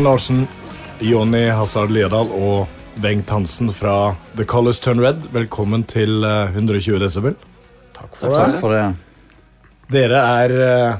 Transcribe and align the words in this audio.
Håkon 0.00 0.12
Larsen, 0.12 0.46
Jonny 1.00 1.50
Hazard 1.52 1.90
Liedal 1.92 2.30
og 2.32 2.68
Bengt 3.04 3.28
Hansen 3.28 3.68
fra 3.68 4.14
The 4.32 4.46
Colors 4.48 4.80
Turn 4.80 5.00
Red. 5.00 5.26
Velkommen 5.34 5.82
til 5.84 6.24
eh, 6.24 6.54
120 6.56 6.96
desibel. 7.02 7.36
Takk 7.92 8.14
Takk 8.14 8.22
for, 8.22 8.54
for 8.62 8.72
det. 8.72 8.86
Dere 9.92 10.22
er 10.38 10.54
eh, 10.56 10.94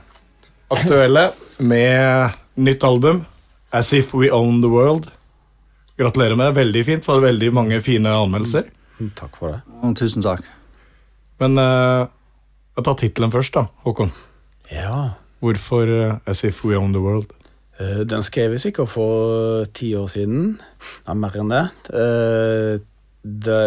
aktuelle 0.77 1.25
med 1.65 2.37
nytt 2.61 2.85
album, 2.85 3.25
As 3.73 3.95
If 3.97 4.13
We 4.13 4.29
Own 4.29 4.61
The 4.61 4.69
World. 4.69 5.09
Gratulerer 5.97 6.37
med 6.37 6.51
det. 6.51 6.61
Veldig 6.61 6.85
fint. 6.91 7.09
for 7.09 7.25
veldig 7.25 7.55
mange 7.57 7.81
fine 7.81 8.13
anmeldelser. 8.21 8.69
Takk 9.17 9.41
for 9.41 9.57
det. 9.57 9.97
Tusen 9.97 10.29
takk. 10.29 10.45
Men 11.41 11.57
uh, 11.57 12.05
jeg 12.77 12.85
tar 12.85 13.01
tittelen 13.01 13.33
først, 13.33 13.57
da, 13.57 13.71
Håkon. 13.89 14.13
Ja. 14.69 15.15
Hvorfor 15.41 15.89
uh, 15.89 16.19
As 16.29 16.45
If 16.45 16.67
We 16.69 16.77
Own 16.77 16.93
The 16.93 17.01
World? 17.01 17.33
Eh, 17.81 18.03
Den 18.07 18.23
skrev 18.23 18.55
jeg 18.55 18.61
sikkert 18.69 18.93
for 18.93 19.65
ti 19.75 19.95
år 19.97 20.09
siden. 20.13 20.61
Ja, 21.07 21.15
mer 21.15 21.37
enn. 21.41 21.53
Eh, 21.53 22.81
det. 23.23 23.63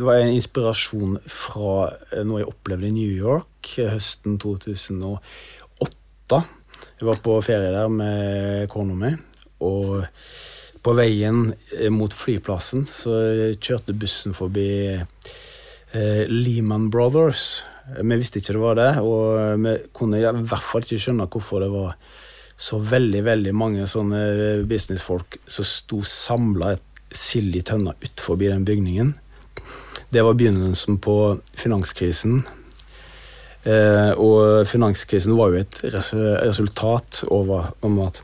Det 0.00 0.06
var 0.06 0.16
en 0.16 0.32
inspirasjon 0.32 1.18
fra 1.28 1.90
eh, 2.14 2.22
noe 2.24 2.40
jeg 2.40 2.48
opplevde 2.48 2.88
i 2.88 2.94
New 2.94 3.10
York 3.10 3.74
høsten 3.76 4.38
2008. 4.40 6.38
Jeg 7.00 7.08
var 7.08 7.20
på 7.20 7.34
ferie 7.44 7.72
der 7.74 7.90
med 7.92 8.64
kona 8.72 8.96
mi, 8.96 9.10
og 9.60 10.06
på 10.80 10.94
veien 10.96 11.50
mot 11.92 12.14
flyplassen 12.16 12.86
så 12.88 13.18
kjørte 13.60 13.92
bussen 13.92 14.32
forbi 14.36 14.70
eh, 14.96 16.24
Lehman 16.30 16.88
Brothers. 16.88 17.64
Vi 18.00 18.16
visste 18.16 18.40
ikke 18.40 18.56
det 18.56 18.62
var 18.62 18.80
det, 18.80 18.90
og 19.04 19.60
vi 19.60 19.76
kunne 19.96 20.20
i 20.20 20.24
hvert 20.24 20.64
fall 20.64 20.86
ikke 20.86 21.02
skjønne 21.04 21.28
hvorfor 21.28 21.60
det 21.64 21.70
var 21.74 21.96
så 22.60 22.78
veldig 22.84 23.22
veldig 23.24 23.52
mange 23.56 23.86
sånne 23.88 24.20
businessfolk 24.68 25.38
som 25.48 25.66
sto 25.66 26.02
samla 26.04 26.74
sild 27.10 27.56
i 27.56 27.62
tønna 27.66 27.94
utenfor 28.02 28.38
den 28.42 28.66
bygningen. 28.68 29.14
Det 30.10 30.22
var 30.26 30.36
begynnelsen 30.36 30.98
på 31.02 31.14
finanskrisen. 31.56 32.42
Eh, 33.62 34.12
og 34.16 34.66
finanskrisen 34.68 35.36
var 35.38 35.52
jo 35.52 35.62
et 35.62 35.80
res 35.92 36.12
resultat 36.14 37.22
over, 37.28 37.72
om 37.86 37.98
at 38.06 38.22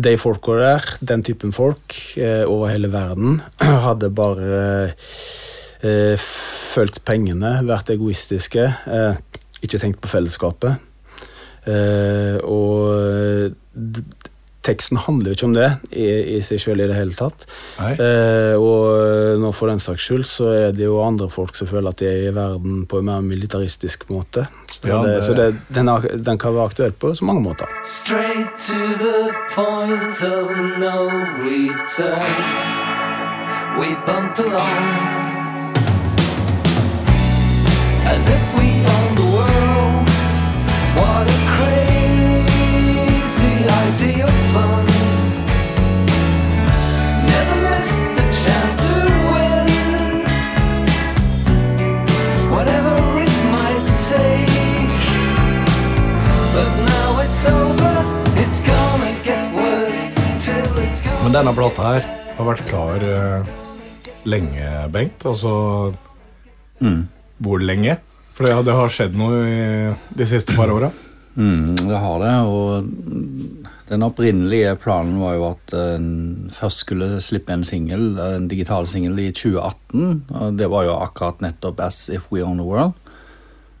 de 0.00 0.14
folka 0.20 0.56
der, 0.58 0.86
den 1.02 1.22
typen 1.26 1.54
folk 1.54 1.96
eh, 2.16 2.44
over 2.46 2.70
hele 2.70 2.90
verden, 2.92 3.40
hadde 3.86 4.12
bare 4.14 4.60
eh, 5.82 6.28
fulgt 6.70 7.02
pengene, 7.08 7.58
vært 7.66 7.90
egoistiske, 7.94 8.68
eh, 8.86 9.42
ikke 9.60 9.80
tenkt 9.82 10.00
på 10.02 10.12
fellesskapet. 10.12 10.89
Eh, 11.66 12.38
og 12.44 13.54
d 13.74 14.02
teksten 14.60 14.98
handler 15.00 15.30
jo 15.30 15.36
ikke 15.38 15.46
om 15.48 15.54
det 15.56 15.68
i, 15.96 16.36
i 16.36 16.40
seg 16.44 16.58
sjøl 16.60 16.82
i 16.84 16.86
det 16.90 16.92
hele 16.98 17.14
tatt. 17.16 17.46
Eh, 17.80 18.52
og 18.60 19.38
nå 19.40 19.54
for 19.56 19.70
den 19.72 19.80
saks 19.80 20.04
skyld 20.04 20.26
så 20.28 20.50
er 20.52 20.74
det 20.76 20.84
jo 20.84 20.98
andre 21.00 21.30
folk 21.32 21.56
som 21.56 21.66
føler 21.70 21.88
at 21.94 22.02
de 22.02 22.10
er 22.10 22.26
i 22.28 22.34
verden 22.36 22.82
på 22.90 23.00
en 23.00 23.08
mer 23.08 23.24
militaristisk 23.24 24.04
måte. 24.12 24.44
Så, 24.68 24.84
Ja, 24.90 25.00
det, 25.06 25.14
det- 25.14 25.24
så 25.24 25.32
det, 25.38 25.46
den, 25.72 25.88
er, 25.88 26.04
den 26.28 26.38
kan 26.38 26.52
være 26.54 26.68
aktuell 26.74 26.92
på 26.92 27.14
så 27.16 27.24
mange 27.24 27.40
måter. 27.40 27.72
Straight 27.88 28.52
to 28.68 28.80
the 29.00 29.32
point 29.56 30.20
of 30.28 30.52
no 30.76 31.08
return. 31.40 32.36
We 33.80 33.96
bumped 34.04 34.44
along 34.44 35.19
Men 61.20 61.34
denne 61.36 61.52
plata 61.52 61.84
her 61.84 62.06
har 62.38 62.46
vært 62.48 62.62
klar 62.68 63.02
uh, 63.04 63.50
lenge, 64.24 64.70
Bengt. 64.92 65.26
Altså 65.28 65.52
Hvor 66.80 67.60
lenge? 67.60 67.98
For 68.32 68.48
det, 68.48 68.54
det 68.64 68.76
har 68.78 68.92
skjedd 68.94 69.18
noe 69.20 69.42
i 69.44 69.60
de 70.16 70.26
siste 70.28 70.56
par 70.56 70.72
åra. 70.72 70.88
Mm, 71.36 71.76
det 71.76 71.98
har 72.02 72.22
det, 72.24 72.32
og 72.48 73.68
den 73.90 74.06
opprinnelige 74.06 74.72
planen 74.80 75.20
var 75.20 75.36
jo 75.36 75.44
at 75.50 75.74
en 75.76 76.08
først 76.56 76.84
skulle 76.84 77.20
slippe 77.22 77.52
en 77.54 77.66
singel, 77.68 78.14
en 78.18 78.48
digital 78.50 78.88
singel 78.90 79.20
i 79.20 79.28
2018. 79.34 80.24
og 80.30 80.58
Det 80.58 80.70
var 80.72 80.88
jo 80.88 80.96
akkurat 80.98 81.44
nettopp 81.44 81.84
As 81.84 82.08
If 82.08 82.32
We 82.32 82.42
Own 82.46 82.62
The 82.62 82.66
World, 82.66 82.96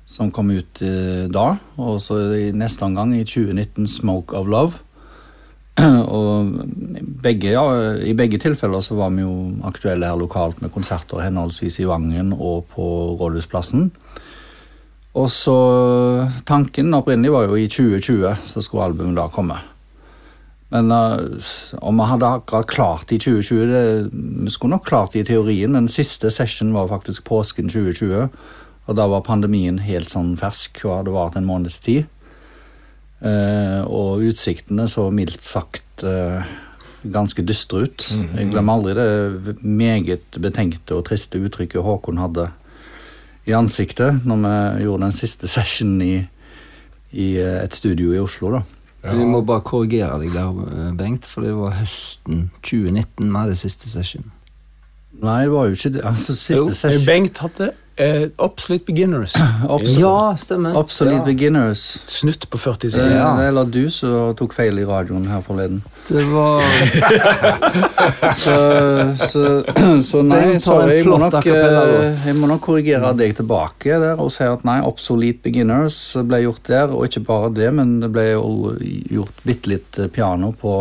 som 0.06 0.30
kom 0.34 0.52
ut 0.52 0.82
eh, 0.84 1.24
da. 1.32 1.56
Og 1.80 2.00
så 2.04 2.20
i 2.36 2.50
neste 2.52 2.84
omgang, 2.86 3.16
i 3.16 3.24
2019, 3.24 3.86
Smoke 3.86 4.36
of 4.36 4.50
Love. 4.50 4.84
Og 6.16 6.52
begge, 7.22 7.54
ja, 7.54 7.64
i 8.04 8.14
begge 8.16 8.40
tilfeller 8.42 8.82
så 8.84 8.96
var 8.98 9.12
vi 9.14 9.24
jo 9.24 9.34
aktuelle 9.68 10.08
her 10.08 10.18
lokalt 10.20 10.60
med 10.62 10.72
konserter 10.74 11.22
henholdsvis 11.24 11.80
i 11.82 11.88
Vangen 11.88 12.34
og 12.36 12.66
på 12.74 12.86
Rådhusplassen. 13.20 13.90
Og 15.18 15.26
så 15.34 15.58
Tanken 16.46 16.94
opprinnelig 16.94 17.32
var 17.34 17.48
jo 17.48 17.58
i 17.58 17.66
2020 17.70 18.46
så 18.46 18.62
skulle 18.62 18.90
albumet 18.90 19.18
da 19.18 19.26
komme. 19.32 19.58
Men 20.70 20.92
uh, 20.94 21.18
om 21.82 21.98
vi 21.98 22.06
hadde 22.06 22.28
akkurat 22.30 22.70
klart 22.70 23.08
det 23.10 23.18
i 23.18 23.24
2020 23.24 23.72
det, 23.72 24.10
Vi 24.12 24.50
skulle 24.54 24.76
nok 24.76 24.86
klart 24.86 25.12
det 25.12 25.24
i 25.24 25.28
teorien, 25.32 25.72
men 25.72 25.90
siste 25.90 26.30
session 26.30 26.72
var 26.72 26.88
faktisk 26.88 27.24
påsken 27.26 27.68
2020. 27.68 28.28
Og 28.86 28.96
da 28.96 29.06
var 29.10 29.26
pandemien 29.26 29.80
helt 29.82 30.10
sånn 30.10 30.36
fersk 30.38 30.84
og 30.84 31.00
hadde 31.00 31.14
vart 31.14 31.36
en 31.38 31.48
måneds 31.48 31.80
tid. 31.82 32.06
Eh, 33.20 33.82
og 33.84 34.24
utsiktene 34.24 34.86
så 34.88 35.10
mildt 35.12 35.44
sagt 35.44 36.04
eh, 36.08 36.48
ganske 37.04 37.44
dystre 37.44 37.84
ut. 37.84 38.06
Jeg 38.36 38.48
glemmer 38.52 38.78
aldri 38.78 38.94
det 38.96 39.58
meget 39.60 40.40
betenkte 40.40 40.96
og 40.96 41.04
triste 41.10 41.40
uttrykket 41.40 41.84
Håkon 41.84 42.20
hadde 42.20 42.48
i 43.48 43.56
ansiktet 43.56 44.24
når 44.28 44.42
vi 44.44 44.84
gjorde 44.86 45.08
den 45.08 45.16
siste 45.16 45.50
sessionen 45.56 46.00
i, 46.04 46.14
i 47.12 47.32
eh, 47.40 47.60
et 47.60 47.76
studio 47.76 48.14
i 48.16 48.22
Oslo. 48.22 48.56
da. 48.56 48.64
Vi 49.00 49.24
må 49.24 49.40
bare 49.44 49.64
korrigere 49.64 50.18
deg 50.20 50.34
der, 50.36 50.92
Bengt, 50.96 51.24
for 51.24 51.44
det 51.44 51.54
var 51.56 51.78
høsten 51.78 52.50
2019 52.60 53.30
vi 53.30 53.36
hadde 53.36 53.56
siste 53.56 53.88
session. 53.88 54.26
Nei, 55.20 55.44
det 55.44 55.52
var 55.52 55.68
jo 55.68 55.76
ikke 55.76 55.92
det. 55.92 56.02
Altså, 56.08 56.36
siste 56.36 56.60
Jo, 56.60 56.72
session 56.76 57.06
Bengt 57.08 57.40
hadde 57.44 57.70
eh, 58.00 58.28
Absolute 58.40 58.84
Beginners. 58.88 59.34
Absol 59.68 60.00
Ja, 60.00 60.34
stemmer. 60.40 60.76
Absolute 60.80 61.18
Ja. 61.20 61.24
Beginners. 61.26 61.82
Snutt 62.10 62.48
på 62.50 62.58
40 62.58 62.86
Eh, 62.86 62.90
sekunder. 62.90 63.16
Ja. 63.16 63.30
Eller 63.48 63.64
du 63.68 63.82
som 63.90 64.34
tok 64.38 64.54
feil 64.56 64.78
i 64.80 64.84
radioen 64.88 65.26
her 65.28 65.42
forleden. 65.46 65.82
Det 66.08 66.24
var 66.32 66.62
Så, 68.36 68.56
så, 69.28 69.42
så 70.10 70.22
nei, 70.26 70.58
sorry, 70.62 70.96
jeg 71.00 71.06
må, 71.08 71.18
nok, 71.20 71.36
eh, 71.46 72.24
jeg 72.26 72.36
må 72.40 72.48
nok 72.50 72.62
korrigere 72.64 73.12
deg 73.18 73.36
tilbake 73.38 73.98
der 74.02 74.20
og 74.20 74.30
si 74.34 74.44
at 74.46 74.64
nei, 74.68 74.78
Obsolete 74.86 75.42
Beginners 75.44 75.98
ble 76.26 76.42
gjort 76.46 76.64
der, 76.70 76.94
og 76.94 77.06
ikke 77.08 77.22
bare 77.28 77.52
det, 77.56 77.70
men 77.76 77.98
det 78.02 78.10
ble 78.14 78.26
jo 78.32 78.74
gjort 79.12 79.44
bitte 79.46 79.72
litt 79.74 80.00
piano 80.14 80.52
på 80.60 80.74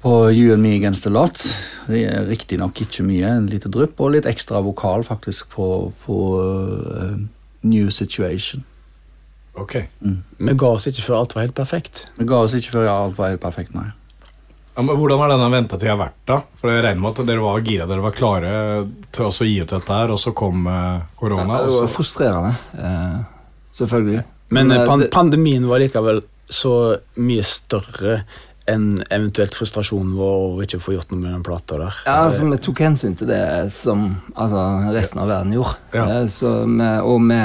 på 0.00 0.30
You 0.32 0.54
and 0.54 0.62
Me 0.62 0.76
Against 0.76 1.04
the 1.04 1.12
Lot. 1.12 1.42
Det 1.90 2.04
er 2.08 2.24
Riktignok 2.28 2.80
ikke 2.80 3.04
mye, 3.04 3.28
en 3.36 3.48
lite 3.50 3.68
drypp, 3.72 4.00
og 4.00 4.14
litt 4.14 4.28
ekstra 4.28 4.62
vokal 4.64 5.04
faktisk 5.04 5.52
på, 5.52 5.68
på 6.06 6.18
uh, 6.40 7.16
New 7.68 7.90
Situation. 7.92 8.64
Ok. 9.60 9.76
Vi 10.00 10.54
ga 10.56 10.70
oss 10.72 10.86
ikke 10.88 11.04
før 11.04 11.22
alt 11.22 11.34
var 11.36 11.48
helt 11.48 11.56
perfekt. 11.58 12.06
Vi 12.16 12.24
ga 12.28 12.38
oss 12.46 12.54
ikke 12.56 12.78
før 12.78 12.92
alt 12.92 13.18
var 13.18 13.34
helt 13.34 13.42
perfekt, 13.42 13.74
nei. 13.76 13.90
Ja, 14.76 14.84
men 14.86 14.96
Hvordan 14.96 15.18
har 15.20 15.32
denne 15.34 15.50
ventetida 15.52 15.96
vært, 15.98 16.16
da? 16.30 16.38
For 16.60 16.72
jeg 16.72 16.84
regner 16.86 17.02
med 17.02 17.18
at 17.18 17.28
dere 17.28 17.42
var 17.44 17.64
gira, 17.66 17.88
dere 17.90 18.04
var 18.04 18.14
klare 18.16 18.52
til 19.12 19.26
å 19.26 19.32
gi 19.34 19.56
ut 19.60 19.74
dette 19.74 19.96
her, 19.98 20.12
og 20.14 20.20
så 20.22 20.32
kom 20.32 20.62
korona. 20.64 21.02
korona. 21.20 21.58
det 21.66 21.74
var 21.74 21.90
frustrerende. 21.92 22.52
eh, 22.78 23.18
selvfølgelig. 23.76 24.22
Men 24.56 24.72
eh, 24.72 24.86
pan 24.86 25.04
pandemien 25.12 25.66
var 25.68 25.82
likevel 25.82 26.22
så 26.50 26.72
mye 27.20 27.42
større 27.46 28.22
enn 28.68 29.00
eventuelt 29.10 29.54
frustrasjonen 29.56 30.12
vår 30.18 30.34
over 30.46 30.66
ikke 30.66 30.78
å 30.80 30.84
få 30.84 30.92
gjort 30.94 31.10
noe 31.12 31.20
med 31.22 31.32
den 31.32 31.44
plata 31.46 31.78
der. 31.80 31.96
Ja, 32.06 32.18
altså 32.26 32.44
Vi 32.50 32.58
tok 32.62 32.82
hensyn 32.84 33.16
til 33.18 33.30
det 33.30 33.40
som 33.74 34.04
altså, 34.34 34.60
resten 34.94 35.22
av 35.22 35.30
verden 35.32 35.54
gjorde. 35.56 35.78
Ja. 35.96 36.04
Eh, 36.20 36.26
Så 36.30 36.52
vi, 36.66 36.90
og 37.00 37.24
vi, 37.30 37.40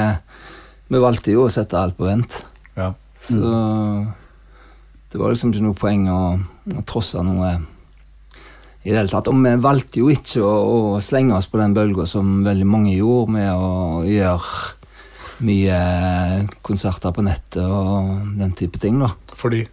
vi 0.92 1.00
valgte 1.02 1.32
jo 1.34 1.46
å 1.46 1.52
sette 1.52 1.78
alt 1.80 1.96
på 1.98 2.06
vent. 2.06 2.42
Ja. 2.76 2.92
Så 3.16 3.40
det 5.10 5.18
var 5.22 5.32
liksom 5.32 5.54
ikke 5.54 5.64
noe 5.64 5.78
poeng 5.78 6.04
å, 6.12 6.20
å 6.76 6.84
trosse 6.86 7.22
noe 7.24 7.54
i 8.86 8.92
det 8.92 8.98
hele 9.00 9.10
tatt. 9.10 9.30
Og 9.32 9.40
vi 9.42 9.54
valgte 9.64 10.02
jo 10.02 10.10
ikke 10.12 10.42
å, 10.44 10.56
å 10.96 11.00
slenge 11.02 11.34
oss 11.38 11.48
på 11.50 11.58
den 11.58 11.74
bølga 11.74 12.06
som 12.06 12.44
veldig 12.46 12.66
mange 12.68 12.92
gjorde, 12.94 13.32
med 13.38 13.50
å 13.56 14.04
gjøre 14.06 14.74
mye 15.46 15.78
konserter 16.64 17.12
på 17.12 17.24
nettet 17.26 17.64
og 17.64 18.36
den 18.38 18.54
type 18.56 18.78
ting, 18.80 19.00
da. 19.02 19.10
Fordi 19.36 19.64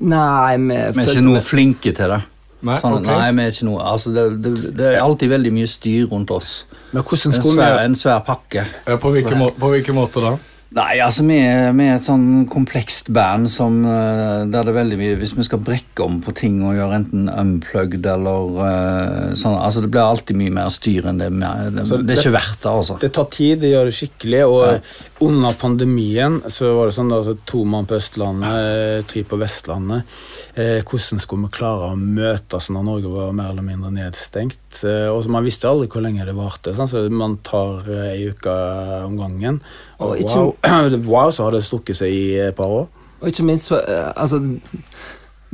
Nei, 0.00 0.56
vi 0.56 0.74
Vi 0.96 1.02
er 1.02 1.12
ikke 1.14 1.24
noe 1.24 1.38
vi- 1.40 1.46
flinke 1.48 1.94
til 1.96 2.08
det. 2.12 2.22
Nei, 2.66 2.80
Sånn, 2.80 2.94
okay. 2.98 3.12
nei, 3.14 3.30
vi 3.36 3.42
er 3.44 3.50
ikke 3.52 3.66
noe 3.68 3.82
altså 3.84 4.12
det, 4.14 4.22
det, 4.42 4.52
det 4.76 4.86
er 4.96 5.00
alltid 5.02 5.28
veldig 5.30 5.52
mye 5.52 5.68
styr 5.70 6.08
rundt 6.10 6.30
oss. 6.34 6.64
Men 6.92 7.02
hvordan 7.04 7.32
En 7.34 7.40
skulle 7.42 7.60
svær, 7.60 7.78
vi 7.78 7.84
en 7.84 7.94
svær 7.94 8.20
pakke. 8.26 8.66
Ja, 8.88 8.96
på, 8.96 9.12
hvilken 9.12 9.38
må, 9.38 9.50
på 9.60 9.70
hvilken 9.74 9.94
måte 9.94 10.22
da? 10.24 10.36
Nei, 10.76 10.96
altså 10.98 11.22
vi 11.24 11.36
er, 11.38 11.70
vi 11.78 11.84
er 11.86 11.94
et 12.00 12.02
sånn 12.04 12.48
komplekst 12.50 13.12
band 13.14 13.46
som 13.48 13.84
eh, 13.86 14.42
Der 14.50 14.64
det 14.66 14.72
er 14.72 14.74
veldig 14.74 14.96
mye 14.98 15.14
Hvis 15.20 15.36
vi 15.38 15.44
skal 15.46 15.60
brekke 15.62 16.02
om 16.04 16.18
på 16.20 16.34
ting 16.34 16.58
og 16.66 16.74
gjøre 16.74 16.96
enten 16.98 17.28
unplugged 17.30 18.04
eller 18.10 18.58
uh, 18.58 19.30
sånn 19.38 19.54
Altså 19.62 19.84
det 19.84 19.92
blir 19.94 20.02
alltid 20.02 20.36
mye 20.36 20.50
mer 20.58 20.68
styr 20.74 21.06
enn 21.06 21.18
det 21.22 21.30
vi- 21.30 21.70
det, 21.70 21.86
det 22.08 22.16
er 22.18 22.20
ikke 22.24 22.34
verdt 22.34 22.58
det, 22.66 22.72
altså. 22.72 22.98
Det 22.98 23.12
tar 23.14 23.30
tid, 23.30 23.60
det 23.62 23.70
gjør 23.76 23.84
det 23.86 23.94
skikkelig. 23.94 24.42
Og 24.50 25.15
under 25.20 25.52
pandemien 25.56 26.42
så 26.52 26.68
var 26.76 26.86
det 26.90 26.94
sånn 26.96 27.12
altså, 27.14 27.36
to 27.48 27.62
mann 27.64 27.86
på 27.88 27.96
Østlandet, 27.96 28.56
eh, 28.98 29.04
tre 29.08 29.22
på 29.24 29.38
Vestlandet. 29.40 30.02
Eh, 30.54 30.82
hvordan 30.84 31.20
skulle 31.22 31.46
vi 31.46 31.54
klare 31.56 31.90
å 31.92 31.96
møtes 31.96 32.68
når 32.72 32.84
Norge 32.84 33.12
var 33.12 33.32
mer 33.36 33.50
eller 33.54 33.64
mindre 33.64 33.90
nedstengt? 33.94 34.82
Eh, 34.84 35.06
og 35.08 35.22
så 35.24 35.32
Man 35.32 35.44
visste 35.44 35.68
aldri 35.70 35.88
hvor 35.88 36.04
lenge 36.04 36.24
det 36.28 36.34
varte, 36.36 36.74
sånn, 36.76 36.88
så 36.90 37.06
man 37.10 37.38
tar 37.42 37.88
eh, 37.88 38.10
ei 38.12 38.28
uke 38.28 38.56
om 39.06 39.16
gangen. 39.16 39.60
Og 40.00 40.10
Og 40.10 40.18
ikke- 40.18 40.36
wow, 40.36 40.98
wow, 41.14 41.30
så 41.30 41.44
har 41.44 41.50
det 41.56 41.64
strukket 41.64 41.96
seg 41.96 42.12
i 42.12 42.36
et 42.48 42.56
par 42.56 42.66
år. 42.68 42.86
Og 43.22 43.28
ikke 43.28 43.44
minst, 43.48 43.68
for, 43.68 43.78
eh, 43.80 44.12
altså 44.16 44.42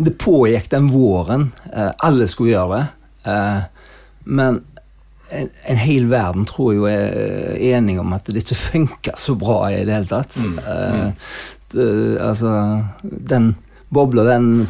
Det 0.03 0.17
pågikk 0.19 0.69
den 0.71 0.89
våren. 0.91 1.53
eh, 1.73 1.93
alle 2.03 2.27
skulle 2.27 2.51
gjøre 2.57 2.79
det. 2.81 2.89
eh, 3.27 3.63
men 4.25 4.65
en, 5.33 5.49
en 5.73 5.81
hel 5.81 6.07
verden 6.11 6.45
tror 6.49 6.75
jeg 6.77 6.93
er 6.93 7.57
enig 7.79 7.99
om 8.03 8.13
at 8.17 8.29
det 8.29 8.43
ikke 8.45 8.59
funker 8.61 9.19
så 9.21 9.35
bra 9.39 9.59
i 9.73 9.83
det 9.89 9.95
hele 9.97 10.11
tatt. 10.11 10.37
Eh, 10.43 11.11
det, 11.73 11.89
altså, 12.21 12.53
den 13.03 13.53
bobla, 13.93 14.25
den, 14.29 14.67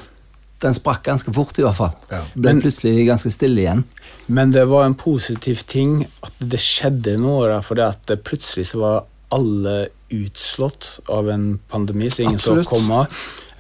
den 0.62 0.76
sprakk 0.76 1.04
ganske 1.08 1.34
fort, 1.34 1.58
i 1.58 1.64
hvert 1.66 1.78
fall. 1.78 1.94
Ja. 2.10 2.22
Ble 2.34 2.52
Men- 2.52 2.62
plutselig 2.62 3.06
ganske 3.08 3.30
stille 3.34 3.64
igjen. 3.64 3.84
Men 4.26 4.52
det 4.54 4.66
var 4.70 4.86
en 4.86 4.94
positiv 4.98 5.64
ting 5.66 6.04
at 6.22 6.32
det 6.38 6.60
skjedde 6.62 7.16
noe 7.22 7.58
for 7.66 7.78
det 7.78 7.88
at 7.90 8.14
plutselig 8.26 8.68
så 8.70 8.82
var 8.82 9.02
alle 9.32 9.76
utslått 10.12 10.98
av 11.10 11.30
en 11.32 11.58
pandemi, 11.72 12.10
så 12.12 12.22
ingen 12.26 12.36
Absolutt. 12.36 12.66
så 12.66 12.74
komme. 12.74 13.06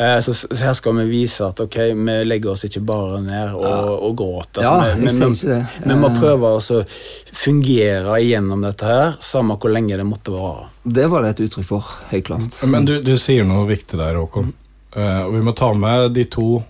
Eh, 0.02 0.18
Så, 0.24 0.32
så 0.34 0.58
her 0.64 0.74
skal 0.74 0.96
vi 0.96 1.04
vise 1.10 1.44
at 1.46 1.60
ok, 1.62 1.76
vi 1.94 2.14
legger 2.26 2.52
oss 2.54 2.64
ikke 2.66 2.80
bare 2.88 3.20
ned 3.22 3.52
og, 3.54 3.92
og 4.08 4.16
gråter. 4.18 4.64
Ja, 4.64 4.72
Altså, 4.80 4.96
vi, 4.98 5.06
jeg 5.06 5.18
vi, 5.20 5.36
ikke 5.36 5.52
det. 5.52 5.86
vi 5.92 5.98
må 6.00 6.10
Eh, 6.12 6.18
prøve 6.20 6.50
å 6.58 6.80
fungere 7.32 8.16
igjennom 8.22 8.64
dette 8.66 8.88
her, 8.88 9.14
samme 9.22 9.56
hvor 9.60 9.72
lenge 9.72 9.96
det 10.00 10.06
måtte 10.08 10.34
vare. 10.34 10.66
Det 10.84 11.06
var 11.12 11.22
det 11.26 11.34
et 11.36 11.44
uttrykk 11.46 11.68
for, 11.68 11.92
helt 12.10 12.26
klart. 12.28 12.58
Men 12.68 12.84
du, 12.88 12.96
du 13.04 13.14
sier 13.20 13.44
noe 13.48 13.66
viktig 13.70 14.00
der, 14.00 14.18
Håkon. 14.18 14.52
Eh, 14.96 15.20
og 15.26 15.32
vi 15.36 15.42
må 15.46 15.54
ta 15.56 15.70
med 15.74 16.12
de 16.16 16.24
to 16.28 16.62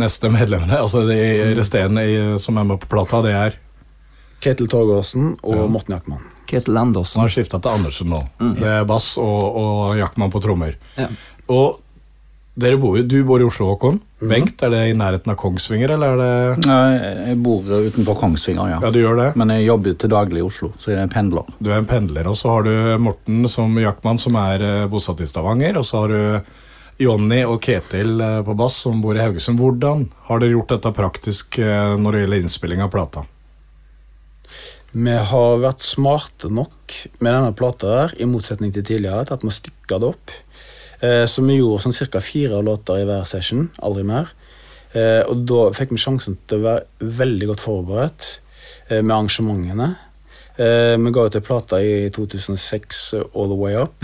neste 0.00 0.30
medlemmene, 0.32 0.78
altså 0.80 1.02
de 1.04 1.18
resterende 1.58 2.06
i, 2.08 2.14
som 2.40 2.56
er 2.56 2.64
med 2.70 2.80
på 2.80 2.88
plata. 2.94 3.20
Det 3.26 3.34
er 3.36 3.58
Ketil 4.42 4.66
Torgersen 4.72 5.34
og 5.44 5.54
Ja. 5.58 5.66
Morten 5.70 5.94
Jackman. 5.98 6.22
Ketil 6.48 6.76
Han 6.80 6.94
har 6.96 7.28
skifta 7.30 7.60
til 7.62 7.70
Andersen 7.70 8.08
nå. 8.10 8.18
Det 8.58 8.66
er 8.80 8.84
bass 8.88 9.12
og, 9.20 9.58
og 9.60 9.96
Jackman 10.00 10.32
på 10.32 10.40
trommer. 10.42 10.74
Ja. 10.98 11.06
Og 11.52 11.81
bor, 12.56 12.96
jo- 12.98 13.02
du 13.02 13.24
bor 13.24 13.40
i 13.40 13.44
Oslo, 13.44 13.66
Håkon. 13.74 14.00
Bengt, 14.20 14.62
er 14.62 14.70
det 14.70 14.80
i 14.90 14.92
nærheten 14.94 15.30
av 15.32 15.36
Kongsvinger, 15.40 15.90
eller 15.90 16.12
er 16.12 16.18
det 16.56 16.66
Nei, 16.66 17.28
Jeg 17.30 17.42
bor 17.42 17.62
utenfor 17.62 18.18
Kongsvinger, 18.20 18.68
ja. 18.70 18.78
Ja, 18.82 18.90
du 18.90 18.98
gjør 19.00 19.16
det? 19.16 19.36
Men 19.36 19.48
jeg 19.48 19.66
jobber 19.66 19.94
til 19.98 20.10
daglig 20.12 20.38
i 20.38 20.46
Oslo, 20.46 20.72
så 20.78 20.92
jeg 20.92 21.00
er 21.02 21.08
pendler. 21.08 21.44
Du 21.60 21.70
er 21.72 21.78
en 21.78 21.86
pendler, 21.86 22.26
og 22.28 22.36
så 22.36 22.50
har 22.50 22.62
du 22.68 22.98
Morten 23.02 23.48
som 23.48 23.74
jaktmann, 23.80 24.18
som 24.20 24.36
er 24.36 24.62
eh, 24.62 24.86
bosatt 24.86 25.20
i 25.20 25.26
Stavanger. 25.26 25.78
Og 25.80 25.84
så 25.88 26.02
har 26.04 26.08
du 26.08 26.40
Jonny 27.02 27.42
og 27.48 27.60
Ketil 27.64 28.20
eh, 28.20 28.42
på 28.46 28.54
bass, 28.56 28.76
som 28.84 29.00
bor 29.02 29.16
i 29.16 29.24
Haugesund. 29.24 29.58
Hvordan 29.58 30.06
har 30.28 30.38
dere 30.44 30.52
gjort 30.54 30.68
dette 30.76 30.92
praktisk 30.94 31.58
eh, 31.58 31.96
når 31.98 32.12
det 32.12 32.20
gjelder 32.26 32.42
innspilling 32.44 32.82
av 32.84 32.92
plata? 32.92 33.24
Vi 34.92 35.14
har 35.16 35.54
vært 35.62 35.80
smarte 35.80 36.50
nok 36.52 36.92
med 37.24 37.32
denne 37.32 37.54
plata 37.56 37.92
her, 37.96 38.14
i 38.20 38.26
motsetning 38.28 38.74
til 38.76 38.84
tidligere, 38.84 39.24
til 39.24 39.38
at 39.38 39.42
vi 39.42 39.48
har 39.48 39.56
stykka 39.56 39.98
det 40.02 40.10
opp. 40.12 40.34
Eh, 41.02 41.24
så 41.26 41.42
vi 41.42 41.58
gjorde 41.58 41.82
sånn 41.84 42.10
ca. 42.12 42.22
fire 42.22 42.62
låter 42.62 43.02
i 43.02 43.08
hver 43.08 43.26
session, 43.28 43.68
aldri 43.82 44.06
mer. 44.06 44.30
Eh, 44.92 45.22
og 45.24 45.44
da 45.48 45.66
fikk 45.76 45.94
vi 45.94 46.00
sjansen 46.00 46.36
til 46.48 46.60
å 46.60 46.66
være 46.66 47.12
veldig 47.20 47.48
godt 47.52 47.62
forberedt 47.64 48.28
eh, 48.90 49.00
med 49.00 49.14
arrangementene. 49.14 49.92
Vi 50.52 51.10
ga 51.16 51.22
ut 51.24 51.36
ei 51.38 51.40
plate 51.42 51.78
i 51.80 51.92
2006, 52.12 52.98
eh, 53.16 53.22
All 53.32 53.48
The 53.48 53.56
Way 53.56 53.78
Up, 53.80 53.94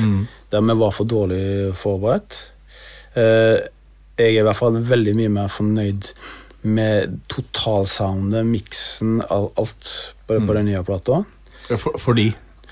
der 0.50 0.64
vi 0.64 0.76
var 0.80 0.94
for 0.96 1.08
dårlig 1.08 1.74
forberedt. 1.76 2.38
Jeg 3.18 4.32
er 4.32 4.40
i 4.40 4.46
hvert 4.46 4.56
fall 4.56 4.78
veldig 4.80 5.14
mye 5.18 5.32
mer 5.34 5.52
fornøyd 5.52 6.08
med 6.62 7.18
totalsoundet, 7.30 8.46
miksen, 8.48 9.20
alt 9.28 9.92
på, 10.26 10.40
på 10.40 10.56
den 10.56 10.66
nye 10.70 10.82
plata. 10.86 11.20
For, 11.68 12.00
fordi? 12.00 12.30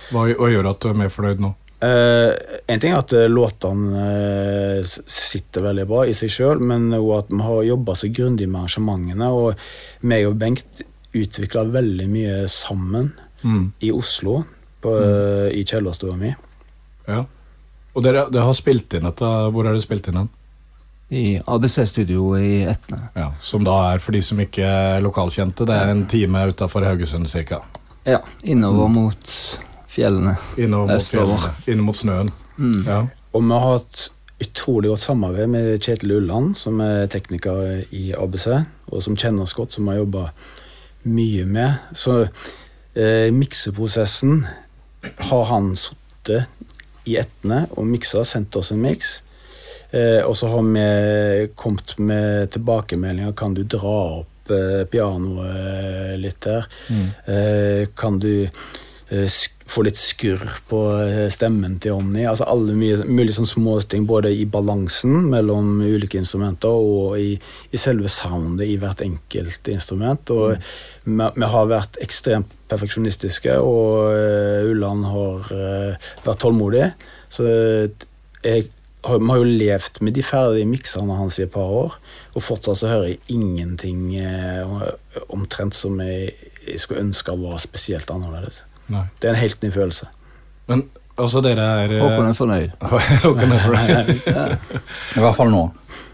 Hva, 0.09 0.25
hva 0.39 0.49
gjør 0.51 0.71
at 0.73 0.81
du 0.83 0.89
er 0.91 0.99
mer 1.05 1.13
fornøyd 1.13 1.45
nå? 1.45 1.53
Eh, 1.87 2.59
en 2.73 2.83
ting 2.83 2.95
er 2.95 3.03
at 3.03 3.13
eh, 3.15 3.29
låtene 3.31 4.07
uh, 4.81 4.97
sitter 5.07 5.69
veldig 5.69 5.87
bra 5.87 6.03
i 6.09 6.15
seg 6.17 6.33
sjøl, 6.33 6.65
men 6.67 6.89
også 6.97 7.21
at 7.21 7.33
vi 7.35 7.45
har 7.47 7.69
jobba 7.71 7.97
så 7.99 8.11
grundig 8.19 8.49
med 8.51 8.65
arrangementene. 8.65 9.31
Og 9.31 10.09
meg 10.11 10.27
og 10.27 10.41
Bengt 10.41 10.83
utvikla 11.17 11.65
veldig 11.73 12.11
mye 12.13 12.43
sammen 12.53 13.15
Mm. 13.47 13.73
i 13.79 13.93
Oslo, 13.93 14.43
på, 14.81 14.91
mm. 14.91 15.51
i 15.55 15.65
kjellerstua 15.65 16.17
mi. 16.19 16.33
Ja. 17.07 17.21
Og 17.95 18.05
dere, 18.05 18.27
dere 18.33 18.49
har 18.49 18.57
spilt 18.57 18.97
inn 18.97 19.07
dette. 19.07 19.29
Hvor 19.53 19.65
har 19.65 19.77
dere 19.77 19.85
spilt 19.85 20.09
inn 20.11 20.19
den? 20.21 20.33
I 21.15 21.25
ABC-studio 21.39 22.33
i 22.41 22.65
Etne. 22.67 22.99
Ja, 23.15 23.31
som 23.45 23.65
da 23.65 23.77
er, 23.93 24.03
for 24.03 24.17
de 24.17 24.23
som 24.27 24.41
ikke 24.43 24.67
er 24.67 25.05
lokalkjente, 25.05 25.69
det 25.69 25.77
er 25.79 25.93
en 25.93 26.05
time 26.11 26.43
utafor 26.51 26.85
Haugesund 26.89 27.31
ca. 27.31 27.63
Ja, 28.07 28.21
innover 28.43 28.91
mot 28.91 29.37
fjellene. 29.97 30.37
Innover 30.61 30.93
mot 30.95 31.03
Østover. 31.03 31.41
fjellene. 31.41 31.73
Inn 31.73 31.85
mot 31.87 31.97
snøen. 31.99 32.31
Mm. 32.59 32.85
Ja. 32.87 33.01
Og 33.37 33.43
vi 33.45 33.53
har 33.57 33.67
hatt 33.79 34.07
utrolig 34.45 34.91
godt 34.93 35.01
samarbeid 35.07 35.49
med 35.49 35.81
Kjetil 35.81 36.13
Ulland, 36.19 36.55
som 36.61 36.81
er 36.85 37.07
tekniker 37.13 37.85
i 37.97 38.11
ABC, 38.17 38.47
og 38.93 39.03
som 39.05 39.17
kjenner 39.17 39.47
oss 39.47 39.57
godt, 39.57 39.73
som 39.77 39.87
vi 39.89 39.95
har 39.95 40.03
jobba 40.03 40.27
mye 41.09 41.47
med. 41.49 41.79
Så 41.97 42.19
eh, 42.27 43.29
mikseprosessen 43.33 44.43
har 45.31 45.45
han 45.53 45.73
sittet 45.79 46.49
i 47.07 47.17
ettene 47.21 47.65
og 47.79 47.87
miksa, 47.89 48.25
sendt 48.27 48.57
oss 48.59 48.73
en 48.75 48.83
miks. 48.83 49.21
Eh, 49.95 50.21
og 50.27 50.35
så 50.37 50.51
har 50.51 50.65
vi 50.67 51.49
kommet 51.57 51.95
med 52.03 52.51
tilbakemeldinger. 52.57 53.37
Kan 53.39 53.55
du 53.55 53.63
dra 53.63 53.97
opp 54.21 54.51
eh, 54.53 54.83
pianoet 54.91 56.19
litt 56.21 56.41
der? 56.45 56.67
Eh, 56.91 57.87
kan 57.97 58.19
du 58.21 58.33
eh, 58.45 58.67
få 59.07 59.85
litt 59.87 59.99
skurr 60.01 60.43
på 60.67 60.81
eh, 61.05 61.27
stemmen 61.31 61.77
til 61.83 61.95
Omni? 61.95 62.25
Altså 62.27 62.47
alle 62.51 62.75
mulige 62.75 63.37
sånne 63.37 63.51
småting, 63.53 64.07
både 64.09 64.33
i 64.35 64.47
balansen 64.51 65.29
mellom 65.31 65.81
ulike 65.85 66.19
instrumenter 66.19 66.75
og 66.75 67.19
i, 67.21 67.37
i 67.71 67.81
selve 67.81 68.11
soundet 68.11 68.67
i 68.67 68.79
hvert 68.83 69.03
enkelt 69.07 69.71
instrument. 69.71 70.33
Og 70.35 70.57
vi, 71.07 71.31
vi 71.39 71.51
har 71.55 71.71
vært 71.71 72.01
ekstremt 72.03 72.55
perfeksjonistiske, 72.71 73.55
og 73.63 74.11
uh, 74.11 74.67
Ulland 74.67 75.07
har 75.07 75.53
uh, 75.55 76.09
vært 76.27 76.41
tålmodig. 76.43 76.89
Så 77.31 77.47
jeg 77.47 78.67
har, 79.07 79.19
vi 79.23 79.31
har 79.31 79.41
jo 79.41 79.57
levd 79.63 80.01
med 80.03 80.17
de 80.17 80.23
ferdige 80.27 80.69
mikserne 80.69 81.19
hans 81.19 81.39
i 81.39 81.45
et 81.47 81.53
par 81.55 81.71
år, 81.71 81.99
og 82.35 82.45
fortsatt 82.45 82.81
så 82.81 82.91
hører 82.91 83.13
jeg 83.13 83.21
ingenting 83.33 84.17
eh, 84.19 84.89
omtrent 85.29 85.77
som 85.79 86.01
jeg, 86.03 86.33
jeg 86.67 86.83
skulle 86.83 87.05
ønske 87.07 87.37
var 87.39 87.61
spesielt 87.63 88.11
annerledes. 88.13 88.65
Nei. 88.93 89.07
Det 89.21 89.29
er 89.31 89.35
en 89.35 89.43
helt 89.43 89.63
ny 89.67 89.73
følelse. 89.75 90.09
Men 90.71 90.87
Altså, 91.17 91.41
dere 91.41 91.65
er 91.81 91.93
eh, 91.97 92.01
Håkon 92.03 92.27
er 92.29 92.35
fornøyd. 92.37 92.73
Håkon 93.25 93.53
er 93.57 93.63
fornøyd. 93.65 94.11
I 95.17 95.23
hvert 95.25 95.37
fall 95.39 95.49
nå. 95.49 95.63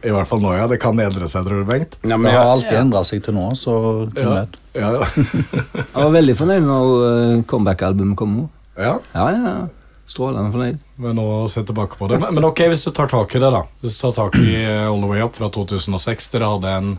I 0.06 0.12
hvert 0.14 0.28
fall 0.30 0.42
nå, 0.44 0.52
ja. 0.54 0.68
Det 0.70 0.78
kan 0.82 0.98
endre 1.02 1.26
seg, 1.30 1.42
tror 1.48 1.58
du, 1.58 1.66
Bengt? 1.66 1.96
Ja, 2.06 2.14
men, 2.14 2.28
Det 2.30 2.36
har 2.36 2.52
alltid 2.52 2.68
alltid 2.68 2.78
endra 2.84 3.02
seg 3.08 3.24
til 3.26 3.34
nå, 3.34 3.48
så 3.58 3.74
Ja. 4.14 4.36
vet. 4.36 4.58
Ja, 4.78 4.92
ja. 4.94 5.08
Jeg 5.82 6.04
var 6.04 6.14
veldig 6.14 6.36
fornøyd 6.38 6.68
når 6.68 6.92
eh, 7.08 7.42
comeback-albumet 7.50 8.16
kom. 8.20 8.36
nå. 8.44 8.48
ja. 8.78 8.94
Ja, 9.14 9.26
ja, 9.34 9.42
ja. 9.58 9.66
Strålende 10.12 10.52
fornøyd. 10.54 10.78
Men 11.02 11.16
nå 11.18 11.26
se 11.50 11.62
tilbake 11.66 11.98
på 11.98 12.06
det. 12.10 12.20
Men, 12.22 12.34
men 12.38 12.46
ok, 12.46 12.62
hvis 12.70 12.86
du 12.86 12.90
tar 12.94 13.10
tak 13.10 13.34
i 13.34 13.42
det, 13.42 13.50
da. 13.54 13.62
Hvis 13.82 13.98
du 13.98 14.04
tar 14.06 14.14
tak 14.20 14.38
i 14.38 14.54
eh, 14.60 14.86
All 14.86 15.02
The 15.02 15.10
Way 15.10 15.26
Up 15.26 15.34
fra 15.38 15.50
2006. 15.50 16.30
Dere 16.36 16.50
hadde 16.54 16.76
en, 16.78 16.92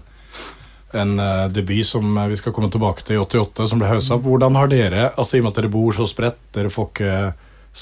en 0.93 1.19
eh, 1.19 1.47
debut 1.53 1.85
som 1.87 2.17
eh, 2.17 2.29
vi 2.31 2.37
skal 2.39 2.53
komme 2.55 2.69
tilbake 2.71 3.05
til 3.05 3.17
i 3.17 3.23
88, 3.23 3.67
som 3.69 3.81
ble 3.81 3.89
haussa 3.89 4.17
opp. 4.17 4.27
Hvordan 4.27 4.57
har 4.59 4.71
dere, 4.71 5.09
altså 5.11 5.37
i 5.37 5.41
og 5.41 5.47
med 5.47 5.53
at 5.53 5.61
dere 5.61 5.73
bor 5.73 5.95
så 5.97 6.07
spredt, 6.09 6.39
dere 6.55 6.71
får 6.73 6.89
ikke 6.91 7.17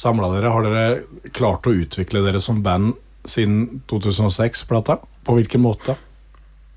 samla 0.01 0.31
dere, 0.35 0.53
har 0.53 0.67
dere 0.67 1.29
klart 1.35 1.67
å 1.67 1.75
utvikle 1.75 2.23
dere 2.25 2.41
som 2.43 2.63
band 2.63 2.95
siden 3.27 3.83
2006-plata? 3.91 5.01
På 5.27 5.37
hvilken 5.37 5.63
måte? 5.63 5.97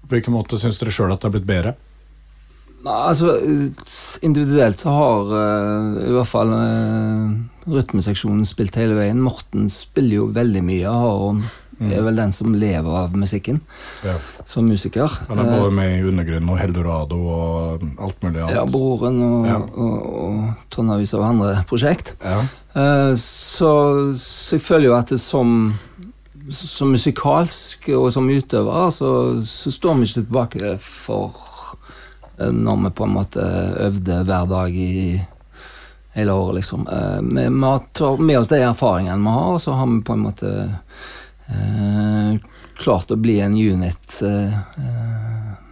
På 0.05 0.17
hvilken 0.17 0.35
måte 0.35 0.59
syns 0.61 0.81
dere 0.81 0.95
sjøl 0.95 1.15
at 1.15 1.23
det 1.23 1.31
har 1.31 1.37
blitt 1.39 1.49
bedre? 1.49 1.77
Nei, 2.85 2.99
Altså, 3.09 3.39
individuelt 4.27 4.83
så 4.83 4.93
har 4.93 5.31
uh, 5.33 6.03
i 6.05 6.13
hvert 6.13 6.29
fall 6.29 6.53
uh, 6.53 7.31
rytmeseksjonen 7.73 8.45
spilt 8.49 8.77
hele 8.77 8.99
veien. 8.99 9.23
Morten 9.25 9.71
spiller 9.73 10.19
jo 10.19 10.33
veldig 10.35 10.65
mye 10.67 10.91
og 11.81 11.93
er 11.93 12.03
vel 12.07 12.17
den 12.17 12.33
som 12.33 12.55
lever 12.55 12.97
av 13.05 13.13
musikken 13.17 13.61
Ja. 14.05 14.15
som 14.45 14.67
musiker. 14.69 15.09
Han 15.29 15.39
er 15.39 15.61
både 15.61 15.73
med 15.73 15.99
i 15.99 16.03
Undergrunnen 16.09 16.51
og 16.51 16.59
Heldorado 16.59 17.17
og 17.29 17.83
alt 17.99 18.21
mulig 18.23 18.37
Eh, 18.41 18.45
annet. 18.45 18.55
ja, 18.57 18.65
broren 18.67 19.23
og, 19.23 19.47
Ja. 19.47 19.57
og, 19.57 20.07
og 20.25 20.55
tonnevis 20.71 21.15
av 21.15 21.23
andre 21.23 21.65
prosjekt. 21.69 22.15
Ja. 22.25 22.41
Eh, 22.75 23.15
så, 23.17 24.15
så 24.15 24.57
jeg 24.57 24.61
føler 24.63 24.87
jo 24.91 24.95
at 24.99 25.09
det 25.09 25.21
som 25.21 25.75
som 26.53 26.91
musikalsk 26.93 27.87
og 27.97 28.11
som 28.13 28.27
utøver, 28.29 28.91
så, 28.93 29.41
så 29.49 29.71
står 29.73 29.95
vi 29.97 30.05
ikke 30.05 30.21
tilbake 30.27 30.73
for 30.79 31.33
eh, 32.39 32.51
når 32.53 32.83
vi 32.83 32.91
på 32.99 33.05
en 33.07 33.15
måte 33.15 33.41
øvde 33.81 34.19
hver 34.29 34.45
dag 34.51 34.75
i 34.77 35.23
hele 36.15 36.31
året, 36.37 36.55
liksom. 36.61 36.85
Eh, 36.87 37.21
Vi, 37.23 37.49
vi 37.49 37.65
har 37.65 37.81
tar 37.97 38.21
med 38.21 38.39
oss 38.39 38.49
de 38.53 38.61
erfaringene 38.61 39.25
vi 39.25 39.33
har, 39.39 39.55
og 39.57 39.61
så 39.65 39.73
har 39.73 39.87
vi 39.89 40.03
på 40.05 40.13
en 40.13 40.27
måte 40.29 40.51
eh, 40.53 40.77
klart 42.81 43.11
å 43.13 43.17
bli 43.21 43.39
en 43.45 43.55
unit 43.57 44.21
eh, 44.23 44.53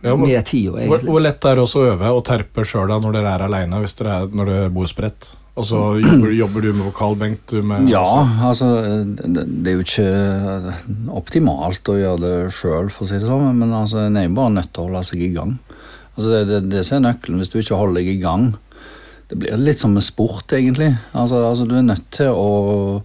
Ja, 0.03 0.15
hvor- 0.17 0.27
med 0.27 0.45
tida, 0.47 0.73
Hvor, 0.73 0.81
egentlig. 0.81 1.09
hvor 1.11 1.21
lett 1.23 1.45
er 1.45 1.55
det 1.57 1.63
også 1.65 1.81
å 1.83 1.93
øve 1.95 2.11
og 2.13 2.25
terpe 2.27 2.65
sjøl 2.67 2.89
når 3.01 3.13
dere 3.17 3.33
er 3.37 3.45
aleine, 3.47 3.79
når 3.81 4.47
dere 4.51 4.71
bor 4.75 4.87
spredt? 4.91 5.31
Og 5.57 5.65
så 5.69 5.79
jobber, 6.03 6.31
jobber 6.33 6.61
du 6.65 6.73
med 6.73 6.87
vokal, 6.91 7.15
Bengt? 7.21 7.47
Du 7.53 7.63
med, 7.63 7.89
Ja, 7.89 8.03
altså- 8.03 8.49
altså 8.49 9.05
det, 9.17 9.45
det 9.63 9.73
er 9.73 9.77
jo 9.79 9.85
ikke 9.87 10.75
optimalt 11.23 11.85
å 11.93 11.99
gjøre 12.01 12.21
det 12.25 12.53
sjøl, 12.57 12.91
for 12.91 13.05
å 13.05 13.09
si 13.09 13.19
det 13.19 13.29
sånn, 13.29 13.59
men 13.59 13.71
altså, 13.77 14.07
en 14.07 14.17
er 14.17 14.29
jo 14.29 14.35
bare 14.39 14.55
nødt 14.59 14.73
til 14.73 14.83
å 14.83 14.89
holde 14.91 15.05
seg 15.11 15.23
i 15.23 15.33
gang. 15.37 15.59
Altså, 16.17 16.29
det, 16.33 16.41
det, 16.49 16.61
det 16.71 16.83
er 16.93 17.01
nøkkelen. 17.07 17.39
Hvis 17.41 17.53
du 17.53 17.59
ikke 17.63 17.79
holder 17.79 18.01
deg 18.03 18.09
i 18.13 18.21
gang 18.21 18.51
Det 19.31 19.39
blir 19.41 19.57
litt 19.57 19.81
som 19.81 19.95
med 19.97 20.03
sport, 20.05 20.53
egentlig. 20.53 20.91
Altså, 21.17 21.39
altså 21.49 21.65
Du 21.65 21.73
er 21.79 21.87
nødt 21.87 22.05
til 22.13 22.29
å 22.37 23.03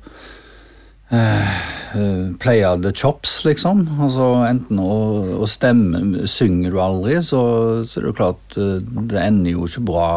eh, 1.12 1.54
eh, 1.98 2.72
of 2.72 2.82
the 2.84 2.92
chops, 2.92 3.44
liksom. 3.46 3.86
Altså 4.00 4.30
Enten 4.48 4.80
å, 4.80 5.42
å 5.42 5.50
stemme 5.50 6.28
Synger 6.30 6.74
du 6.74 6.80
aldri, 6.82 7.20
så, 7.26 7.42
så 7.84 8.00
er 8.00 8.06
det 8.06 8.12
jo 8.12 8.18
klart 8.18 8.58
eh, 8.58 8.78
Det 8.82 9.20
ender 9.22 9.56
jo 9.56 9.68
ikke 9.68 9.86
bra. 9.90 10.08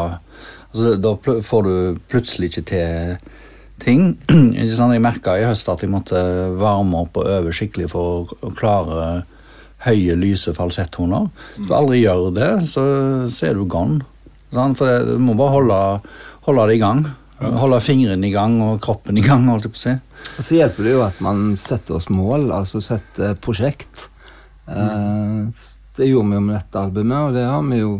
Altså, 0.70 0.94
da 1.00 1.14
får 1.46 1.66
du 1.66 2.00
plutselig 2.12 2.52
ikke 2.52 2.66
til 2.70 3.18
ting. 3.80 4.14
ikke 4.60 4.76
sant? 4.76 4.94
Jeg 4.94 5.04
merka 5.04 5.37
i 5.38 5.46
høst 5.49 5.68
at 5.72 5.82
jeg 5.84 5.92
måtte 5.92 6.20
varme 6.60 7.04
opp 7.04 7.20
og 7.20 7.30
øve 7.30 7.54
skikkelig 7.56 7.90
for 7.94 8.34
å 8.40 8.54
klare 8.56 9.25
høye, 9.87 10.16
lyse 10.20 10.52
falsettoner. 10.56 11.30
Hvis 11.56 11.70
du 11.70 11.76
aldri 11.76 12.02
gjør 12.02 12.30
det, 12.37 12.50
så, 12.68 12.84
så 13.32 13.50
er 13.50 13.56
du 13.56 13.64
gone. 13.64 14.04
For 14.50 14.84
det, 14.84 15.14
du 15.14 15.22
må 15.22 15.37
bare 15.38 15.56
holde, 15.56 15.80
holde 16.46 16.68
det 16.68 16.76
i 16.76 16.82
gang. 16.82 17.04
Holde 17.40 17.80
fingrene 17.80 18.26
i 18.28 18.32
gang 18.35 18.59
og 18.62 18.80
kroppen 18.85 19.16
i 19.18 19.23
gang. 19.25 19.47
holdt 19.49 19.64
jeg 19.64 19.73
på 19.73 19.78
å 19.80 19.85
si. 19.87 19.94
Og 20.37 20.44
så 20.44 20.56
hjelper 20.59 20.85
det 20.85 20.92
jo 20.92 21.02
at 21.06 21.20
man 21.25 21.56
setter 21.56 21.97
oss 21.97 22.09
mål, 22.12 22.50
altså 22.52 22.80
setter 22.85 23.35
prosjekt. 23.40 24.09
Mm. 24.70 25.52
det 25.97 26.06
gjorde 26.06 26.28
vi 26.30 26.37
jo 26.37 26.40
med 26.44 26.54
dette 26.61 26.78
albumet, 26.78 27.18
og 27.26 27.35
det 27.35 27.42
har 27.49 27.62
vi 27.66 27.78
jo 27.80 27.94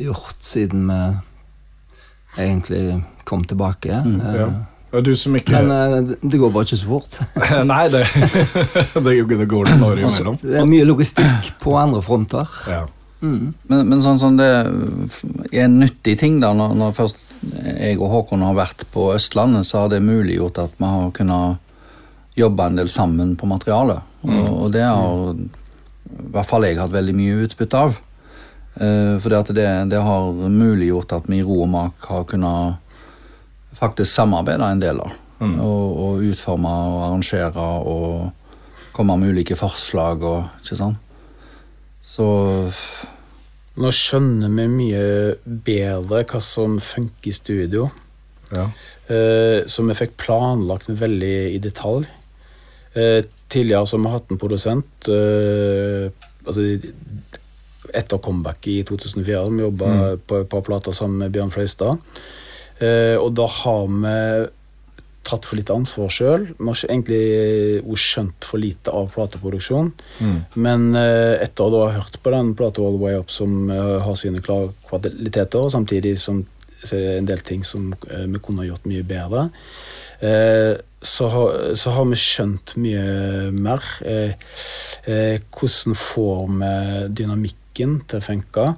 gjort 0.00 0.38
siden 0.40 0.86
vi 0.88 2.42
egentlig 2.42 3.02
kom 3.28 3.44
tilbake. 3.44 3.98
Mm. 4.04 4.20
Ja. 4.34 4.46
Ja, 4.92 5.00
Du 5.00 5.14
som 5.16 5.34
ikke 5.36 5.52
Men 5.62 5.70
eh, 5.70 6.00
det- 6.02 6.30
det 6.30 6.38
går 6.38 6.50
bare 6.52 6.64
ikke 6.64 6.76
så 6.76 6.86
fort. 6.88 7.18
Nei, 7.64 7.88
det, 7.88 8.06
det, 8.94 9.38
det 9.38 9.48
går 9.48 9.68
noen 9.70 9.84
år 9.90 9.98
imellom. 10.02 10.36
Det 10.42 10.58
er 10.60 10.66
mye 10.68 10.84
logistikk 10.84 11.52
på 11.60 11.76
andre 11.80 12.02
fronter. 12.04 12.48
Ja. 12.68 12.86
Mm. 13.22 13.52
Men, 13.70 13.88
men 13.88 14.02
sånn 14.02 14.18
som 14.18 14.36
det 14.38 14.48
er 14.50 15.64
en 15.64 15.78
nyttig 15.78 16.16
ting, 16.20 16.40
da, 16.42 16.52
når, 16.58 16.74
når 16.78 16.96
først 16.96 17.20
jeg 17.42 17.98
og 17.98 18.10
Håkon 18.12 18.44
har 18.44 18.58
vært 18.58 18.84
på 18.94 19.08
Østlandet, 19.14 19.66
så 19.66 19.84
har 19.84 19.92
det 19.92 20.02
muliggjort 20.04 20.60
at 20.62 20.78
vi 20.78 20.90
har 20.90 21.10
kunnet 21.16 22.38
jobbe 22.38 22.66
en 22.66 22.78
del 22.80 22.90
sammen 22.90 23.34
på 23.38 23.48
materialet. 23.50 24.02
Og, 24.22 24.46
og 24.48 24.72
det 24.74 24.84
har 24.86 25.34
i 25.36 26.30
hvert 26.32 26.48
fall 26.48 26.66
jeg 26.66 26.78
hatt 26.80 26.94
veldig 26.94 27.14
mye 27.16 27.40
utbytte 27.46 27.82
av. 27.88 27.98
Eh, 28.74 29.16
for 29.22 29.32
det, 29.52 29.66
det 29.90 30.00
har 30.00 30.46
muliggjort 30.48 31.16
at 31.18 31.28
vi 31.28 31.40
i 31.40 31.46
ro 31.46 31.62
og 31.64 31.72
mak 31.72 32.08
har 32.08 32.24
kunnet 32.30 32.78
faktisk 33.78 34.10
samarbeide 34.12 34.70
en 34.70 34.82
del. 34.82 35.02
da. 35.02 35.10
Mm. 35.42 35.56
Og, 35.58 35.86
og 36.04 36.28
utforme 36.30 36.70
og 36.70 36.98
arrangere 37.08 37.68
og 37.82 38.92
komme 38.94 39.16
med 39.18 39.32
ulike 39.34 39.56
forslag 39.58 40.22
og 40.22 40.62
ikke 40.62 40.78
sant. 40.78 41.00
Så 42.02 42.26
nå 43.80 43.92
skjønner 43.96 44.52
vi 44.52 44.66
mye 44.68 45.04
bedre 45.66 46.24
hva 46.28 46.40
som 46.44 46.76
funker 46.82 47.30
i 47.30 47.36
studio. 47.36 47.86
Ja. 48.52 48.66
Så 49.08 49.84
vi 49.88 49.94
fikk 49.96 50.18
planlagt 50.20 50.90
veldig 50.92 51.36
i 51.54 51.60
detalj. 51.62 52.04
Eh, 52.92 53.24
tidligere 53.48 53.86
så 53.86 53.96
har 53.96 54.04
vi 54.04 54.12
hatt 54.12 54.32
en 54.32 54.40
produsent 54.40 55.08
eh, 55.08 56.10
altså 56.44 56.66
etter 57.92 58.20
comeback 58.20 58.68
i 58.68 58.82
2004. 58.88 59.44
Vi 59.52 59.64
jobba 59.64 59.92
på 60.26 60.42
et 60.42 60.50
par 60.52 60.64
plater 60.66 60.96
sammen 60.96 61.24
med 61.24 61.32
Bjørn 61.32 61.52
Fløystad. 61.52 62.00
Og 62.82 63.28
da 63.36 63.44
har 63.46 63.82
vi 63.86 64.12
tatt 65.26 65.46
for 65.48 65.58
lite 65.58 65.74
ansvar 65.74 66.10
sjøl. 66.12 66.48
Egentlig 66.60 67.22
også 67.82 68.02
skjønt 68.02 68.48
for 68.48 68.62
lite 68.62 68.94
av 68.94 69.10
plateproduksjon. 69.14 69.92
Mm. 70.20 70.38
Men 70.66 70.88
eh, 70.98 71.42
etter 71.44 71.66
å 71.66 71.84
ha 71.86 71.96
hørt 71.98 72.18
på 72.22 72.34
den 72.34 72.54
plata 72.58 72.82
All 72.82 72.98
The 72.98 73.04
Way 73.04 73.20
Up, 73.20 73.32
som 73.32 73.70
eh, 73.70 73.98
har 74.04 74.18
sine 74.18 74.42
klare 74.44 74.72
kvaliteter, 74.88 75.62
og 75.62 75.72
samtidig 75.74 76.16
som 76.22 76.44
en 76.90 77.28
del 77.28 77.42
ting 77.46 77.62
som 77.66 77.92
eh, 78.10 78.26
vi 78.26 78.40
kunne 78.42 78.64
ha 78.64 78.70
gjort 78.72 78.88
mye 78.90 79.06
bedre, 79.06 79.46
eh, 80.24 80.74
så, 81.02 81.28
har, 81.28 81.74
så 81.78 81.94
har 81.96 82.10
vi 82.10 82.18
skjønt 82.18 82.74
mye 82.82 83.52
mer. 83.54 83.86
Eh, 84.06 84.34
eh, 85.06 85.38
hvordan 85.50 85.98
får 85.98 86.44
vi 86.58 86.74
dynamikken 87.22 88.00
til 88.10 88.20
å 88.20 88.26
funke? 88.26 88.68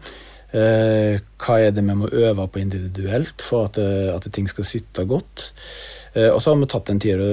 Eh, 0.54 1.18
hva 1.42 1.56
er 1.58 1.73
det 1.75 1.82
vi 1.82 1.94
må 1.99 2.06
øve 2.12 2.46
på 2.49 2.61
individuelt 2.62 3.42
for 3.42 3.64
at, 3.66 3.78
eh, 3.78 4.14
at 4.14 4.28
ting 4.32 4.46
skal 4.49 4.64
sitte 4.64 5.04
godt? 5.11 5.52
Eh, 6.14 6.30
og 6.30 6.38
så 6.42 6.52
har 6.52 6.61
vi 6.61 6.68
tatt 6.70 6.87
den 6.87 7.00
tida 7.02 7.26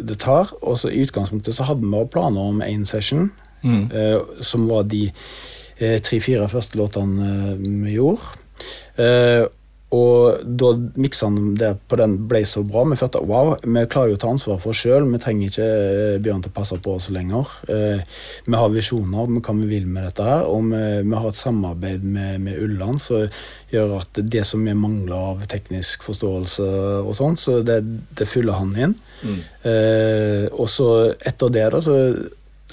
det, 0.00 0.18
tar. 0.18 0.54
Og 0.62 0.78
så 0.80 0.88
i 0.88 1.02
utgangspunktet 1.04 1.54
så 1.54 1.66
hadde 1.68 1.84
vi 1.84 2.04
planer 2.12 2.40
om 2.40 2.62
én 2.62 2.86
session, 2.86 3.30
Mm. 3.62 3.90
eh, 3.92 4.20
som 4.40 4.68
var 4.68 4.82
de 4.84 5.10
eh, 5.80 5.98
tre-fire 6.00 6.48
første 6.48 6.76
låtene 6.78 7.52
eh, 7.52 7.56
vi 7.84 7.96
gjorde. 7.96 9.48
Og 9.94 10.40
da 10.42 10.72
miksene 10.98 11.52
der 11.58 11.76
på 11.78 11.94
den 12.00 12.16
ble 12.26 12.40
så 12.48 12.64
bra, 12.66 12.82
vi 12.90 12.98
følte 12.98 13.20
wow, 13.22 13.52
vi 13.62 13.84
klarer 13.86 14.10
jo 14.10 14.16
å 14.16 14.20
ta 14.24 14.30
ansvar 14.32 14.58
for 14.58 14.74
oss 14.74 14.80
sjøl. 14.82 15.06
Vi 15.12 15.20
trenger 15.22 15.52
ikke 15.52 15.66
eh, 15.66 16.16
Bjørn 16.24 16.42
til 16.42 16.50
å 16.50 16.56
passe 16.56 16.78
på 16.82 16.96
oss 16.98 17.06
lenger. 17.14 17.52
Eh, 17.70 18.02
vi 18.48 18.58
har 18.58 18.72
visjoner 18.74 19.20
om 19.22 19.38
hva 19.38 19.54
vi 19.60 19.68
vil 19.70 19.86
med 19.86 20.08
dette 20.08 20.26
her, 20.26 20.42
og 20.50 20.72
vi, 20.72 20.80
vi 21.06 21.20
har 21.22 21.28
et 21.30 21.38
samarbeid 21.38 22.02
med, 22.02 22.40
med 22.48 22.58
Ulland 22.64 22.98
som 23.04 23.28
gjør 23.70 23.94
at 24.00 24.18
det 24.26 24.42
som 24.48 24.66
vi 24.66 24.74
mangler 24.74 25.30
av 25.34 25.46
teknisk 25.50 26.02
forståelse 26.06 26.66
og 27.04 27.12
sånn, 27.18 27.38
så 27.38 27.60
det, 27.66 27.78
det 28.18 28.26
fyller 28.30 28.58
han 28.58 28.74
inn. 28.74 28.96
Mm. 29.22 29.38
Eh, 29.70 30.48
og 30.50 30.66
så 30.72 30.90
etter 31.14 31.54
det 31.54 31.68
da, 31.76 31.84
så, 31.84 32.00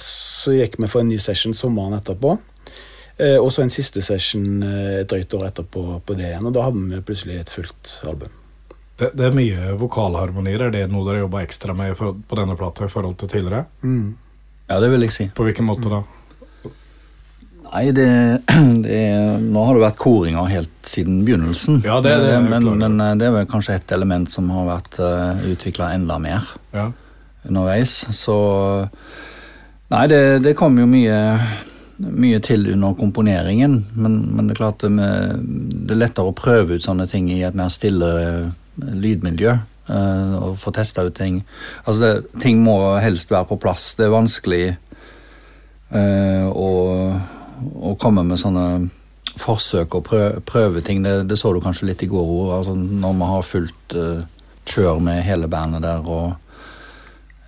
så 0.02 0.58
gikk 0.58 0.80
vi 0.82 0.90
for 0.90 1.04
en 1.04 1.14
ny 1.14 1.20
session 1.22 1.54
sommeren 1.54 1.94
etterpå. 2.00 2.34
Eh, 3.18 3.36
og 3.38 3.52
så 3.54 3.62
en 3.62 3.70
siste 3.70 4.02
session 4.02 4.62
eh, 4.66 5.00
et 5.02 5.08
drøyt 5.10 5.34
år 5.38 5.44
etterpå 5.52 5.84
på 6.06 6.16
det 6.18 6.32
igjen, 6.32 6.46
og 6.48 6.54
da 6.56 6.64
hadde 6.66 6.80
vi 6.90 7.02
plutselig 7.06 7.36
et 7.44 7.52
fullt 7.52 7.92
album. 8.10 8.32
Det, 8.98 9.12
det 9.18 9.26
er 9.28 9.34
mye 9.34 9.72
vokalharmonier. 9.78 10.66
Er 10.68 10.70
det 10.74 10.84
noe 10.90 11.06
dere 11.06 11.22
jobba 11.24 11.42
ekstra 11.42 11.74
med 11.74 11.94
for, 11.98 12.14
på 12.14 12.36
denne 12.38 12.54
plata 12.58 12.86
i 12.86 12.90
forhold 12.92 13.16
til 13.22 13.30
tidligere? 13.30 13.64
ja, 14.68 14.78
det 14.80 14.90
vil 14.90 15.02
jeg 15.06 15.12
si. 15.14 15.26
På 15.34 15.44
hvilken 15.46 15.66
måte 15.68 15.90
da? 15.92 16.02
Nei, 17.74 17.88
det, 17.90 18.06
det 18.86 18.98
Nå 19.42 19.64
har 19.66 19.74
det 19.74 19.82
vært 19.82 19.98
koringer 19.98 20.46
helt 20.50 20.74
siden 20.86 21.22
begynnelsen. 21.26 21.80
Ja, 21.86 21.96
det- 22.04 22.16
det 22.22 22.36
men, 22.48 22.68
men 22.78 23.00
eh, 23.02 23.14
det 23.18 23.26
er 23.28 23.34
vel 23.40 23.48
kanskje 23.50 23.74
et 23.80 23.94
element 23.96 24.30
som 24.30 24.50
har 24.54 24.66
vært 24.68 24.98
uh, 25.02 25.42
utvikla 25.50 25.92
enda 25.96 26.18
mer 26.22 26.50
Ja. 26.74 26.90
underveis. 27.48 28.04
Så 28.14 28.36
Nei, 29.90 30.06
det, 30.10 30.20
det 30.42 30.54
kom 30.58 30.78
jo 30.80 30.86
mye, 30.88 31.18
mye 31.98 32.40
til 32.44 32.66
under 32.72 32.96
komponeringen. 32.98 33.78
Men, 33.94 34.18
men 34.34 34.48
det 34.48 34.56
er 34.56 34.60
klart 34.62 34.82
det, 34.84 34.90
det 35.86 35.94
er 35.94 36.00
lettere 36.00 36.30
å 36.32 36.36
prøve 36.36 36.78
ut 36.78 36.84
sånne 36.86 37.06
ting 37.10 37.30
i 37.32 37.42
et 37.46 37.56
mer 37.56 37.70
stille 37.72 38.10
eh, 38.22 38.50
lydmiljø. 38.80 39.54
eh, 39.88 40.34
og 40.40 40.58
få 40.62 40.74
testa 40.74 41.04
ut 41.06 41.14
ting. 41.16 41.42
Altså, 41.84 42.00
det, 42.00 42.40
ting 42.42 42.62
må 42.64 42.78
helst 43.02 43.30
være 43.30 43.50
på 43.52 43.60
plass. 43.62 43.92
Det 43.98 44.08
er 44.08 44.14
vanskelig 44.14 44.64
eh, 45.94 46.46
å, 46.50 46.68
å 47.90 47.96
komme 48.00 48.26
med 48.26 48.40
sånne 48.42 48.68
forsøk 49.40 49.94
og 49.98 50.06
prøve, 50.06 50.40
prøve 50.46 50.82
ting. 50.84 51.02
Det, 51.04 51.24
det 51.28 51.38
så 51.40 51.52
du 51.52 51.60
kanskje 51.62 51.90
litt 51.90 52.02
i 52.04 52.10
går 52.10 52.56
altså, 52.58 52.74
når 52.74 53.18
vi 53.18 53.28
har 53.32 53.48
fullt 53.48 53.96
uh, 53.98 54.22
kjør 54.70 55.00
med 55.02 55.22
hele 55.26 55.48
bandet 55.50 55.82
der. 55.84 56.04
og 56.06 56.34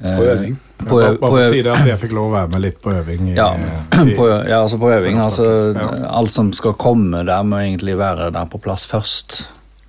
På 0.02 0.24
øving. 0.28 0.56
På, 0.76 0.98
Bare 1.00 1.16
for 1.22 1.38
å 1.40 1.44
si 1.48 1.62
det 1.64 1.72
at 1.72 1.86
jeg 1.88 2.00
fikk 2.02 2.12
lov 2.18 2.28
å 2.28 2.34
være 2.34 2.50
med 2.52 2.64
litt 2.66 2.80
på 2.84 2.92
øving. 2.92 3.30
I, 3.32 3.36
ja, 3.38 3.48
på, 4.18 4.26
ja, 4.28 4.58
altså 4.60 4.80
på 4.82 4.90
øving. 4.92 5.20
Altså, 5.22 5.46
ja. 5.72 5.86
Alt 6.18 6.34
som 6.34 6.52
skal 6.56 6.76
komme 6.80 7.22
der, 7.24 7.46
må 7.48 7.62
egentlig 7.62 7.96
være 7.98 8.28
der 8.34 8.50
på 8.52 8.60
plass 8.60 8.84
først. 8.90 9.46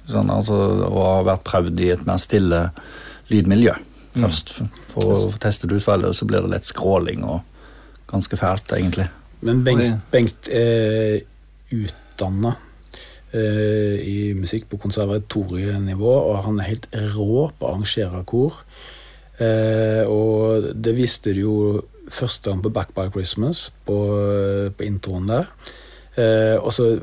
Sånn, 0.08 0.32
altså, 0.32 0.56
og 0.88 1.02
ha 1.04 1.20
vært 1.34 1.44
prøvd 1.50 1.84
i 1.84 1.92
et 1.98 2.08
mer 2.08 2.22
stille 2.24 2.70
lydmiljø 3.28 3.76
Mm. 4.18 4.26
først. 4.26 4.54
For 4.94 5.14
å 5.14 5.40
teste 5.42 5.70
det 5.70 5.78
ut, 5.78 5.86
for 5.86 6.12
så 6.16 6.28
blir 6.28 6.42
det 6.46 6.54
lett 6.56 6.70
skråling 6.70 7.24
og 7.28 7.42
ganske 8.10 8.40
fælt, 8.40 8.74
egentlig. 8.74 9.10
Men 9.46 9.64
Bengt. 9.66 10.00
Bengt 10.12 10.50
er 10.50 11.22
utdanna 11.74 12.56
eh, 13.34 13.98
i 14.02 14.34
musikk 14.38 14.70
på 14.72 14.80
konservatorienivå, 14.82 16.14
og 16.32 16.44
han 16.48 16.62
er 16.62 16.72
helt 16.72 16.88
rå 17.14 17.50
på 17.52 17.68
å 17.68 17.74
arrangere 17.74 18.24
kor. 18.26 18.62
Eh, 19.38 20.04
og 20.10 20.72
det 20.74 20.96
viste 20.98 21.34
de 21.36 21.44
jo 21.46 21.82
første 22.10 22.50
gang 22.50 22.64
på 22.64 22.72
Back 22.74 22.94
by 22.96 23.10
Christmas, 23.12 23.70
på, 23.86 23.98
på 24.78 24.88
introen 24.88 25.28
der. 25.30 25.52
Eh, 26.18 26.56
og 26.58 26.72
så, 26.74 26.96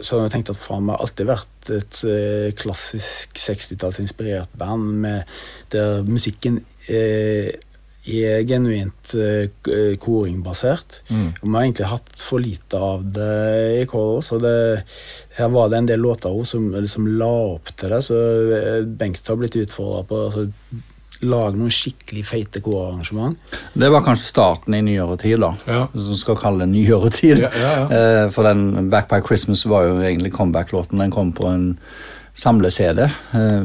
så 0.00 0.18
har 0.18 0.28
jeg 0.28 0.38
tenkt 0.38 0.52
at 0.52 0.60
Fram 0.60 0.90
meg 0.90 1.00
alltid 1.00 1.30
vært 1.30 1.70
et 1.74 2.02
eh, 2.08 2.50
klassisk 2.58 3.38
60-tallsinspirert 3.38 4.52
band 4.58 4.92
med, 5.04 5.38
der 5.72 6.04
musikken 6.06 6.62
eh, 6.88 7.54
er 8.08 8.44
genuint 8.48 9.10
koringbasert. 10.00 11.02
Mm. 11.12 11.26
Og 11.28 11.42
vi 11.42 11.50
har 11.52 11.64
egentlig 11.66 11.88
hatt 11.90 12.22
for 12.22 12.40
lite 12.40 12.78
av 12.80 13.02
det 13.12 13.82
i 13.82 13.88
Kål, 13.90 14.22
så 14.24 14.38
det, 14.40 14.52
her 15.36 15.50
var 15.52 15.68
det 15.68 15.82
en 15.82 15.90
del 15.90 16.00
låter 16.00 16.38
som 16.48 16.70
liksom 16.72 17.10
la 17.20 17.28
opp 17.58 17.68
til 17.76 17.92
det. 17.92 17.98
Så 18.06 18.22
Bengt 18.96 19.28
har 19.28 19.36
blitt 19.36 19.58
utfordra 19.60 20.06
på 20.08 20.22
altså, 20.30 20.46
lage 21.22 21.56
noen 21.58 21.72
skikkelig 21.74 22.24
feite 22.28 22.60
korarrangement. 22.62 23.38
Det 23.74 23.88
var 23.90 24.04
kanskje 24.06 24.28
starten 24.30 24.74
i 24.74 24.82
nyere 24.86 25.16
tid, 25.18 25.40
da. 25.42 25.54
Ja. 25.66 25.86
Du 25.92 26.12
skal 26.16 26.36
kalle 26.38 26.62
det 26.66 26.68
nyere 26.76 27.10
tid. 27.10 27.38
Ja, 27.42 27.50
ja, 27.54 27.72
ja. 27.80 27.88
Eh, 27.98 28.30
For 28.30 28.46
den 28.46 28.90
Back 28.92 29.08
by 29.10 29.18
Christmas 29.26 29.64
var 29.66 29.88
jo 29.88 29.98
egentlig 30.00 30.32
comeback-låten. 30.36 30.98
Den 31.02 31.10
kom 31.10 31.32
på 31.34 31.48
en 31.50 31.78
samle-CD 32.38 33.02
eh, 33.34 33.62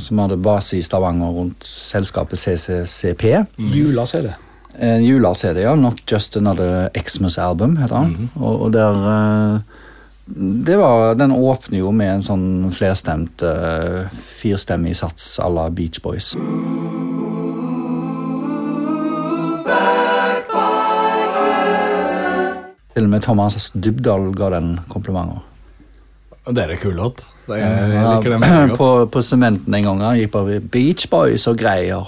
som 0.00 0.18
hadde 0.24 0.38
base 0.40 0.78
i 0.78 0.82
Stavanger 0.82 1.34
rundt 1.36 1.66
selskapet 1.68 2.38
CCCP. 2.40 3.24
Jula-CD. 3.58 4.30
En 4.80 5.04
jula-CD, 5.04 5.60
ja. 5.64 5.74
Not 5.74 6.00
Just 6.12 6.36
Another 6.36 6.88
Xmas 6.96 7.38
Album, 7.38 7.76
heter 7.80 7.96
den. 8.08 8.30
og, 8.36 8.62
og 8.66 8.72
der 8.72 9.02
eh, 9.12 9.60
det 10.28 10.76
var, 10.76 11.14
Den 11.14 11.32
åpner 11.32 11.78
jo 11.78 11.92
med 11.94 12.16
en 12.16 12.24
sånn 12.26 12.46
flerstemt, 12.74 13.42
uh, 13.46 14.10
firstemmig 14.40 14.96
sats 14.98 15.36
à 15.38 15.46
la 15.48 15.68
Beach 15.70 16.02
Boys. 16.02 16.32
Til 22.96 23.04
og 23.04 23.12
med 23.12 23.22
Thomas 23.22 23.70
Dybdahl 23.74 24.32
ga 24.34 24.50
den 24.56 24.80
komplimenter. 24.90 25.44
Det 26.46 26.62
er 26.62 26.70
en 26.70 26.78
kul 26.78 26.94
låt. 26.94 27.24
Det 27.46 27.56
jeg 27.58 27.86
liker 27.90 28.30
den 28.30 28.42
veldig 28.42 28.68
godt. 28.70 28.78
på, 28.78 28.88
på 29.14 29.22
sementen 29.22 29.74
en 29.74 29.86
gang 29.86 30.02
han 30.02 30.18
gikk 30.18 30.30
bare 30.34 30.58
Beach 30.62 31.08
Boys 31.10 31.46
og 31.50 31.58
greier. 31.58 32.06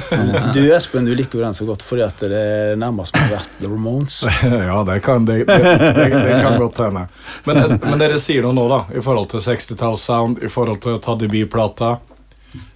Du 0.56 0.60
Espen, 0.76 1.08
du 1.08 1.14
liker 1.16 1.40
jo 1.40 1.44
den 1.46 1.56
så 1.56 1.64
godt 1.68 1.84
fordi 1.84 2.04
at 2.04 2.20
det 2.20 2.40
er 2.40 2.76
nærmest 2.80 3.16
har 3.16 3.30
vært 3.32 3.54
The 3.60 3.70
Ramones. 3.70 4.18
Ja, 4.68 4.82
det 4.88 4.98
kan, 5.04 5.24
det, 5.28 5.38
det, 5.48 5.56
det, 5.96 6.08
det 6.12 6.36
kan 6.44 6.58
godt 6.60 6.82
hende. 6.84 7.06
Men, 7.48 7.78
men 7.84 8.00
dere 8.00 8.20
sier 8.20 8.44
noe 8.44 8.56
nå, 8.56 8.66
da, 8.72 8.82
i 8.92 9.04
forhold 9.04 9.32
til 9.32 9.44
60-tallssound, 9.44 10.42
i 10.44 10.52
forhold 10.52 10.82
til 10.84 10.98
å 10.98 11.02
ta 11.04 11.16
debutplata. 11.20 11.94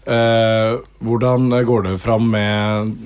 Eh, 0.08 0.78
hvordan 1.04 1.52
går 1.68 1.86
det 1.86 1.98
fram 2.02 2.26
med 2.32 2.96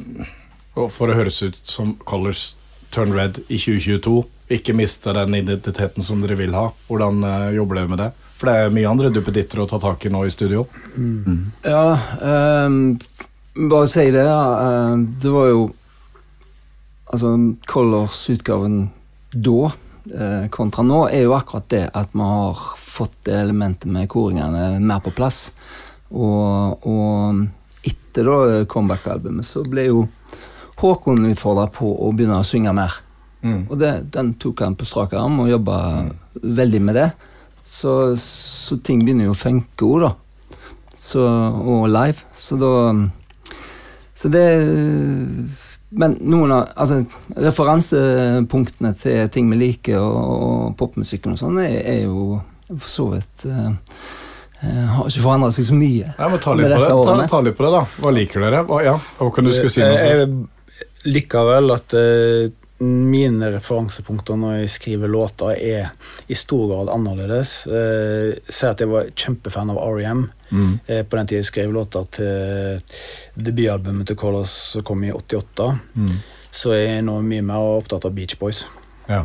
For 0.94 1.10
å 1.10 1.14
høres 1.14 1.42
ut 1.44 1.58
som 1.68 1.92
Colors 2.08 2.54
Turn 2.94 3.14
Red 3.16 3.42
i 3.48 3.58
2022. 3.58 4.22
Ikke 4.52 4.74
miste 4.76 5.14
den 5.16 5.34
identiteten 5.34 6.04
som 6.06 6.20
dere 6.22 6.36
vil 6.38 6.54
ha. 6.54 6.68
Hvordan 6.86 7.24
eh, 7.26 7.54
jobber 7.56 7.80
dere 7.80 7.92
med 7.92 8.02
det? 8.04 8.10
For 8.36 8.50
det 8.50 8.56
er 8.56 8.74
mye 8.74 8.90
andre 8.90 9.10
duppeditter 9.14 9.62
å 9.62 9.68
ta 9.70 9.80
tak 9.80 10.04
i 10.06 10.12
nå 10.12 10.26
i 10.26 10.32
studio. 10.32 10.66
Ja, 11.64 11.96
um, 12.68 12.98
bare 13.56 13.88
si 13.88 14.10
det. 14.12 14.26
da. 14.28 14.40
ehm, 14.66 15.08
det 15.22 15.32
var 15.32 15.50
jo 15.52 15.66
Altså, 17.06 17.28
Colors-utgaven 17.70 18.88
da 19.30 19.68
eh, 20.10 20.48
kontra 20.50 20.82
nå 20.82 21.04
er 21.06 21.20
jo 21.22 21.36
akkurat 21.36 21.68
det 21.70 21.84
at 21.94 22.10
vi 22.10 22.26
har 22.26 22.64
fått 22.82 23.14
det 23.28 23.36
elementet 23.44 23.86
med 23.94 24.08
koringene 24.10 24.80
mer 24.82 25.04
på 25.04 25.12
plass. 25.14 25.52
Og, 26.10 26.82
og 26.82 27.86
etter 27.86 28.26
da 28.26 28.64
comeback-albumet 28.66 29.46
så 29.46 29.62
ble 29.62 29.86
jo 29.86 30.02
Håkon 30.76 31.30
utfordra 31.30 31.70
på 31.72 31.88
å 31.88 32.10
begynne 32.12 32.42
å 32.42 32.44
synge 32.44 32.74
mer. 32.76 32.98
Mm. 33.46 33.62
Og 33.70 33.78
det, 33.80 33.94
den 34.14 34.34
tok 34.42 34.64
han 34.64 34.76
på 34.78 34.88
strak 34.88 35.14
arm 35.16 35.40
og 35.44 35.50
jobba 35.52 35.78
veldig 36.42 36.82
med 36.82 36.98
det. 36.98 37.10
Så, 37.66 38.14
så 38.22 38.78
ting 38.86 39.00
begynner 39.02 39.26
jo 39.26 39.34
å 39.34 39.38
funke 39.38 39.86
òg, 39.86 40.04
da. 40.04 40.12
Så, 40.96 41.22
og 41.22 41.88
live. 41.92 42.22
Så 42.32 42.56
da 42.56 42.72
Så 44.16 44.30
det 44.32 44.46
Men 45.90 46.14
noen 46.24 46.54
av 46.56 46.70
altså, 46.74 47.02
referansepunktene 47.36 48.94
til 48.98 49.28
ting 49.34 49.50
vi 49.52 49.58
liker, 49.60 49.98
og, 50.00 50.30
og 50.46 50.76
popmusikken 50.78 51.34
og 51.34 51.40
sånn, 51.40 51.60
er, 51.62 51.76
er 51.82 52.00
jo 52.06 52.40
for 52.70 52.90
så 52.90 53.06
vidt 53.12 53.44
eh, 53.46 53.68
eh, 54.62 54.84
Har 54.96 55.06
ikke 55.06 55.22
forandra 55.22 55.52
seg 55.54 55.68
så 55.68 55.76
mye. 55.78 56.10
Ja, 56.16 56.30
men 56.30 56.42
ta 56.42 56.54
litt, 56.58 56.66
på 56.72 56.80
det. 56.80 56.90
Ta, 57.06 57.28
ta 57.30 57.42
litt 57.46 57.58
på 57.58 57.66
det, 57.66 57.72
da. 57.76 57.82
Hva 58.02 58.14
liker 58.14 58.46
dere? 58.46 58.62
Hva, 58.66 58.80
ja, 58.86 58.96
Håkon, 59.20 59.46
du 59.46 59.54
skulle 59.54 59.74
si 59.74 59.84
noe. 59.84 60.00
Jeg 60.02 61.12
liker 61.14 61.46
vel 61.50 61.76
at 61.76 61.94
eh, 61.98 62.50
mine 62.78 63.48
referansepunkter 63.54 64.36
når 64.36 64.58
jeg 64.60 64.70
skriver 64.74 65.08
låter, 65.08 65.54
er 65.56 65.86
i 66.28 66.34
stor 66.36 66.66
grad 66.68 66.90
annerledes. 66.92 67.66
Eh, 67.66 68.34
Si 68.52 68.66
at 68.66 68.80
jeg 68.80 68.88
var 68.90 69.08
kjempefan 69.16 69.70
av 69.72 69.78
R.E.M. 69.80 70.26
Mm. 70.52 70.78
eh, 70.86 71.02
på 71.02 71.16
den 71.16 71.26
tida 71.26 71.40
jeg 71.40 71.48
skrev 71.48 71.72
låter 71.72 72.04
til 72.12 72.82
debutalbumet 73.34 74.06
til 74.06 74.16
Colors 74.16 74.50
som 74.74 74.82
kom 74.86 75.02
i 75.04 75.10
88. 75.12 75.70
Mm. 75.96 76.12
Så 76.52 76.70
er 76.76 76.84
jeg 76.96 77.02
nå 77.08 77.16
mye 77.24 77.42
mer 77.42 77.64
opptatt 77.80 78.04
av 78.04 78.12
Beach 78.14 78.36
Boys. 78.38 78.64
Ja. 79.08 79.24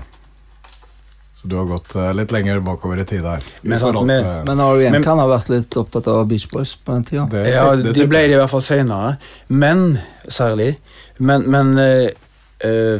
Så 1.35 1.47
du 1.49 1.55
har 1.57 1.65
gått 1.65 1.95
eh, 1.97 2.11
litt 2.13 2.31
lenger 2.31 2.59
bakover 2.65 2.99
i 3.01 3.05
tid 3.09 3.25
her. 3.25 3.43
Men 3.65 3.79
sant, 3.81 4.01
med- 4.05 4.23
til- 4.23 4.43
Men 4.47 4.59
R.E.M. 4.61 5.03
Kan 5.03 5.17
ha 5.19 5.27
vært 5.27 5.49
litt 5.49 5.77
opptatt 5.77 6.07
av 6.07 6.23
Beach 6.29 6.47
Boys 6.51 6.75
på 6.75 6.93
den 6.93 7.03
tida. 7.03 7.27
det, 7.31 7.47
Ja, 7.53 7.75
det- 7.75 7.83
de 7.93 7.93
det- 7.99 8.09
ble 8.09 8.27
det 8.27 8.31
i 8.35 8.39
hvert 8.39 8.49
fall 8.49 8.61
senere. 8.61 9.17
Men, 9.49 9.99
særlig 10.27 10.77
Men, 11.19 11.49
men 11.51 11.77
eh, 11.77 12.09
eh, 12.63 12.99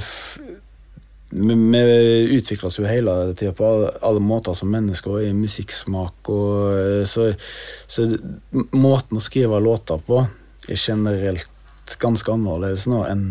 vi, 1.32 1.56
vi 1.56 2.38
utvikler 2.38 2.68
oss 2.68 2.80
jo 2.80 2.88
hele 2.88 3.34
tida 3.40 3.54
på 3.56 3.66
alle, 3.68 3.92
alle 4.04 4.24
måter 4.24 4.56
som 4.58 4.72
mennesker 4.72 5.18
og 5.18 5.26
i 5.26 5.32
musikksmak. 5.36 6.30
Og, 6.32 6.76
eh, 6.76 7.04
så, 7.08 7.32
så 7.88 8.08
måten 8.76 9.20
å 9.20 9.24
skrive 9.24 9.62
låter 9.64 10.02
på 10.08 10.26
er 10.70 10.78
generelt 10.78 11.48
ganske 12.02 12.32
annerledes 12.32 12.86
nå 12.88 13.04
enn 13.10 13.26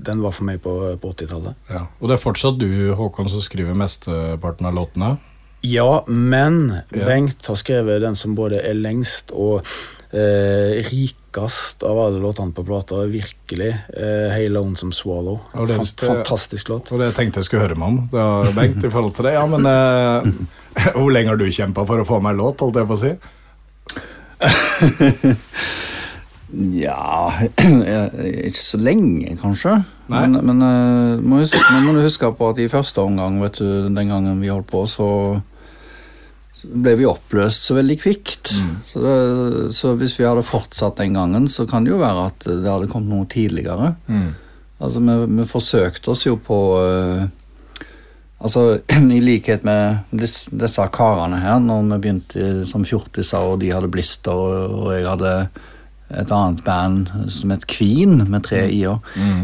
den 0.00 0.22
var 0.24 0.32
for 0.32 0.48
meg 0.48 0.62
på, 0.64 0.72
på 0.96 1.10
80-tallet. 1.12 1.58
ja. 1.68 1.82
Og 2.00 2.08
det 2.08 2.16
er 2.16 2.22
fortsatt 2.22 2.56
du, 2.60 2.94
Håkon, 2.96 3.28
som 3.28 3.42
skriver 3.44 3.76
mesteparten 3.76 4.70
av 4.70 4.78
låtene? 4.78 5.18
Ja, 5.66 6.04
men 6.08 6.72
Ja. 6.88 7.04
Bengt 7.04 7.46
har 7.46 7.58
skrevet 7.60 8.00
den 8.00 8.16
som 8.16 8.34
både 8.34 8.62
er 8.64 8.78
lengst 8.78 9.34
og 9.36 9.60
eh, 10.16 10.80
rikest 11.30 11.82
av 11.82 11.98
alle 11.98 12.18
låtene 12.18 12.52
på 12.52 12.64
plata. 12.64 12.94
Virkelig. 13.06 13.70
Uh, 13.96 14.30
Hey 14.34 14.48
Lonesome 14.48 14.92
Swallow. 14.92 15.40
Og 15.54 15.68
det- 15.68 15.76
Fant, 15.76 16.00
fantastisk 16.00 16.68
låt. 16.68 16.92
Og 16.92 16.98
det 16.98 17.14
tenkte 17.14 17.38
jeg 17.38 17.44
skulle 17.44 17.62
høre 17.62 17.76
meg 17.76 17.88
om. 17.88 18.08
Det 18.10 18.18
har 18.20 18.52
Bengt, 18.54 18.84
i 18.84 18.90
forhold 18.90 19.14
til 19.14 19.24
det. 19.24 19.32
Ja, 19.34 19.46
men 19.46 19.66
uh, 19.66 20.24
Hvor 20.94 21.10
lenge 21.10 21.28
har 21.28 21.36
du 21.36 21.44
kjempa 21.50 21.86
for 21.86 21.98
å 21.98 22.04
få 22.06 22.20
meg 22.22 22.36
låt, 22.36 22.60
holdt 22.60 22.76
jeg 22.76 22.86
på 22.86 22.94
å 22.94 22.98
si? 22.98 23.14
Ja 26.50 27.30
Ikke 27.46 28.58
så 28.58 28.78
lenge, 28.80 29.36
kanskje. 29.38 29.84
Nei. 30.10 30.26
Men, 30.26 30.40
men 30.46 30.62
eh, 30.66 31.20
må 31.22 31.38
huske, 31.44 31.60
men 31.70 31.84
må 31.86 31.92
du 31.94 32.02
huske 32.02 32.26
på 32.34 32.48
at 32.50 32.58
i 32.58 32.66
første 32.70 32.98
omgang, 33.04 33.38
vet 33.42 33.60
du, 33.60 33.86
den 33.86 34.10
gangen 34.10 34.40
vi 34.42 34.50
holdt 34.50 34.66
på, 34.66 34.82
så 34.90 35.06
ble 36.64 36.94
vi 37.00 37.08
oppløst 37.08 37.66
så 37.66 37.76
veldig 37.78 37.96
kvikt. 38.02 38.52
Så, 38.88 39.02
det, 39.04 39.16
så 39.76 39.94
hvis 39.98 40.16
vi 40.18 40.26
hadde 40.28 40.46
fortsatt 40.46 41.00
den 41.00 41.16
gangen, 41.18 41.48
så 41.48 41.66
kan 41.70 41.86
det 41.86 41.94
jo 41.94 42.00
være 42.02 42.28
at 42.30 42.46
det 42.46 42.68
hadde 42.68 42.90
kommet 42.92 43.12
noe 43.12 43.28
tidligere. 43.30 43.94
Mm. 44.10 44.30
Altså, 44.80 45.02
vi, 45.04 45.18
vi 45.40 45.46
forsøkte 45.48 46.14
oss 46.14 46.26
jo 46.26 46.38
på 46.40 46.62
uh, 46.80 47.28
Altså, 48.40 48.80
I 49.18 49.20
likhet 49.20 49.66
med 49.68 49.98
dis, 50.16 50.46
disse 50.48 50.86
karene 50.96 51.42
her, 51.42 51.58
når 51.60 51.82
vi 51.90 51.98
begynte 52.06 52.46
som 52.68 52.86
fjortiser, 52.88 53.52
og 53.52 53.60
de 53.60 53.68
hadde 53.74 53.90
blister, 53.92 54.32
og, 54.32 54.78
og 54.78 54.94
jeg 54.96 55.04
hadde 55.04 55.34
et 56.10 56.32
annet 56.34 56.62
band 56.66 57.10
som 57.30 57.52
het 57.54 57.66
Queen, 57.70 58.16
med 58.32 58.42
tre 58.48 58.64
i-er, 58.72 58.96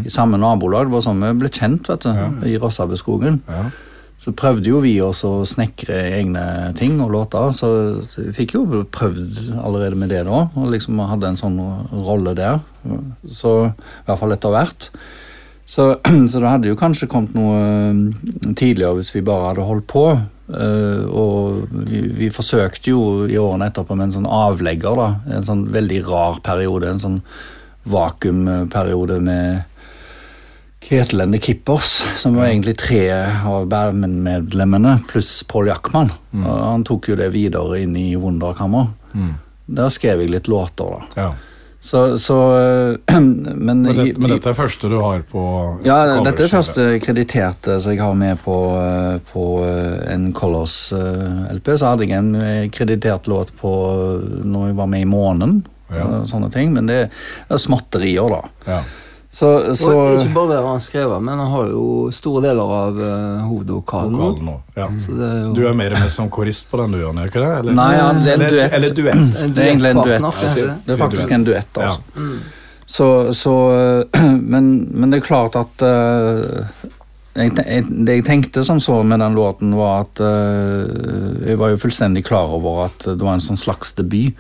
i 0.03 0.11
samme 0.11 0.41
nabolag. 0.41 0.89
Det 0.89 0.97
var 0.97 1.05
sånn 1.05 1.21
vi 1.23 1.35
ble 1.43 1.53
kjent, 1.53 1.91
vet 1.93 2.09
du, 2.09 2.49
i 2.49 2.57
Rossabøskogen. 2.59 3.43
Ja. 3.47 3.67
Så 4.27 4.33
prøvde 4.35 4.67
jo 4.67 4.81
vi 4.83 4.97
også 4.99 5.29
å 5.31 5.45
snekre 5.47 6.01
egne 6.17 6.73
ting 6.75 6.97
og 6.99 7.13
låter, 7.15 7.53
så, 7.55 7.69
vi 8.19 8.33
fikk 8.35 8.57
jo 8.57 8.81
prøvd 8.91 9.53
allerede 9.55 9.99
med 10.01 10.11
det 10.11 10.25
da, 10.27 10.41
og 10.51 10.73
liksom 10.73 10.99
hadde 10.99 11.29
en 11.31 11.39
sånn 11.39 11.61
rolle 11.95 12.33
der. 12.35 12.59
Så 13.23 13.53
i 13.69 14.09
hvert 14.09 14.19
fall 14.19 14.35
etter 14.35 14.51
hvert. 14.51 14.89
Så, 15.63 15.87
så 16.33 16.43
det 16.43 16.51
hadde 16.51 16.73
jo 16.73 16.79
kanskje 16.81 17.07
kommet 17.11 17.39
noe 17.39 17.61
eh, 17.63 18.51
tidligere 18.59 18.99
hvis 18.99 19.13
vi 19.15 19.23
bare 19.31 19.53
hadde 19.53 19.69
holdt 19.69 19.87
på. 19.95 20.05
Eh, 20.51 21.07
og 21.07 21.71
vi, 21.87 22.03
vi 22.19 22.35
forsøkte 22.35 22.91
jo 22.91 23.29
i 23.31 23.39
årene 23.39 23.71
etterpå 23.71 23.95
med 23.95 24.09
en 24.09 24.17
sånn 24.19 24.31
avlegger, 24.43 24.99
da. 24.99 25.39
En 25.39 25.47
sånn 25.47 25.69
veldig 25.75 26.03
rar 26.11 26.43
periode. 26.43 26.91
En 26.91 27.03
sånn 27.07 27.23
vakuumperiode 27.87 29.23
med 29.23 29.76
Ketil 30.87 31.25
and 31.25 31.41
Kippers, 31.43 31.97
som 32.23 32.37
var 32.39 32.47
egentlig 32.47 32.77
tre 32.79 33.01
av 33.43 33.67
Bermen-medlemmene, 33.67 35.01
pluss 35.11 35.41
Paul 35.51 35.67
Jackman. 35.67 36.13
Og 36.45 36.61
han 36.63 36.85
tok 36.87 37.09
jo 37.11 37.17
det 37.19 37.33
videre 37.35 37.81
inn 37.83 37.97
i 37.99 38.13
Wunderkammer. 38.15 38.93
Der 39.67 39.91
skrev 39.91 40.23
jeg 40.23 40.31
litt 40.31 40.47
låter, 40.47 40.95
da. 40.95 41.25
Ja. 41.25 41.31
Så, 41.87 42.19
så 42.19 42.37
eh, 42.59 43.21
Men, 43.21 43.83
Men, 43.83 43.85
det, 43.85 44.19
men 44.19 44.31
dette 44.33 44.51
er 44.51 44.59
første 44.59 44.89
du 44.91 44.97
har 44.99 45.23
på 45.31 45.43
ja, 45.87 46.19
dette 46.25 46.47
er 46.47 46.51
første 46.51 46.87
krediterte 47.03 47.77
som 47.83 47.95
jeg 47.95 48.03
har 48.03 48.17
med 48.19 48.41
på, 48.43 48.57
eh, 48.81 49.19
på 49.31 49.47
eh, 49.67 50.01
en 50.15 50.33
Colors-LP. 50.35 51.73
Så 51.77 51.93
hadde 51.93 52.09
jeg 52.09 52.19
en 52.19 52.35
eh, 52.41 52.67
kreditert 52.75 53.31
låt 53.31 53.53
på 53.61 53.73
eh, 53.93 54.29
når 54.43 54.73
jeg 54.73 54.79
var 54.83 54.91
med 54.97 55.07
i 55.07 55.11
Månen. 55.11 55.57
Ja. 55.87 56.03
og 56.03 56.27
Sånne 56.27 56.51
ting, 56.51 56.73
Men 56.75 56.89
det 56.91 56.99
er 57.07 57.61
småtterier, 57.63 58.35
da. 58.35 58.41
Ja. 58.67 58.81
Så, 59.37 59.75
så 59.77 59.91
Og 59.93 60.15
ikke 60.17 60.33
bare 60.33 60.55
det 60.55 60.59
han 60.65 60.79
skrevet, 60.81 61.21
men 61.21 61.37
han 61.37 61.51
har 61.53 61.67
jo 61.69 61.87
store 62.15 62.41
deler 62.47 62.71
av 62.73 62.97
uh, 62.97 63.43
hovedvokalen. 63.45 64.15
Vokalen 64.17 64.47
nå. 64.49 64.55
Ja. 64.79 64.87
Er 64.89 65.35
jo 65.43 65.51
Du 65.59 65.61
er 65.69 65.75
mer 65.77 65.93
med 65.99 66.13
som 66.15 66.31
korist 66.33 66.71
på 66.71 66.81
den 66.81 66.95
du, 66.97 67.03
gjør, 67.03 67.19
ikke 67.29 67.43
det? 67.43 67.51
Eller? 67.59 67.77
Nei, 67.77 67.91
ja, 67.99 68.07
det 68.17 68.31
er 68.33 68.39
en 68.39 68.45
eller, 68.47 68.55
duett. 68.55 68.77
Eller 68.79 68.95
duett. 68.97 69.43
en 69.45 69.53
det 69.53 69.61
er 69.61 69.69
egentlig 69.75 69.91
en 69.93 70.01
duett. 70.01 70.39
det? 70.55 70.77
Det 70.87 70.95
er 70.95 71.03
faktisk 71.03 71.35
en 71.37 71.45
duett, 71.51 71.83
altså. 71.83 72.01
Ja. 72.17 72.39
Så, 72.87 73.09
så 73.37 73.55
men, 74.55 74.71
men 74.95 75.13
det 75.13 75.21
er 75.21 75.27
klart 75.27 75.59
at 75.61 75.85
uh, 75.85 76.89
jeg, 77.37 77.53
jeg, 77.61 77.85
Det 78.09 78.15
jeg 78.21 78.25
tenkte 78.25 78.65
som 78.65 78.81
så 78.81 79.03
med 79.05 79.21
den 79.21 79.37
låten, 79.37 79.75
var 79.77 80.07
at 80.07 80.23
uh, 80.23 81.43
Jeg 81.45 81.61
var 81.61 81.75
jo 81.75 81.83
fullstendig 81.83 82.25
klar 82.25 82.57
over 82.57 82.87
at 82.87 83.05
det 83.05 83.21
var 83.21 83.37
en 83.37 83.45
sånn 83.45 83.61
slags 83.61 83.93
debut 84.01 84.33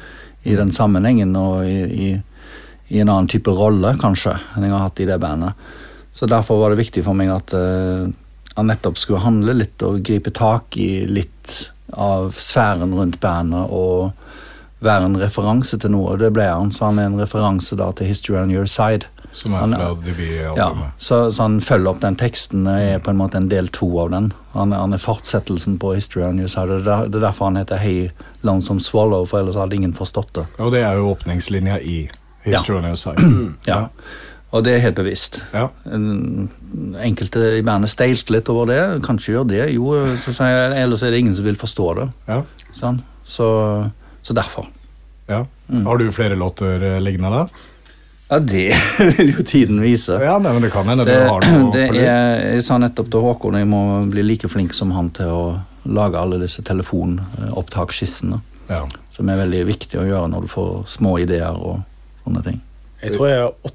i 0.47 0.55
den 0.57 0.71
sammenhengen 0.73 1.37
og 1.37 1.67
i, 1.67 1.79
i, 1.85 2.09
i 2.89 3.01
en 3.03 3.11
annen 3.11 3.29
type 3.31 3.51
rolle, 3.51 3.97
kanskje, 4.01 4.37
enn 4.55 4.67
jeg 4.67 4.75
har 4.75 4.85
hatt 4.87 5.03
i 5.03 5.09
det 5.09 5.19
bandet. 5.23 5.67
Så 6.15 6.29
derfor 6.31 6.61
var 6.61 6.73
det 6.73 6.81
viktig 6.81 7.03
for 7.05 7.19
meg 7.19 7.33
at 7.35 7.53
eh, 7.57 8.07
han 8.57 8.71
nettopp 8.71 8.97
skulle 8.97 9.25
handle 9.25 9.57
litt 9.59 9.83
og 9.85 10.01
gripe 10.07 10.33
tak 10.33 10.79
i 10.81 11.05
litt 11.11 11.67
av 11.93 12.33
sfæren 12.41 12.95
rundt 12.97 13.21
bandet 13.21 13.69
og 13.75 14.15
være 14.85 15.11
en 15.11 15.19
referanse 15.21 15.79
til 15.81 15.93
noe. 15.93 16.15
og 16.15 16.23
Det 16.23 16.33
ble 16.37 16.47
han, 16.49 16.73
så 16.73 16.89
han 16.91 17.01
er 17.01 17.11
en 17.11 17.21
referanse 17.21 17.77
da 17.79 17.91
til 17.97 18.11
History 18.11 18.39
on 18.41 18.53
Your 18.53 18.69
Side. 18.71 19.09
Som 19.37 19.53
er 19.59 19.67
fra 19.69 19.91
fra 19.93 20.57
Ja, 20.57 20.67
så, 20.97 21.31
så 21.31 21.43
han 21.43 21.61
følger 21.61 21.91
opp 21.91 22.01
den 22.01 22.17
teksten, 22.17 22.67
er 22.71 23.01
på 23.05 23.13
en 23.13 23.19
måte 23.21 23.37
en 23.37 23.51
del 23.53 23.69
to 23.69 23.89
av 24.01 24.15
den. 24.15 24.31
Han, 24.55 24.73
han 24.73 24.97
er 24.97 25.03
fortsettelsen 25.03 25.77
på 25.83 25.93
History 25.97 26.25
on 26.25 26.39
Your 26.41 26.49
Side, 26.49 26.85
det 26.87 26.93
er, 26.93 27.11
det 27.11 27.21
er 27.21 27.27
derfor 27.29 27.51
han 27.51 27.61
heter 27.61 27.81
Hey 27.83 28.09
Lonesome 28.47 28.81
Swallow, 28.81 29.27
for 29.29 29.43
ellers 29.43 29.59
hadde 29.61 29.77
ingen 29.77 29.97
forstått 29.97 30.33
det. 30.39 30.47
Og 30.63 30.73
det 30.73 30.87
er 30.87 30.97
jo 30.97 31.11
åpningslinja 31.13 31.81
i 31.83 32.07
History 32.47 32.95
side. 32.97 33.27
Ja. 33.73 33.83
Og 34.55 34.63
det 34.65 34.77
er 34.77 34.85
helt 34.85 34.97
bevisst. 34.97 35.41
Ja. 35.53 35.67
Enkelte 37.03 37.41
i 37.59 37.63
bandet 37.67 37.91
steilte 37.93 38.33
litt 38.33 38.49
over 38.49 38.71
det. 38.71 38.81
Kanskje 39.05 39.35
gjør 39.35 39.49
det. 39.51 39.63
Jo, 39.75 39.91
så 40.23 40.33
jeg, 40.33 40.71
ellers 40.81 41.03
er 41.05 41.13
det 41.13 41.19
ingen 41.25 41.35
som 41.37 41.45
vil 41.45 41.59
forstå 41.61 41.87
det. 41.99 42.07
Ja. 42.31 42.39
Sånn. 42.77 43.03
Så, 43.27 43.49
så 44.23 44.37
derfor. 44.39 44.71
ja. 45.29 45.45
Mm. 45.67 45.83
Har 45.83 45.99
du 45.99 46.05
flere 46.15 46.37
låter 46.39 46.79
eh, 46.79 47.01
liggende 47.03 47.27
da? 47.33 47.41
Ja, 48.29 48.39
det 48.39 48.69
vil 49.19 49.33
jo 49.35 49.43
tiden 49.43 49.81
vise. 49.83 50.15
Ja, 50.23 50.37
nei, 50.39 50.53
men 50.55 50.63
det 50.63 50.71
kan 50.71 50.87
hende 50.87 51.03
du 51.03 51.11
Det, 51.11 51.25
har 51.27 51.47
noe 51.51 51.73
det 51.75 51.89
er, 52.07 52.45
jeg 52.55 52.63
sa 52.69 52.79
nettopp 52.79 53.11
til 53.11 53.25
Håkon 53.25 53.59
jeg 53.59 53.67
må 53.67 53.81
bli 54.11 54.23
like 54.23 54.47
flink 54.51 54.75
som 54.79 54.95
han 54.95 55.11
til 55.15 55.27
å 55.31 55.43
lage 55.91 56.23
alle 56.23 56.39
disse 56.39 56.63
telefonopptaksskissene. 56.67 58.39
Ja. 58.71 58.85
Som 59.11 59.31
er 59.31 59.43
veldig 59.43 59.65
viktig 59.69 59.99
å 59.99 60.07
gjøre 60.07 60.31
når 60.31 60.47
du 60.47 60.53
får 60.55 60.73
små 60.91 61.17
ideer 61.23 61.55
og 61.59 61.83
sånne 62.27 62.45
ting. 62.47 62.63
Jeg 63.03 63.17
tror 63.17 63.29
jeg 63.31 63.43
har 63.45 63.75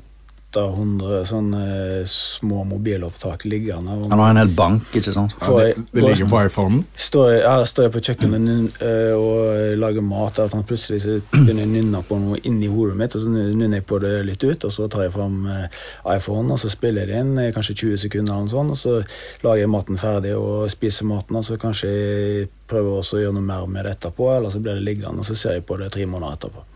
800 0.51 1.21
sånne 1.29 1.65
små 2.09 2.65
mobilopptak 2.67 3.45
liggende. 3.47 3.93
Han 4.11 4.19
har 4.19 4.33
en 4.33 4.39
hel 4.41 4.51
bank, 4.55 4.89
ikke 4.91 5.13
sant? 5.15 5.35
Ja, 5.39 5.53
det, 5.61 5.85
det 5.93 6.03
ligger 6.03 6.27
på 6.27 6.41
iPhonen. 6.47 6.81
Står 6.99 7.29
jeg, 7.31 7.41
ja, 7.45 7.53
står 7.67 7.87
jeg 7.87 7.93
på 7.95 8.01
kjøkkenet 8.09 8.81
øh, 8.83 9.13
og 9.15 9.77
lager 9.79 10.03
mat, 10.03 10.41
og 10.43 10.65
plutselig 10.67 11.01
så 11.05 11.15
begynner 11.31 11.63
jeg 11.63 11.69
å 11.69 11.75
nynne 11.77 12.01
på 12.07 12.19
noe 12.19 12.41
inni 12.47 12.71
hodet 12.71 12.97
mitt, 12.99 13.15
og 13.15 13.23
så 13.23 13.31
nynner 13.31 13.79
jeg 13.79 13.87
på 13.87 14.01
det 14.03 14.13
litt 14.27 14.43
ut, 14.43 14.67
og 14.67 14.75
så 14.75 14.89
tar 14.91 15.05
jeg 15.07 15.15
fram 15.15 15.37
eh, 15.53 15.79
iPhone, 16.17 16.51
og 16.51 16.59
så 16.59 16.71
spiller 16.73 17.07
jeg 17.07 17.13
det 17.13 17.21
inn, 17.23 17.31
eh, 17.39 17.53
kanskje 17.55 17.77
20 17.85 18.03
sekunder 18.03 18.35
eller 18.35 18.49
noe 18.49 18.55
sånt, 18.55 18.75
og 18.75 18.81
så 18.81 19.45
lager 19.47 19.63
jeg 19.63 19.71
maten 19.71 20.01
ferdig 20.01 20.35
og 20.35 20.67
spiser 20.73 21.07
maten, 21.07 21.39
og 21.39 21.47
så 21.47 21.59
kanskje 21.61 21.93
jeg 21.95 22.51
prøver 22.71 22.99
også 22.99 23.19
å 23.19 23.23
gjøre 23.23 23.39
noe 23.39 23.47
mer 23.47 23.71
med 23.71 23.87
det 23.87 23.95
etterpå, 23.95 24.33
eller 24.35 24.51
så 24.51 24.59
blir 24.59 24.75
det 24.75 24.87
liggende, 24.89 25.23
og 25.23 25.31
så 25.31 25.37
ser 25.37 25.59
jeg 25.59 25.67
på 25.69 25.79
det 25.79 25.93
tre 25.95 26.03
måneder 26.09 26.41
etterpå. 26.41 26.67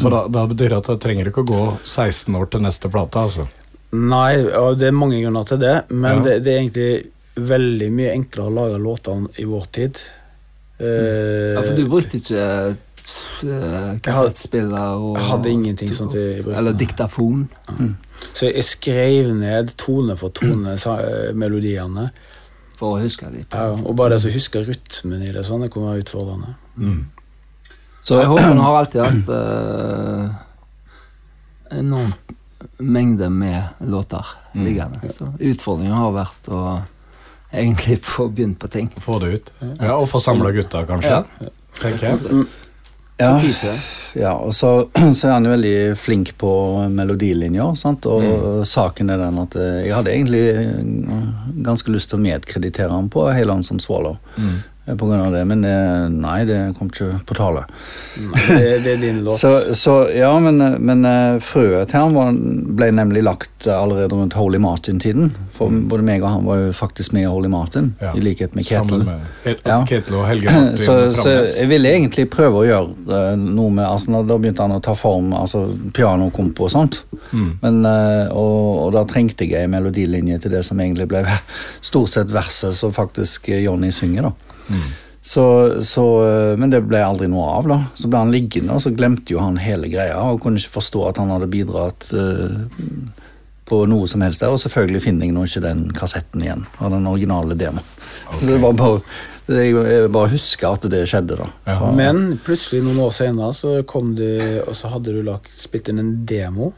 Så 0.00 0.08
da, 0.10 0.22
da 0.32 0.46
betyr 0.48 0.72
det 0.72 0.78
at 0.80 0.86
det 0.88 1.00
trenger 1.04 1.28
ikke 1.28 1.42
å 1.44 1.48
gå 1.50 1.62
16 1.84 2.34
år 2.38 2.46
til 2.50 2.62
neste 2.64 2.88
plate, 2.90 3.20
altså. 3.26 3.48
Nei, 3.92 4.38
og 4.56 4.78
det 4.80 4.88
er 4.88 4.94
mange 4.96 5.18
grunner 5.20 5.44
til 5.50 5.58
det, 5.60 5.74
men 5.92 6.22
Ja. 6.22 6.22
det, 6.24 6.36
det 6.46 6.52
er 6.54 6.62
egentlig 6.62 7.10
veldig 7.36 7.90
mye 7.92 8.14
enklere 8.16 8.48
å 8.48 8.54
lage 8.56 8.78
låter 8.80 9.26
i 9.40 9.44
vår 9.48 9.66
tid. 9.72 10.00
Eh, 10.80 11.52
Ja, 11.58 11.62
for 11.62 11.76
du 11.76 11.84
brukte 11.92 12.18
ikke 12.18 12.46
eh, 12.72 13.98
kassettspiller 14.02 14.96
og 14.96 15.16
Jeg 15.18 15.28
hadde 15.28 15.52
ingenting 15.52 15.92
sånt 15.94 16.16
i 16.16 16.40
bruk. 16.42 16.56
Eller 16.56 16.72
diktafon. 16.72 17.48
Så 18.32 18.48
jeg 18.48 18.64
skrev 18.64 19.32
ned 19.36 19.74
tone 19.76 20.16
for 20.16 20.30
tone 20.30 20.74
eh, 20.76 21.32
melodiene. 21.34 22.10
For 22.80 22.96
å 22.96 23.02
huske 23.02 23.28
dem. 23.30 23.44
Ja, 23.52 23.68
og 23.76 23.96
bare 23.98 24.16
det 24.16 24.24
å 24.30 24.34
huske 24.34 24.64
rytmen 24.66 25.22
i 25.22 25.32
det, 25.34 25.44
sånn, 25.46 25.62
det 25.66 25.70
kunne 25.74 25.92
være 25.92 26.04
utfordrende. 26.06 26.56
Så 28.02 28.18
Jeg 28.18 28.30
håper 28.32 28.48
hun 28.48 28.58
har 28.58 28.78
alltid 28.80 29.02
hatt 29.04 29.28
uh, 29.30 30.30
enorm 31.78 32.12
mengde 32.82 33.28
med 33.30 33.62
låter 33.78 34.26
liggende. 34.52 35.06
Så 35.08 35.28
utfordringen 35.38 35.94
har 35.94 36.10
vært 36.14 36.50
å 36.50 36.80
egentlig 37.52 38.00
få 38.02 38.28
begynt 38.28 38.58
på 38.58 38.68
ting. 38.68 38.90
Få 39.00 39.18
det 39.22 39.26
ut. 39.26 39.52
Ja, 39.78 39.96
Og 39.96 40.08
få 40.10 40.20
samla 40.20 40.50
gutta, 40.50 40.84
kanskje. 40.86 41.22
Tenker 41.80 42.06
jeg. 42.10 42.46
ja, 43.16 43.38
til 43.40 43.54
det. 43.62 43.76
ja, 44.18 44.32
og 44.34 44.54
så, 44.54 44.88
så 45.16 45.28
er 45.28 45.32
han 45.36 45.46
jo 45.46 45.52
veldig 45.54 45.76
flink 46.00 46.34
på 46.40 46.50
melodilinjer, 46.90 47.74
sant? 47.78 48.06
og 48.06 48.66
saken 48.68 49.12
er 49.12 49.22
den 49.22 49.40
at 49.44 49.56
eh, 49.56 49.86
jeg 49.86 49.94
hadde 49.96 50.12
egentlig 50.12 50.42
eh, 50.50 51.22
ganske 51.64 51.92
lyst 51.94 52.10
til 52.10 52.20
å 52.20 52.24
medkreditere 52.24 52.90
han 52.92 53.10
på 53.12 53.28
Heiland 53.30 53.66
som 53.68 53.80
Swallow. 53.82 54.18
Mm. 54.36 54.58
Eh, 54.86 54.96
På 54.96 55.06
grunn 55.06 55.20
av 55.20 55.32
det, 55.32 55.44
men 55.48 55.64
eh, 55.64 56.08
nei, 56.10 56.44
det 56.48 56.58
kom 56.78 56.88
ikke 56.90 57.20
på 57.28 57.36
tale. 57.38 57.64
Nei, 58.18 58.42
det, 58.48 58.70
det 58.84 58.92
er 58.96 59.00
din 59.02 59.22
låt. 59.24 59.38
Så, 59.42 59.52
så 59.78 59.94
ja, 60.14 60.32
men, 60.42 60.58
men 60.82 61.04
eh, 61.08 61.38
frøet 61.42 61.90
til 61.92 62.00
han 62.02 62.14
var, 62.16 62.32
ble 62.78 62.90
nemlig 62.94 63.22
lagt 63.26 63.66
allerede 63.70 64.14
rundt 64.18 64.34
Holy 64.38 64.58
Martin-tiden. 64.62 65.30
For 65.56 65.70
både 65.70 66.02
meg 66.06 66.22
og 66.24 66.30
han 66.32 66.46
var 66.48 66.60
jo 66.62 66.72
faktisk 66.74 67.12
med 67.14 67.26
i 67.26 67.30
Holy 67.30 67.48
Martin, 67.52 67.92
Ja. 68.02 68.12
i 68.16 68.22
likhet 68.24 68.54
med 68.58 68.66
Ketil. 68.66 69.04
med 69.06 69.62
Ja. 69.66 69.78
Ketil 69.86 70.16
og 70.18 70.26
Helge 70.26 70.50
Martin 70.54 70.78
Så, 70.80 70.96
så 71.14 71.34
jeg 71.44 71.68
ville 71.70 71.92
egentlig 71.92 72.26
prøve 72.32 72.62
å 72.62 72.66
gjøre 72.66 73.34
noe 73.38 73.70
med 73.74 73.84
altså, 73.86 74.22
Da 74.26 74.38
begynte 74.40 74.64
han 74.64 74.74
å 74.76 74.80
ta 74.82 74.94
form, 74.98 75.32
altså 75.36 75.64
pianokompo 75.94 76.66
og 76.66 76.72
sånt. 76.72 77.02
Mm. 77.32 77.50
Men, 77.62 77.78
og, 78.32 78.86
og 78.86 78.94
da 78.96 79.04
trengte 79.08 79.46
jeg 79.46 79.66
en 79.68 79.72
melodilinje 79.74 80.40
til 80.42 80.56
det 80.56 80.64
som 80.66 80.80
egentlig 80.82 81.06
ble 81.12 81.22
stort 81.90 82.10
sett 82.14 82.32
verset 82.32 82.74
som 82.78 82.92
faktisk 82.94 83.48
Johnny 83.52 83.90
synger. 83.94 84.30
da. 84.30 84.51
Mm. 84.68 84.90
Så, 85.22 85.42
så, 85.86 86.04
eh, 86.26 86.56
men 86.58 86.70
det 86.72 86.80
ble 86.90 86.98
aldri 86.98 87.28
noe 87.30 87.46
av, 87.56 87.68
da. 87.70 87.76
Så 87.94 88.08
ble 88.10 88.18
han 88.24 88.32
liggende, 88.34 88.74
og 88.74 88.82
så 88.82 88.90
glemte 88.94 89.30
jo 89.36 89.38
han 89.42 89.56
hele 89.62 89.86
greia 89.92 90.16
og 90.18 90.40
kunne 90.42 90.58
ikke 90.58 90.74
forstå 90.80 91.04
at 91.12 91.20
han 91.22 91.30
hadde 91.30 91.46
bidratt 91.52 92.08
uh, 92.10 92.56
på 93.70 93.78
noe 93.86 94.08
som 94.10 94.24
helst 94.26 94.42
der. 94.42 94.50
Og 94.50 94.58
selvfølgelig 94.58 95.04
finner 95.04 95.28
jeg 95.28 95.36
nå 95.36 95.44
ikke 95.46 95.62
den 95.62 95.84
kassetten 95.94 96.42
igjen 96.42 96.64
av 96.82 96.90
den 96.90 97.06
originale 97.06 97.54
demoen. 97.54 97.86
Så 98.40 98.48
det 98.50 98.58
var 98.64 98.74
bare 98.74 98.98
det- 99.46 99.68
Jeg 99.68 100.10
bare 100.14 100.28
husker 100.34 100.74
at 100.74 100.90
det 100.90 101.04
skjedde, 101.10 101.36
da. 101.38 101.46
Ja. 101.70 101.90
Men 101.94 102.38
plutselig 102.44 102.82
noen 102.82 102.98
år 103.06 103.14
senere 103.14 103.54
så 103.54 103.78
kom 103.86 104.14
du, 104.18 104.26
og 104.66 104.74
så 104.78 104.90
hadde 104.90 105.14
du 105.14 105.22
lagt, 105.26 105.54
spilt 105.58 105.88
inn 105.90 105.98
en 106.02 106.12
demo 106.26 106.72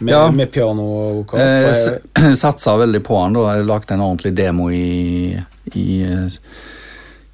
med, 0.00 0.10
Ja. 0.12 0.30
med 0.34 0.50
piano 0.50 0.82
og 0.82 1.16
vokal. 1.22 1.40
Jeg 2.18 2.36
satsa 2.42 2.74
veldig 2.82 3.02
på 3.06 3.18
han 3.22 3.38
da. 3.38 3.52
Jeg 3.54 3.66
lagde 3.70 3.94
en 3.94 4.02
ordentlig 4.10 4.34
demo 4.34 4.66
i, 4.70 5.36
i, 5.74 5.88
eh, 6.02 6.40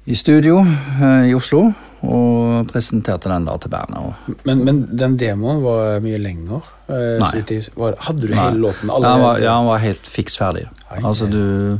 i 0.05 0.15
studio 0.15 0.59
eh, 0.65 1.29
i 1.29 1.33
Oslo. 1.37 1.71
Og 2.01 2.65
presenterte 2.71 3.29
den 3.29 3.43
da 3.45 3.53
til 3.61 3.69
bandet. 3.69 4.15
Men, 4.49 4.63
men 4.65 4.77
den 4.97 5.17
demoen 5.21 5.59
var 5.61 5.99
mye 6.01 6.17
lenger. 6.17 6.63
eh, 6.89 7.19
Nei. 7.21 7.43
De, 7.45 7.59
var, 7.77 7.93
hadde 8.07 8.25
du 8.25 8.31
Nei. 8.33 8.39
hele 8.41 8.57
låten 8.63 8.89
ja, 8.89 8.97
han 9.05 9.21
var, 9.21 9.37
ja, 9.43 9.51
han 9.59 9.67
var 9.69 9.77
helt 9.83 10.07
fiks 10.09 10.37
ferdig. 10.41 10.63
Ai, 10.89 11.03
Altså 11.05 11.27
du 11.29 11.77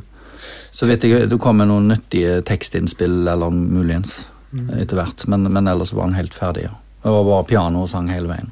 Så 0.72 0.86
vidt 0.88 1.04
jeg 1.04 1.28
Du 1.30 1.38
kom 1.42 1.58
med 1.58 1.68
noen 1.68 1.88
nyttige 1.90 2.42
tekstinnspill, 2.48 3.28
eller 3.28 3.50
muligens, 3.50 4.28
Mm. 4.52 4.68
etter 4.82 4.98
hvert. 5.00 5.22
Men, 5.32 5.46
men 5.54 5.68
ellers 5.72 5.94
var 5.96 6.04
han 6.10 6.14
helt 6.14 6.34
ferdig. 6.36 6.66
Ja. 6.66 6.74
Det 7.04 7.12
var 7.14 7.24
bare 7.24 7.44
piano 7.48 7.84
og 7.86 7.90
sang 7.90 8.10
hele 8.12 8.28
veien. 8.28 8.50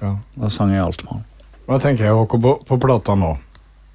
Ja. 0.00 0.14
Da 0.40 0.48
sang 0.48 0.70
jeg 0.72 0.80
alt 0.80 1.02
med 1.04 1.12
den. 1.12 1.24
Hva 1.68 1.76
tenker 1.78 2.06
jeg, 2.08 2.14
Håkon, 2.16 2.40
på, 2.40 2.52
på 2.66 2.78
plata 2.80 3.14
nå? 3.20 3.34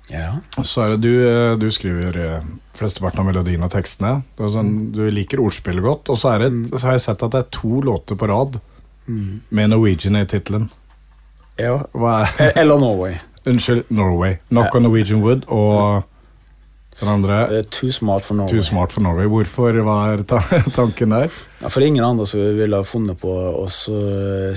Ja. 0.09 0.37
Så 0.63 0.85
er 0.85 0.93
det 0.95 1.01
du, 1.03 1.11
eh, 1.27 1.55
du 1.59 1.67
skriver 1.71 2.15
eh, 2.21 2.43
flesteparten 2.79 3.19
av 3.19 3.25
melodien 3.27 3.63
og 3.65 3.71
tekstene. 3.73 4.21
Sånn, 4.39 4.91
du 4.95 5.01
liker 5.11 5.41
ordspillet 5.43 5.83
godt. 5.83 6.09
Og 6.13 6.17
så, 6.21 6.35
er 6.35 6.45
det, 6.45 6.51
så 6.79 6.85
har 6.87 6.95
jeg 6.95 7.05
sett 7.09 7.23
at 7.27 7.31
det 7.35 7.41
er 7.43 7.49
to 7.61 7.81
låter 7.81 8.15
på 8.19 8.27
rad 8.31 8.59
Mm. 9.07 9.39
med 9.55 9.69
Norwegian 9.71 10.17
i 10.19 10.25
tittelen. 10.27 10.65
ja. 11.57 11.77
Eh, 11.95 12.51
Eller 12.59 12.77
Norway. 12.77 13.13
Unnskyld, 13.47 13.85
Norway. 13.89 14.37
Knock 14.49 14.65
Ja. 14.73 14.77
on 14.77 14.83
Norwegian 14.83 15.21
Wood 15.23 15.45
og 15.47 16.03
den 16.99 17.07
andre 17.07 17.63
Too 17.71 17.91
Smart 17.91 18.25
for 18.25 18.35
Norway. 18.35 18.51
Too 18.57 18.63
Smart 18.63 18.91
for 18.91 18.99
Norway. 19.01 19.25
Hvorfor 19.31 19.79
var 19.85 20.23
ta 20.27 20.41
tanken 20.75 21.09
der? 21.15 21.31
Ja, 21.61 21.69
for 21.69 21.79
ingen 21.87 22.03
andre 22.03 22.25
som 22.27 22.39
ville 22.57 22.75
ha 22.75 22.83
funnet 22.83 23.17
på 23.21 23.31
å 23.31 23.63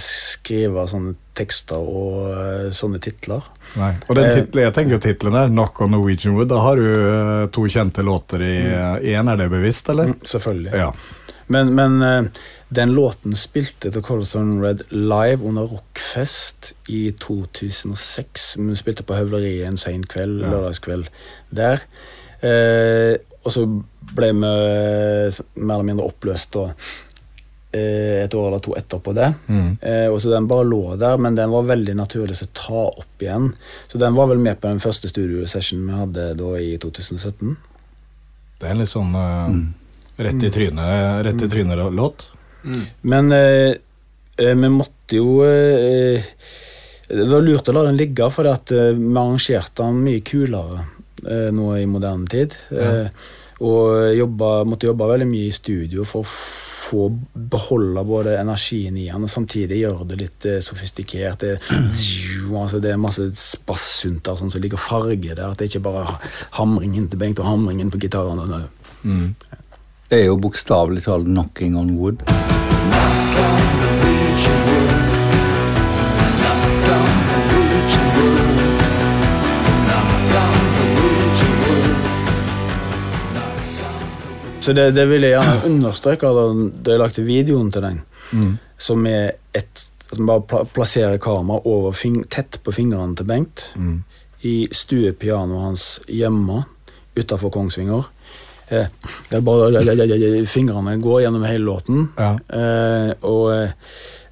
skrive 0.03 0.83
sånne 0.91 1.15
tekster 1.41 1.81
og 1.81 2.29
eh, 2.31 2.67
sånne 2.77 3.01
titler. 3.03 3.49
Nei. 3.81 3.95
Og 4.09 4.17
den 4.21 4.29
Eh. 4.29 4.35
titlen, 4.41 4.65
jeg 4.69 4.75
tenker 4.77 4.97
jo 4.99 5.03
tittelen 5.09 5.37
der, 5.41 5.49
Knock 5.51 5.81
on 5.83 5.91
Norwegian 5.97 6.37
Wood. 6.37 6.53
Da 6.53 6.61
har 6.63 6.77
du 6.77 6.87
eh, 6.87 7.47
to 7.57 7.65
kjente 7.73 8.05
låter 8.07 8.45
i 8.45 8.55
én. 9.17 9.31
Er 9.33 9.41
det 9.41 9.51
bevisst, 9.51 9.89
eller? 9.91 10.13
Mm, 10.13 10.21
selvfølgelig. 10.23 10.73
Ja. 10.85 10.93
Men, 11.51 11.73
men 11.75 12.31
den 12.71 12.93
låten 12.95 13.33
spilte 13.35 13.91
The 13.91 13.99
Colston 14.07 14.61
Red 14.63 14.85
live 14.95 15.43
under 15.43 15.65
Rockfest 15.67 16.69
i 16.95 17.09
2006. 17.19 18.55
Hun 18.61 18.77
spilte 18.79 19.03
på 19.03 19.17
Høvleriet 19.19 19.67
en 19.67 19.77
sen 19.81 20.05
kveld, 20.07 20.39
Ja. 20.45 20.53
lørdagskveld 20.53 21.09
der. 21.51 21.83
Eh, 22.43 23.17
og 23.45 23.53
så 23.53 23.65
ble 24.15 24.31
vi 24.31 24.39
mer 24.39 25.33
eller 25.75 25.87
mindre 25.91 26.07
oppløst 26.07 26.55
eh, 26.63 26.71
et 28.25 28.35
år 28.35 28.49
eller 28.49 28.63
to 28.65 28.75
etterpå 28.79 29.13
det. 29.15 29.29
Mm. 29.47 29.69
Eh, 29.81 30.07
og 30.11 30.19
så 30.21 30.31
Den 30.33 30.49
bare 30.51 30.65
lå 30.67 30.97
der, 30.99 31.17
men 31.23 31.35
den 31.39 31.51
var 31.53 31.63
veldig 31.69 31.95
naturlig 31.97 32.37
å 32.43 32.49
ta 32.53 32.85
opp 32.91 33.23
igjen. 33.23 33.53
Så 33.89 33.99
den 34.03 34.15
var 34.17 34.27
vel 34.33 34.39
med 34.43 34.59
på 34.61 34.69
den 34.69 34.81
første 34.83 35.09
studiosessionen 35.09 35.87
vi 35.87 35.99
hadde 36.01 36.25
da 36.41 36.51
i 36.59 36.73
2017. 36.83 37.57
Det 38.61 38.67
er 38.67 38.75
en 38.75 38.83
litt 38.83 38.91
sånn 38.93 39.15
eh, 39.15 40.25
rett 40.27 40.43
i 40.45 40.51
trynet- 40.53 41.23
rett 41.25 41.43
i 41.47 41.49
trynet-låt. 41.49 42.27
Men 43.03 43.33
eh, 43.33 43.75
eh, 44.37 44.55
vi 44.55 44.69
måtte 44.69 45.17
jo 45.17 45.39
eh, 45.47 46.21
Det 47.09 47.25
var 47.31 47.41
lurt 47.43 47.69
å 47.69 47.73
la 47.75 47.87
den 47.89 47.97
ligge, 47.97 48.27
for 48.31 48.47
at, 48.51 48.71
eh, 48.71 48.93
vi 48.99 49.15
arrangerte 49.17 49.83
den 49.83 50.03
mye 50.05 50.21
kulere 50.23 50.83
eh, 51.27 51.49
nå 51.55 51.73
i 51.79 51.87
moderne 51.91 52.29
tid. 52.31 52.55
Eh, 52.71 53.09
og 53.61 54.17
jobba, 54.17 54.51
måtte 54.65 54.89
jobbe 54.89 55.09
veldig 55.11 55.29
mye 55.29 55.51
i 55.51 55.55
studio 55.55 56.07
for 56.09 56.25
å 56.25 56.31
få 56.31 57.03
beholde 57.35 58.05
både 58.09 58.39
energien 58.41 58.97
i 58.99 59.07
han 59.13 59.27
og 59.27 59.31
samtidig 59.31 59.83
gjøre 59.83 60.07
det 60.11 60.19
litt 60.23 60.49
eh, 60.49 60.63
sofistikert. 60.65 61.45
Det, 61.45 61.59
altså, 62.63 62.81
det 62.81 62.95
er 62.95 63.01
masse 63.01 63.29
spassunter 63.37 64.39
sånn, 64.41 64.53
som 64.53 64.65
ligger 64.65 64.81
farge 64.81 65.35
der. 65.35 65.45
At 65.51 65.61
det 65.61 65.71
ikke 65.71 65.85
bare 65.91 66.07
er 66.09 66.33
hamringen 66.57 67.11
til 67.13 67.21
Bengt 67.21 67.43
og 67.43 67.51
hamringen 67.51 67.93
på 67.93 68.01
gitaren. 68.01 68.57
Mm. 69.05 69.35
Det 70.11 70.25
er 70.25 70.31
jo 70.31 70.41
bokstavelig 70.41 71.05
talt 71.07 71.29
'knocking 71.29 71.77
on 71.79 71.97
wood'. 72.01 72.70
Så 84.71 84.75
det, 84.75 84.91
det 84.95 85.05
vil 85.11 85.25
jeg 85.27 85.33
gjerne 85.35 85.67
understreke 85.67 86.29
da 86.31 86.93
jeg 86.93 87.01
lagde 87.01 87.23
videoen 87.27 87.73
til 87.75 87.83
den. 87.83 87.97
Mm. 88.31 88.51
Som 88.79 89.07
er 89.11 89.33
et 89.55 89.87
Som 90.11 90.27
bare 90.27 90.65
plasserer 90.75 91.19
kameraet 91.23 91.67
over 91.71 91.93
fing 91.95 92.25
tett 92.31 92.57
på 92.67 92.73
fingrene 92.75 93.15
til 93.19 93.27
Bengt. 93.27 93.69
Mm. 93.79 94.01
I 94.43 94.55
stuepianoet 94.75 95.63
hans 95.63 95.85
hjemme 96.11 96.65
utafor 97.19 97.51
Kongsvinger. 97.55 98.09
Eh, 98.71 98.87
det 99.31 99.39
er 99.39 99.45
bare 99.47 100.47
Fingrene 100.51 100.97
går 101.03 101.21
gjennom 101.25 101.47
hele 101.47 101.65
låten. 101.65 102.09
Ja. 102.19 102.33
Eh, 102.47 103.13
og 103.27 103.45
eh, 103.55 103.71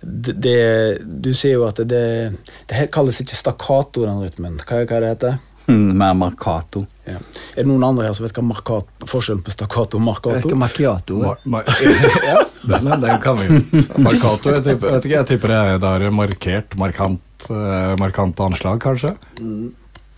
det, 0.03 0.37
det 0.39 0.59
Du 1.07 1.33
ser 1.35 1.57
jo 1.57 1.67
at 1.67 1.83
det 1.83 1.89
Det 1.91 2.35
det 2.71 2.91
kalles 2.95 3.19
ikke 3.23 3.39
stakkato, 3.39 4.07
den 4.07 4.23
rytmen. 4.23 4.59
Hva, 4.63 4.85
hva 4.85 4.99
er 4.99 5.07
det 5.07 5.15
heter 5.17 5.39
Mm, 5.69 5.99
Mer 6.01 6.15
marcato. 6.17 6.87
Ja. 7.09 7.19
Er 7.55 7.63
det 7.63 7.67
noen 7.71 7.85
andre 7.89 8.07
her 8.09 8.15
som 8.17 8.27
vet 8.27 8.37
hva 8.39 8.45
markat, 8.45 8.89
forskjellen 9.09 9.43
på 9.47 9.55
stakkato 9.55 9.99
og 9.99 10.03
Jeg 10.03 10.05
vet 10.05 10.09
markato? 10.09 10.49
ikke 10.49 10.61
markiato, 10.63 11.19
er. 11.25 11.43
Ma 11.45 11.59
ma 11.59 11.63
ja, 12.31 12.39
den, 12.69 12.91
den 13.05 13.21
kan 13.25 13.39
vi 13.41 13.47
jo. 13.49 13.83
Markato, 14.05 14.53
jeg 14.55 14.65
tipper, 14.67 14.93
vet 14.99 15.09
ikke, 15.09 15.17
jeg 15.17 15.29
tipper 15.33 15.55
det 15.55 15.61
er 15.75 15.83
der 15.87 16.11
markert, 16.15 16.77
markant, 16.81 17.49
eh, 17.51 17.95
markante 18.01 18.45
anslag, 18.47 18.81
kanskje. 18.85 19.15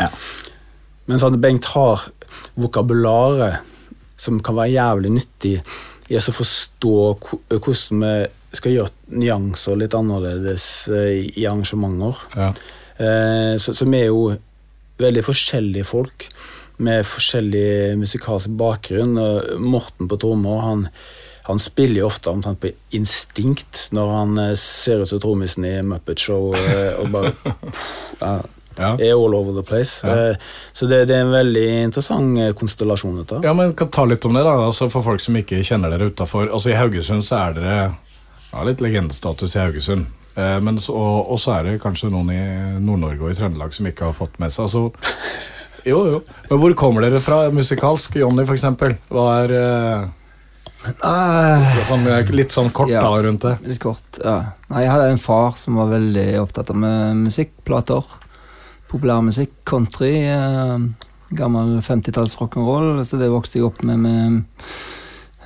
Ja. 0.01 0.11
Men 1.11 1.19
sånn, 1.23 1.39
Bengt 1.43 1.69
har 1.75 2.09
vokabularet 2.61 3.61
som 4.21 4.41
kan 4.45 4.59
være 4.59 4.75
jævlig 4.75 5.15
nyttig 5.17 5.55
i 6.11 6.19
å 6.19 6.35
forstå 6.35 6.93
hvordan 7.55 8.05
vi 8.51 8.59
skal 8.59 8.75
gjøre 8.75 9.19
nyanser 9.23 9.79
litt 9.79 9.95
annerledes 9.95 10.65
eh, 10.91 11.29
i 11.39 11.47
arrangementer. 11.47 12.19
Ja. 12.35 12.49
Eh, 13.01 13.55
Så, 13.63 13.73
så 13.79 13.87
vi 13.87 14.01
er 14.03 14.09
jo 14.11 14.25
veldig 15.01 15.23
forskjellige 15.25 15.87
folk 15.89 16.27
med 16.81 17.05
forskjellig 17.09 17.97
musikalsk 18.01 18.53
bakgrunn. 18.61 19.17
Og 19.21 19.61
Morten 19.65 20.09
på 20.11 20.19
trommer 20.23 20.63
han, 20.65 20.87
han 21.49 21.59
spiller 21.63 22.03
jo 22.03 22.09
ofte 22.11 22.31
omtrent 22.33 22.61
på 22.63 22.71
instinkt 22.97 23.89
når 23.97 24.15
han 24.15 24.39
eh, 24.49 24.55
ser 24.61 25.03
ut 25.05 25.11
som 25.13 25.21
trommisen 25.23 25.67
i 25.69 25.75
Muppet 25.87 26.21
Show 26.25 26.55
eh, 26.57 26.97
og 27.03 27.13
bare 27.15 27.35
ja, 28.21 28.33
Ja. 28.81 28.95
er 29.03 29.13
all 29.13 29.35
over 29.35 29.53
the 29.57 29.65
place. 29.67 29.99
Ja. 30.07 30.31
Eh, 30.31 30.37
Så 30.73 30.87
det, 30.89 31.03
det 31.11 31.17
er 31.19 31.25
en 31.27 31.33
veldig 31.35 31.65
interessant 31.89 32.39
konstellasjon. 32.57 33.19
dette. 33.19 33.41
ja, 33.45 33.53
men 33.53 33.75
kan 33.77 33.91
ta 33.93 34.05
litt 34.09 34.25
om 34.25 34.33
det, 34.39 34.45
da. 34.47 34.55
Altså, 34.71 34.87
for 34.89 35.03
folk 35.05 35.21
som 35.21 35.37
ikke 35.37 35.59
kjenner 35.67 35.91
dere 35.93 36.09
utafor. 36.13 36.47
Altså, 36.49 36.71
I 36.73 36.79
Haugesund 36.79 37.27
så 37.27 37.37
er 37.49 37.59
dere 37.59 37.75
ja, 38.53 38.63
litt 38.65 38.81
legendestatus 38.81 39.57
i 39.59 39.61
Haugesund. 39.65 40.07
Eh, 40.39 40.57
men 40.65 40.79
så, 40.81 40.95
og, 40.95 41.33
og 41.35 41.41
så 41.43 41.59
er 41.59 41.67
det 41.67 41.81
kanskje 41.83 42.09
noen 42.15 42.31
i 42.33 42.41
Nord-Norge 42.81 43.27
og 43.27 43.35
i 43.35 43.37
Trøndelag 43.41 43.75
som 43.77 43.91
ikke 43.91 44.13
har 44.13 44.17
fått 44.17 44.39
med 44.41 44.55
seg. 44.55 44.69
Altså, 44.71 44.87
jo, 45.85 45.99
jo. 46.13 46.23
Men 46.51 46.63
hvor 46.63 46.75
kommer 46.79 47.07
dere 47.07 47.21
fra 47.25 47.45
musikalsk? 47.55 48.17
Jonny, 48.21 48.45
for 48.49 48.59
eksempel. 48.59 48.97
Hva 49.13 49.27
er 49.45 49.55
er 50.81 51.85
sånn, 51.85 52.07
eh, 52.09 52.31
litt 52.33 52.55
sånn 52.55 52.71
kort 52.73 52.89
Ja. 52.89 53.01
da 53.01 53.23
rundt 53.23 53.43
det? 53.43 53.59
litt 53.69 53.81
kort, 53.81 54.19
ja. 54.25 54.53
Nei, 54.71 54.83
jeg 54.85 54.91
hadde 54.91 55.11
en 55.11 55.19
far 55.19 55.53
som 55.57 55.77
var 55.77 55.91
veldig 55.91 56.41
opptatt 56.41 56.71
av 56.71 56.77
musikkplater. 56.77 58.03
Populærmusikk, 58.89 59.53
country, 59.65 60.27
uh, 60.27 60.79
gammel 61.33 61.81
50-talls 61.81 62.35
rock'n'roll. 62.37 63.05
Så 63.05 63.19
det 63.19 63.31
vokste 63.31 63.59
jeg 63.61 63.65
opp 63.65 63.83
med, 63.83 63.99
med 64.01 64.43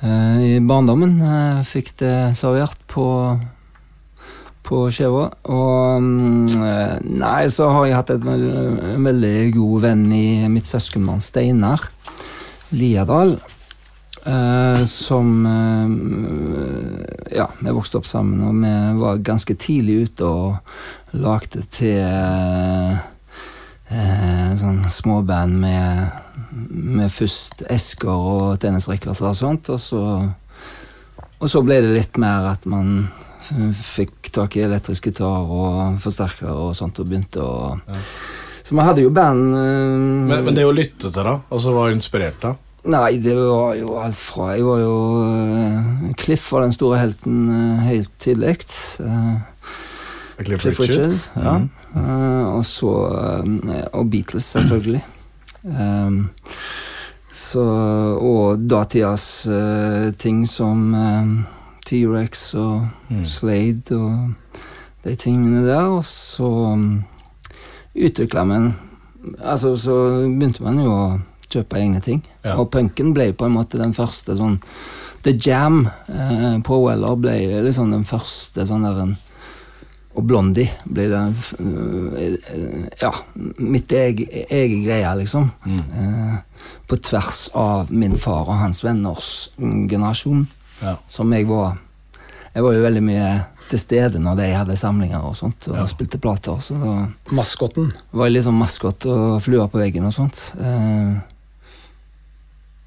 uh, 0.01 0.39
i 0.41 0.59
barndommen. 0.59 1.19
Fikk 1.63 1.97
det 1.97 2.37
servert 2.37 2.79
på 2.87 3.39
på 4.65 4.85
Skjevå. 4.93 5.25
Og 5.53 6.01
mm, 6.01 6.63
eh, 6.65 6.95
nei, 7.21 7.41
så 7.53 7.69
har 7.73 7.89
jeg 7.89 7.97
hatt 7.99 8.13
en 8.15 9.03
veldig 9.05 9.35
god 9.55 9.83
venn 9.85 10.05
i 10.15 10.27
mitt 10.51 10.69
søskenbarn 10.69 11.23
Steinar 11.23 11.89
Liadal. 12.75 13.37
Uh, 14.25 14.81
som 14.89 15.45
uh, 15.45 15.85
Ja, 17.29 17.45
vi 17.59 17.73
vokste 17.77 17.99
opp 17.99 18.07
sammen, 18.09 18.41
og 18.41 18.55
vi 18.57 18.71
var 18.97 19.19
ganske 19.21 19.53
tidlig 19.53 20.07
ute 20.07 20.25
og 20.25 20.55
lagde 21.13 21.61
til 21.69 22.01
uh, 22.01 22.95
sånn 24.57 24.81
småband 24.89 25.59
med, 25.61 26.09
med 26.73 27.13
først 27.13 27.61
Esker 27.69 28.09
og 28.09 28.57
Dennis 28.63 28.89
Rikard 28.89 29.21
og 29.21 29.37
sånt, 29.37 29.69
og 29.69 29.77
så 29.83 30.01
Og 31.45 31.51
så 31.51 31.61
ble 31.61 31.77
det 31.83 31.93
litt 31.93 32.17
mer 32.21 32.47
at 32.55 32.65
man 32.65 33.05
fikk 33.77 34.31
tak 34.33 34.55
i 34.57 34.63
elektrisk 34.65 35.11
gitar 35.11 35.45
og 35.45 35.99
forsterker 36.01 36.49
og 36.49 36.71
sånt, 36.77 36.97
og 36.97 37.09
begynte 37.09 37.43
å 37.45 37.75
Så 38.65 38.73
vi 38.73 38.85
hadde 38.87 39.03
jo 39.03 39.11
band 39.13 39.53
eh, 39.53 39.97
Men, 40.31 40.39
men 40.47 40.55
det 40.57 40.65
å 40.65 40.73
lytte 40.73 41.11
til, 41.11 41.21
da? 41.21 41.35
Altså 41.53 41.75
Hva 41.75 41.91
inspirerte 41.93 42.49
deg? 42.49 42.63
Nei, 42.95 43.17
det 43.21 43.33
var 43.37 43.73
jo 43.77 43.95
alt 43.97 44.17
fra 44.17 44.51
Jeg 44.53 44.65
var 44.65 44.81
jo 44.81 44.97
uh, 45.21 46.09
Cliff 46.21 46.51
var 46.53 46.65
den 46.65 46.75
store 46.75 46.99
helten 47.01 47.37
uh, 47.49 47.85
helt 47.85 48.11
tidlig. 48.21 48.59
Uh, 49.01 49.41
Cliff 50.37 50.61
Cliff 50.61 50.81
Richard? 50.83 51.15
Richard. 51.15 51.45
Ja. 51.45 51.55
Eh, 51.95 52.47
og 52.51 52.65
så 52.67 52.91
Og 53.95 54.09
Beatles, 54.11 54.51
selvfølgelig. 54.51 55.01
Um, 55.63 56.27
så 57.35 57.65
Og 58.19 58.65
datidas 58.69 59.45
uh, 59.49 60.11
ting 60.17 60.45
som 60.47 60.93
eh, 60.95 61.33
T-rex 61.85 62.53
og 62.55 62.87
Mm. 63.05 63.21
Slade 63.21 63.93
og 63.93 64.33
de 65.03 65.15
tingene 65.15 65.61
der. 65.67 65.85
Og 65.93 66.05
så 66.05 66.47
um, 66.73 67.03
utvikla 67.95 68.43
man 68.43 68.73
Altså, 69.41 69.75
så 69.77 69.93
begynte 70.25 70.63
man 70.63 70.79
jo 70.79 70.91
å 70.93 71.19
kjøpe 71.49 71.79
egne 71.79 72.01
ting. 72.01 72.23
Ja. 72.43 72.59
Og 72.59 72.69
punken 72.73 73.13
ble 73.13 73.31
på 73.33 73.47
en 73.47 73.55
måte 73.55 73.79
den 73.81 73.93
første 73.93 74.35
sånn 74.37 74.59
The 75.25 75.33
Jam 75.33 75.87
eh, 75.87 76.59
på 76.61 76.77
Weller 76.83 77.15
ble 77.17 77.63
liksom 77.65 77.89
den 77.89 78.05
første 78.05 78.67
sånn 78.69 78.85
der 78.85 78.99
en 79.01 79.15
og 80.15 80.23
Blondie 80.27 80.69
ble 80.87 81.09
den 81.11 81.35
øh, 81.59 82.35
Ja, 83.01 83.11
mitt 83.59 83.91
egen 83.91 84.27
egen 84.49 84.83
greie, 84.85 85.15
liksom. 85.19 85.49
Mm. 85.65 85.79
Eh, 85.79 86.37
på 86.87 86.97
tvers 87.03 87.49
av 87.55 87.91
min 87.91 88.15
far 88.17 88.45
og 88.47 88.55
hans 88.61 88.83
venners 88.85 89.49
generasjon. 89.59 90.45
Ja. 90.81 90.95
Som 91.07 91.33
jeg 91.33 91.47
var 91.49 91.77
Jeg 92.55 92.63
var 92.63 92.71
jo 92.73 92.81
veldig 92.85 93.01
mye 93.03 93.29
til 93.67 93.79
stede 93.81 94.19
når 94.21 94.35
de 94.39 94.45
hadde 94.55 94.75
samlinger 94.79 95.19
og 95.27 95.35
sånt, 95.35 95.67
og 95.67 95.75
Ja. 95.75 95.85
spilte 95.91 96.17
plater. 96.17 96.55
Så 96.63 96.77
da 96.79 97.07
Maskotten. 97.35 97.91
var 98.13 98.25
jeg 98.29 98.33
liksom 98.37 98.53
maskot 98.57 99.05
og 99.05 99.41
flua 99.43 99.67
på 99.67 99.77
veggen 99.81 100.05
og 100.05 100.13
sånt. 100.13 100.53
Eh, 100.57 101.17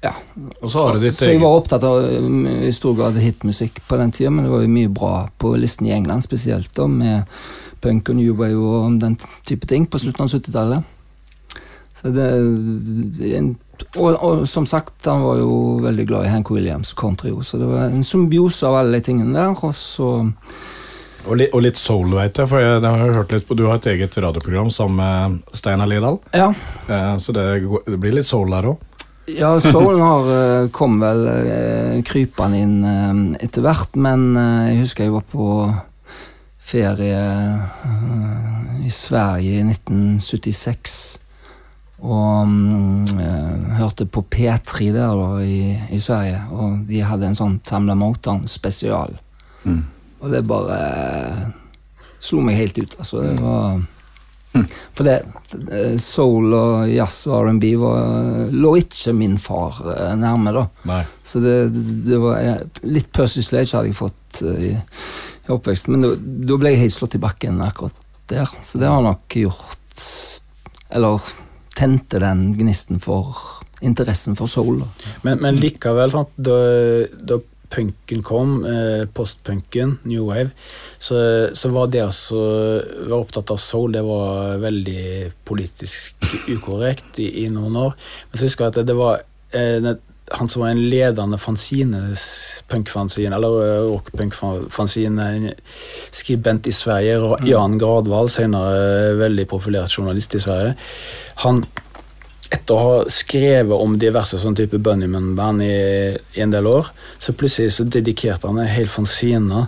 ja. 0.01 0.13
Og 0.61 0.71
så 0.71 0.83
har 0.85 0.95
du 0.95 1.03
ditt 1.03 1.17
Så 1.17 1.27
jeg 1.27 1.41
var 1.41 1.57
opptatt 1.59 1.83
av 1.83 2.05
um, 2.23 2.45
i 2.47 2.71
stor 2.75 2.95
grad 2.95 3.17
hitmusikk 3.19 3.81
på 3.87 3.99
den 3.99 4.13
tida, 4.15 4.31
men 4.31 4.47
det 4.47 4.53
var 4.53 4.63
jo 4.63 4.71
mye 4.71 4.91
bra 4.95 5.13
på 5.41 5.55
listen 5.59 5.89
i 5.89 5.95
England 5.95 6.23
spesielt, 6.23 6.71
da, 6.77 6.87
med 6.87 7.41
punk 7.83 8.11
og 8.11 8.19
new 8.19 8.35
wave 8.35 8.59
og 8.59 8.99
den 9.01 9.17
type 9.47 9.67
ting 9.67 9.87
på 9.87 9.99
slutten 9.99 10.25
av 10.25 10.31
70-tallet. 10.31 10.95
Så 11.99 12.13
det, 12.15 12.27
en, 13.35 13.53
og, 13.99 14.09
og 14.23 14.43
som 14.47 14.67
sagt, 14.69 15.03
han 15.03 15.23
var 15.25 15.41
jo 15.41 15.53
veldig 15.83 16.05
glad 16.07 16.27
i 16.27 16.31
Hank 16.31 16.51
Williams 16.51 16.93
og 16.95 17.01
country, 17.01 17.33
så 17.43 17.59
det 17.59 17.67
var 17.67 17.89
en 17.89 18.05
symbiose 18.07 18.67
av 18.67 18.79
alle 18.79 18.99
de 18.99 19.09
tingene 19.09 19.35
der, 19.35 19.51
og 19.51 19.75
så 19.75 20.13
og, 21.27 21.33
litt, 21.35 21.51
og 21.51 21.65
litt 21.65 21.77
soul, 21.77 22.13
veit 22.15 22.37
jeg. 22.39 22.47
For 22.47 22.63
jeg, 22.63 22.79
har 22.79 23.17
hørt 23.17 23.33
litt 23.35 23.45
på 23.45 23.57
Du 23.59 23.65
har 23.67 23.81
et 23.81 23.89
eget 23.91 24.15
radioprogram 24.15 24.69
sammen 24.71 25.01
med 25.01 25.57
Steinar 25.57 25.89
Lidahl. 25.91 26.21
Ja. 26.31 26.47
Eh, 26.87 27.17
så 27.19 27.35
det, 27.35 27.43
det 27.85 27.99
blir 27.99 28.15
litt 28.15 28.29
soul 28.29 28.55
der 28.55 28.71
òg. 28.71 28.88
Ja, 29.37 29.51
soulen 29.61 30.01
har 30.01 30.29
eh, 30.33 30.69
kom 30.73 30.97
vel 31.01 31.25
uh, 31.27 31.99
krypende 32.07 32.63
inn 32.63 32.79
eh, 32.87 33.45
etter 33.45 33.65
hvert, 33.65 33.93
men 33.99 34.31
eh, 34.39 34.71
jeg 34.71 34.83
husker 34.85 35.05
jeg 35.05 35.13
var 35.13 35.25
på 35.29 35.47
ferie 36.69 37.19
eh, 37.19 38.85
i 38.85 38.91
Sverige 38.93 39.59
i 39.59 39.65
1976. 39.65 41.19
Og 41.99 42.51
jeg 43.11 43.19
eh, 43.25 43.71
hørte 43.79 44.07
på 44.07 44.23
P3 44.31 44.91
der 44.95 45.15
da 45.19 45.29
i, 45.43 45.61
i 45.91 45.99
Sverige, 45.99 46.43
og 46.55 46.85
de 46.87 47.01
hadde 47.03 47.29
en 47.29 47.37
sånn 47.37 47.57
Tamla 47.65 47.97
Motown 47.99 48.45
spesial. 48.47 49.17
Mm. 49.65 49.81
Og 50.19 50.31
det 50.31 50.45
bare 50.47 50.79
eh, 50.79 51.41
slo 52.23 52.43
meg 52.45 52.59
helt 52.59 52.79
ut, 52.79 52.95
altså. 52.99 53.25
Det 53.25 53.39
var 53.43 53.81
For 54.51 55.05
det 55.05 55.17
eh, 55.71 55.95
soul 56.01 56.53
og 56.57 56.89
jazz 56.89 57.27
og 57.29 57.49
R&B 57.49 57.69
lå 58.55 58.71
ikke 58.81 59.13
min 59.15 59.37
far 59.41 59.81
eh, 59.93 60.15
nærme, 60.19 60.53
da. 60.55 60.65
Nei. 60.89 61.01
Så 61.23 61.41
det, 61.43 61.55
det 62.07 62.19
var 62.21 62.63
Litt 62.89 63.11
Percy 63.15 63.45
Sledge 63.45 63.77
hadde 63.77 63.91
jeg 63.91 63.99
fått 63.99 64.41
eh, 64.43 64.71
i, 64.71 64.73
i 65.45 65.53
oppveksten, 65.53 65.95
men 65.95 66.07
da, 66.07 66.15
da 66.49 66.59
ble 66.59 66.73
jeg 66.73 66.83
helt 66.85 66.97
slått 66.97 67.19
i 67.19 67.23
bakken 67.23 67.61
akkurat 67.65 68.09
der. 68.29 68.49
Så 68.65 68.81
det 68.81 68.89
har 68.89 69.01
nok 69.05 69.37
gjort 69.37 70.03
Eller 70.93 71.31
tente 71.77 72.19
den 72.21 72.49
gnisten 72.57 72.99
for 73.01 73.37
interessen 73.81 74.35
for 74.35 74.51
soul. 74.51 74.81
Da. 74.81 75.13
Men, 75.23 75.39
men 75.45 75.59
likevel, 75.61 76.11
sant, 76.11 76.33
da, 76.35 76.57
da 77.15 77.39
punken 77.69 78.23
kom, 78.25 78.65
eh, 78.65 79.05
postpunken, 79.13 79.97
new 80.09 80.25
wave, 80.29 80.49
så, 80.97 81.19
så 81.53 81.71
var 81.73 81.91
det 81.93 82.03
å 82.05 82.11
være 82.11 83.19
opptatt 83.19 83.53
av 83.53 83.61
soul, 83.61 83.93
det 83.95 84.03
var 84.05 84.59
veldig 84.63 85.31
politisk 85.47 86.29
ukorrekt 86.49 87.21
i, 87.21 87.29
i 87.45 87.47
noen 87.53 87.77
år. 87.87 87.97
Men 88.29 88.39
så 88.39 88.49
husker 88.49 88.65
jeg 88.65 88.73
at 88.73 88.79
det, 88.81 88.87
det 88.89 88.97
var 88.99 89.21
eh, 89.55 89.91
han 90.37 90.49
som 90.49 90.61
var 90.61 90.73
en 90.73 90.83
ledende 90.89 91.37
fanzine, 91.41 92.01
punkfanzine, 92.69 93.35
eller 93.35 93.61
eh, 93.65 93.83
rockpunkfanzine, 93.89 95.53
skribent 96.11 96.69
i 96.69 96.75
Sverige, 96.75 97.37
Jan 97.49 97.77
Gradvall, 97.81 98.31
senere 98.33 99.15
veldig 99.19 99.47
profilert 99.49 99.93
journalist 99.93 100.35
i 100.37 100.43
Sverige, 100.43 100.75
han 101.45 101.63
etter 102.49 102.73
å 102.73 102.81
ha 102.81 103.01
skrevet 103.13 103.77
om 103.77 103.97
diverse 104.01 104.39
sånn 104.41 104.57
type 104.57 104.79
Bunnyman-band 104.81 105.63
i, 105.65 105.75
i 106.37 106.41
en 106.41 106.53
del 106.53 106.67
år, 106.69 106.89
så 107.21 107.35
plutselig 107.37 107.75
så 107.75 107.85
dedikerte 107.85 108.49
han 108.49 108.61
en 108.63 108.71
hel 108.71 108.89
fanzine 108.89 109.67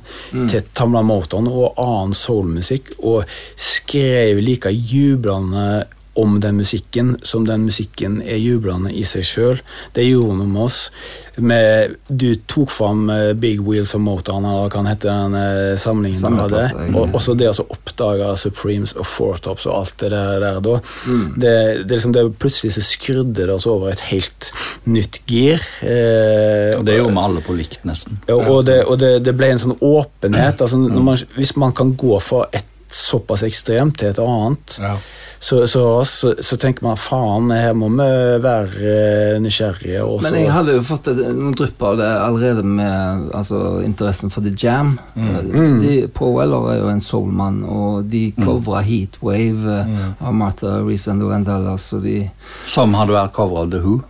til 0.50 0.66
Tamla 0.78 1.04
Motown 1.06 1.50
og 1.52 1.78
annen 1.82 2.18
soulmusikk, 2.18 2.96
og 3.06 3.30
skrev 3.56 4.42
like 4.42 4.74
jublende 4.74 5.84
om 6.20 6.40
den 6.44 6.58
musikken 6.60 7.14
som 7.24 7.46
den 7.48 7.64
musikken 7.70 8.18
er 8.22 8.36
jublende 8.42 8.92
i 8.92 9.04
seg 9.08 9.24
sjøl. 9.24 9.60
Det 9.96 10.04
gjorde 10.04 10.36
noe 10.42 10.50
med 10.52 10.62
oss. 10.66 10.80
Med, 11.40 11.94
du 12.12 12.34
tok 12.52 12.70
fram 12.76 13.06
eh, 13.10 13.30
Big 13.40 13.62
Wheels 13.64 13.94
of 13.96 14.02
Motown, 14.04 14.44
eller 14.46 14.68
hva 14.74 14.82
heter 14.90 15.08
den 15.08 15.38
eh, 15.40 15.78
samlingen 15.80 16.36
du 16.36 16.42
hadde. 16.42 16.66
Og 16.92 17.16
også 17.16 17.36
det 17.40 17.48
å 17.54 17.66
oppdage 17.72 18.28
Supremes 18.42 18.92
og 19.00 19.08
Four 19.08 19.40
Tops 19.46 19.66
og 19.70 19.78
alt 19.78 19.96
det 20.04 20.10
der, 20.12 20.42
der 20.44 20.60
da. 20.66 20.74
Mm. 21.08 21.24
Det, 21.38 21.54
det, 21.86 21.96
liksom, 21.96 22.16
det 22.18 22.26
Plutselig 22.42 22.74
så 22.76 22.84
skrudde 22.84 23.46
det 23.48 23.54
oss 23.56 23.68
over 23.70 23.94
et 23.94 24.04
helt 24.12 24.52
nytt 24.90 25.22
gir. 25.32 25.64
Eh, 25.86 26.76
Og 26.76 26.84
det 26.88 26.98
gjorde 26.98 27.16
vi 27.16 27.24
alle 27.24 27.46
på 27.46 27.56
likt, 27.56 27.86
nesten. 27.88 28.20
ja, 28.28 28.36
og 28.36 28.66
det, 28.68 28.82
og 28.86 29.00
det, 29.00 29.14
det 29.24 29.36
ble 29.40 29.54
en 29.56 29.64
sånn 29.64 29.78
åpenhet. 29.80 30.60
Altså, 30.66 30.80
når 30.82 31.08
man, 31.08 31.24
hvis 31.40 31.56
man 31.62 31.72
kan 31.78 31.96
gå 32.00 32.20
fra 32.24 32.44
et 32.52 32.68
såpass 32.92 33.44
ekstremt 33.48 33.98
til 34.00 34.12
et 34.12 34.20
annet, 34.20 34.78
Ja. 34.82 34.98
så, 35.40 35.68
så, 35.68 36.04
så, 36.06 36.34
så 36.40 36.58
tenker 36.58 36.84
man 36.84 37.00
faen, 37.00 37.52
her 37.52 37.74
må 37.74 37.90
vi 37.90 38.10
være 38.44 38.92
eh, 38.92 39.40
nysgjerrige. 39.42 40.04
Også. 40.04 40.28
Men 40.28 40.40
jeg 40.42 40.52
hadde 40.52 40.76
jo 40.78 40.84
fått 40.86 41.08
et, 41.12 41.24
noen 41.32 41.56
drypp 41.58 41.82
av 41.88 41.98
det 42.02 42.12
allerede 42.20 42.64
med 42.68 43.32
altså, 43.38 43.82
interessen 43.86 44.34
for 44.34 44.46
The 44.46 44.54
Jam. 44.56 44.98
Mm. 45.16 45.80
De, 45.82 45.96
Paul 46.14 46.36
Weller 46.38 46.72
er 46.74 46.80
jo 46.82 46.92
en 46.92 47.04
soulmann, 47.04 47.64
og 47.64 48.06
de 48.12 48.28
covra 48.40 48.84
Heatwave 48.86 49.82
mm. 49.88 50.00
av 50.20 50.36
Martha 50.36 50.80
Reese 50.86 51.12
and 51.12 51.24
the 51.24 51.30
Vandellas, 51.32 51.92
Som 52.66 52.96
hadde 53.00 53.16
vært 53.16 53.34
cover 53.34 53.66
av 53.66 53.72
The 53.72 53.84
Who 53.84 54.02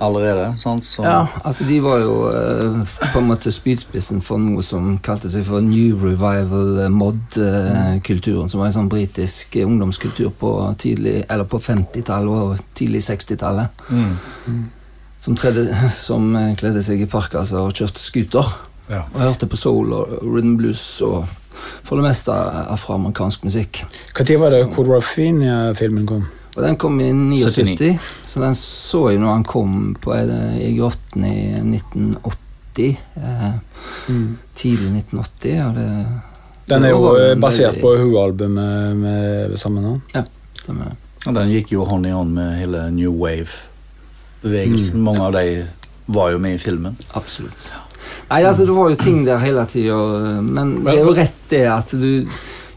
allerede. 0.00 0.54
sant? 0.58 0.84
Så, 0.84 1.02
Ja, 1.02 1.26
altså 1.44 1.64
de 1.64 1.80
var 1.82 1.98
jo 1.98 2.14
eh, 2.30 2.96
på 3.12 3.18
en 3.18 3.28
måte 3.28 3.52
spydspissen 3.52 4.22
for 4.22 4.38
noe 4.38 4.62
som 4.62 4.98
kalte 5.02 5.30
seg 5.30 5.46
for 5.46 5.64
New 5.64 5.98
Revival 6.02 6.84
eh, 6.84 6.92
Mod-kulturen, 6.92 8.48
som 8.48 8.60
var 8.60 8.70
en 8.70 8.76
sånn 8.78 8.92
britisk 8.92 9.56
eh, 9.56 9.66
ungdomskultur 9.66 10.30
på 10.38 10.52
tidlig, 10.78 11.24
eller 11.28 11.48
på 11.50 11.60
50-tallet 11.62 12.44
og 12.46 12.62
tidlig 12.78 13.02
60-tallet. 13.08 13.86
Mm. 13.90 14.62
Som, 15.18 15.36
tredde, 15.36 15.66
som 15.94 16.30
eh, 16.36 16.54
kledde 16.58 16.84
seg 16.84 17.02
i 17.02 17.10
parkas 17.10 17.54
og 17.56 17.74
kjørte 17.74 18.02
scooter. 18.02 18.54
Ja. 18.90 19.02
Og 19.14 19.20
hørte 19.24 19.50
på 19.50 19.58
soul 19.58 19.90
og 19.96 20.20
rhythm 20.22 20.54
blues 20.60 20.84
og 21.02 21.24
for 21.86 21.98
det 21.98 22.04
meste 22.04 22.34
afroamerikansk 22.70 23.46
musikk. 23.46 23.82
Når 24.18 24.38
var 24.38 24.54
det 24.54 24.66
Kodorafin-filmen 24.74 26.06
kom? 26.06 26.26
Og 26.56 26.62
den 26.64 26.76
kom 26.80 26.96
i 27.04 27.10
79, 27.12 27.56
79. 27.76 27.98
så 28.26 28.40
den 28.40 28.54
så 28.56 29.00
jeg 29.12 29.20
når 29.20 29.32
han 29.34 29.44
kom 29.44 29.74
på 30.00 30.14
eh, 30.16 30.54
i 30.64 30.70
grotten 30.78 31.24
i 31.28 31.36
1980. 31.60 32.96
Eh, 33.16 33.58
tidlig 34.56 34.90
1980. 35.04 35.58
Og 35.66 35.74
det 35.76 35.88
Den 36.72 36.84
er 36.88 36.94
jo 36.94 37.10
eh, 37.14 37.34
basert 37.38 37.74
veldig- 37.76 37.82
på 37.84 37.92
Who-albumet 38.00 38.96
med, 38.96 38.96
med 38.96 39.56
samme 39.60 39.82
navn. 39.84 40.02
stemmer. 40.56 40.96
Og 41.26 41.34
den 41.34 41.50
gikk 41.52 41.72
jo 41.72 41.84
hånd 41.84 42.06
i 42.06 42.10
hånd 42.14 42.32
med 42.34 42.56
hele 42.58 42.86
New 42.90 43.12
Wave-bevegelsen. 43.20 45.00
Mange 45.02 45.20
av 45.26 45.32
de 45.36 45.66
var 46.06 46.30
jo 46.32 46.38
med 46.38 46.54
i 46.54 46.58
filmen. 46.62 46.96
Absolutt. 47.18 47.72
Nei, 48.30 48.42
altså 48.46 48.64
Det 48.66 48.74
var 48.74 48.90
jo 48.90 48.96
ting 48.98 49.24
der 49.26 49.38
hele 49.42 49.64
tida, 49.66 49.96
men 50.42 50.84
det 50.84 50.94
er 50.94 51.04
jo 51.04 51.14
rett 51.14 51.40
det 51.50 51.64
at 51.70 51.90
du 51.90 52.26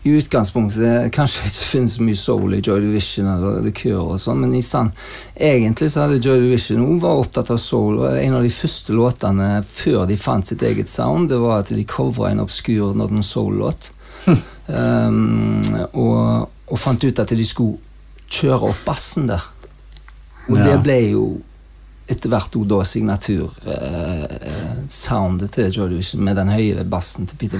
i 0.04 0.14
utgangspunktet 0.16 0.80
det 0.80 1.12
kanskje 1.12 1.50
ikke 1.50 1.66
finnes 1.74 1.98
så 1.98 2.04
mye 2.08 2.16
soul 2.20 2.54
i 2.56 2.62
Joy 2.64 2.80
Division 2.86 3.28
eller 3.28 3.60
The 3.66 3.74
Cure 3.76 4.06
og 4.16 4.22
sånn, 4.24 4.40
men 4.46 4.54
i 4.56 4.62
sann 4.64 4.94
egentlig 5.36 5.90
så 5.92 6.06
hadde 6.06 6.22
Joy 6.24 6.40
Division 6.46 6.86
òg 6.86 7.02
var 7.04 7.20
opptatt 7.26 7.52
av 7.52 7.60
soul, 7.60 8.00
og 8.00 8.16
en 8.16 8.38
av 8.40 8.46
de 8.48 8.54
første 8.54 8.96
låtene 8.96 9.50
før 9.68 10.06
de 10.08 10.16
fant 10.20 10.48
sitt 10.48 10.64
eget 10.64 10.88
sound, 10.92 11.30
det 11.34 11.40
var 11.42 11.66
at 11.66 11.74
de 11.76 11.84
covra 11.84 12.32
en 12.32 12.40
obskur 12.46 12.96
Northern 12.96 13.26
Soul-låt. 13.26 13.92
um, 14.68 15.62
og, 15.94 16.50
og 16.70 16.80
fant 16.80 17.04
ut 17.04 17.20
at 17.20 17.36
de 17.36 17.46
skulle 17.48 17.80
kjøre 18.30 18.72
opp 18.72 18.84
bassen 18.88 19.28
der. 19.32 19.44
Og 20.50 20.58
Ja. 20.58 20.64
det 20.72 20.80
ble 20.86 20.98
jo 21.12 21.24
etter 22.10 22.30
hvert 22.34 22.56
òg 22.58 22.64
da 22.72 22.80
signatursoundet 22.90 25.50
til 25.56 25.68
Joy 25.76 25.88
Division 25.92 26.24
med 26.26 26.34
den 26.40 26.50
høye 26.54 26.84
bassen 26.90 27.24
til 27.30 27.38
Peter, 27.38 27.58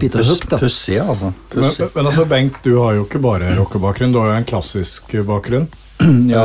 Peter 0.00 0.18
Puss- 0.20 0.28
Hook. 0.34 0.44
da. 0.50 0.56
Pussig, 0.60 0.98
altså. 1.00 1.28
Men, 1.54 1.70
men 1.94 2.06
altså, 2.10 2.24
Bengt, 2.28 2.56
du 2.64 2.72
har 2.82 2.92
jo 2.98 3.02
ikke 3.06 3.20
bare 3.24 3.54
rockebakgrunn, 3.58 4.12
du 4.12 4.18
har 4.22 4.28
jo 4.32 4.36
en 4.42 4.48
klassisk 4.48 5.02
bakgrunn. 5.28 5.68
Ja, 6.30 6.44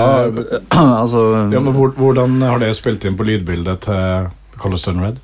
altså 1.02 1.20
Ja, 1.54 1.60
men 1.62 1.74
Hvordan 1.76 2.42
har 2.42 2.58
det 2.64 2.72
spilt 2.80 3.06
inn 3.06 3.18
på 3.20 3.24
lydbildet 3.28 3.78
til 3.86 4.02
Colliston 4.58 5.02
Red? 5.04 5.18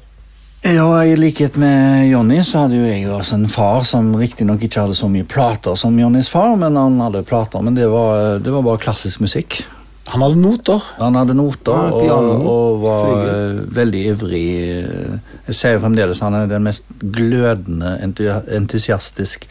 Ja, 0.61 0.85
i 1.07 1.15
likhet 1.15 1.55
med 1.57 2.09
Jonny 2.11 2.41
så 2.43 2.59
hadde 2.65 2.75
jo 2.77 2.83
jeg 2.85 3.07
også 3.09 3.35
en 3.39 3.47
far 3.49 3.81
som 3.87 4.11
riktignok 4.19 4.61
ikke 4.67 4.81
hadde 4.83 4.93
så 4.97 5.07
mye 5.09 5.23
plater 5.25 5.75
som 5.79 5.95
Jonnys 5.97 6.27
far, 6.29 6.51
men 6.59 6.75
han 6.75 6.99
hadde 6.99 7.23
plater, 7.23 7.61
men 7.63 7.73
det 7.79 7.87
var, 7.89 8.39
det 8.43 8.51
var 8.51 8.61
bare 8.67 8.77
klassisk 8.83 9.19
musikk. 9.23 9.63
Han 10.09 10.23
hadde 10.25 10.39
noter. 10.41 10.81
Han 10.97 11.15
hadde 11.19 11.35
noter 11.37 11.75
Ja, 11.75 11.91
og, 11.93 11.99
piano, 12.01 12.33
og 12.49 12.79
var 12.81 13.03
flygel. 13.05 13.29
eh, 13.33 13.75
veldig 13.77 14.01
ivrig. 14.13 14.45
Jeg 15.49 15.55
ser 15.55 15.75
jo 15.75 15.83
fremdeles 15.83 16.19
han 16.25 16.33
er 16.39 16.47
den 16.49 16.63
mest 16.65 16.85
glødende, 16.99 17.91
entusiastisk 18.57 19.45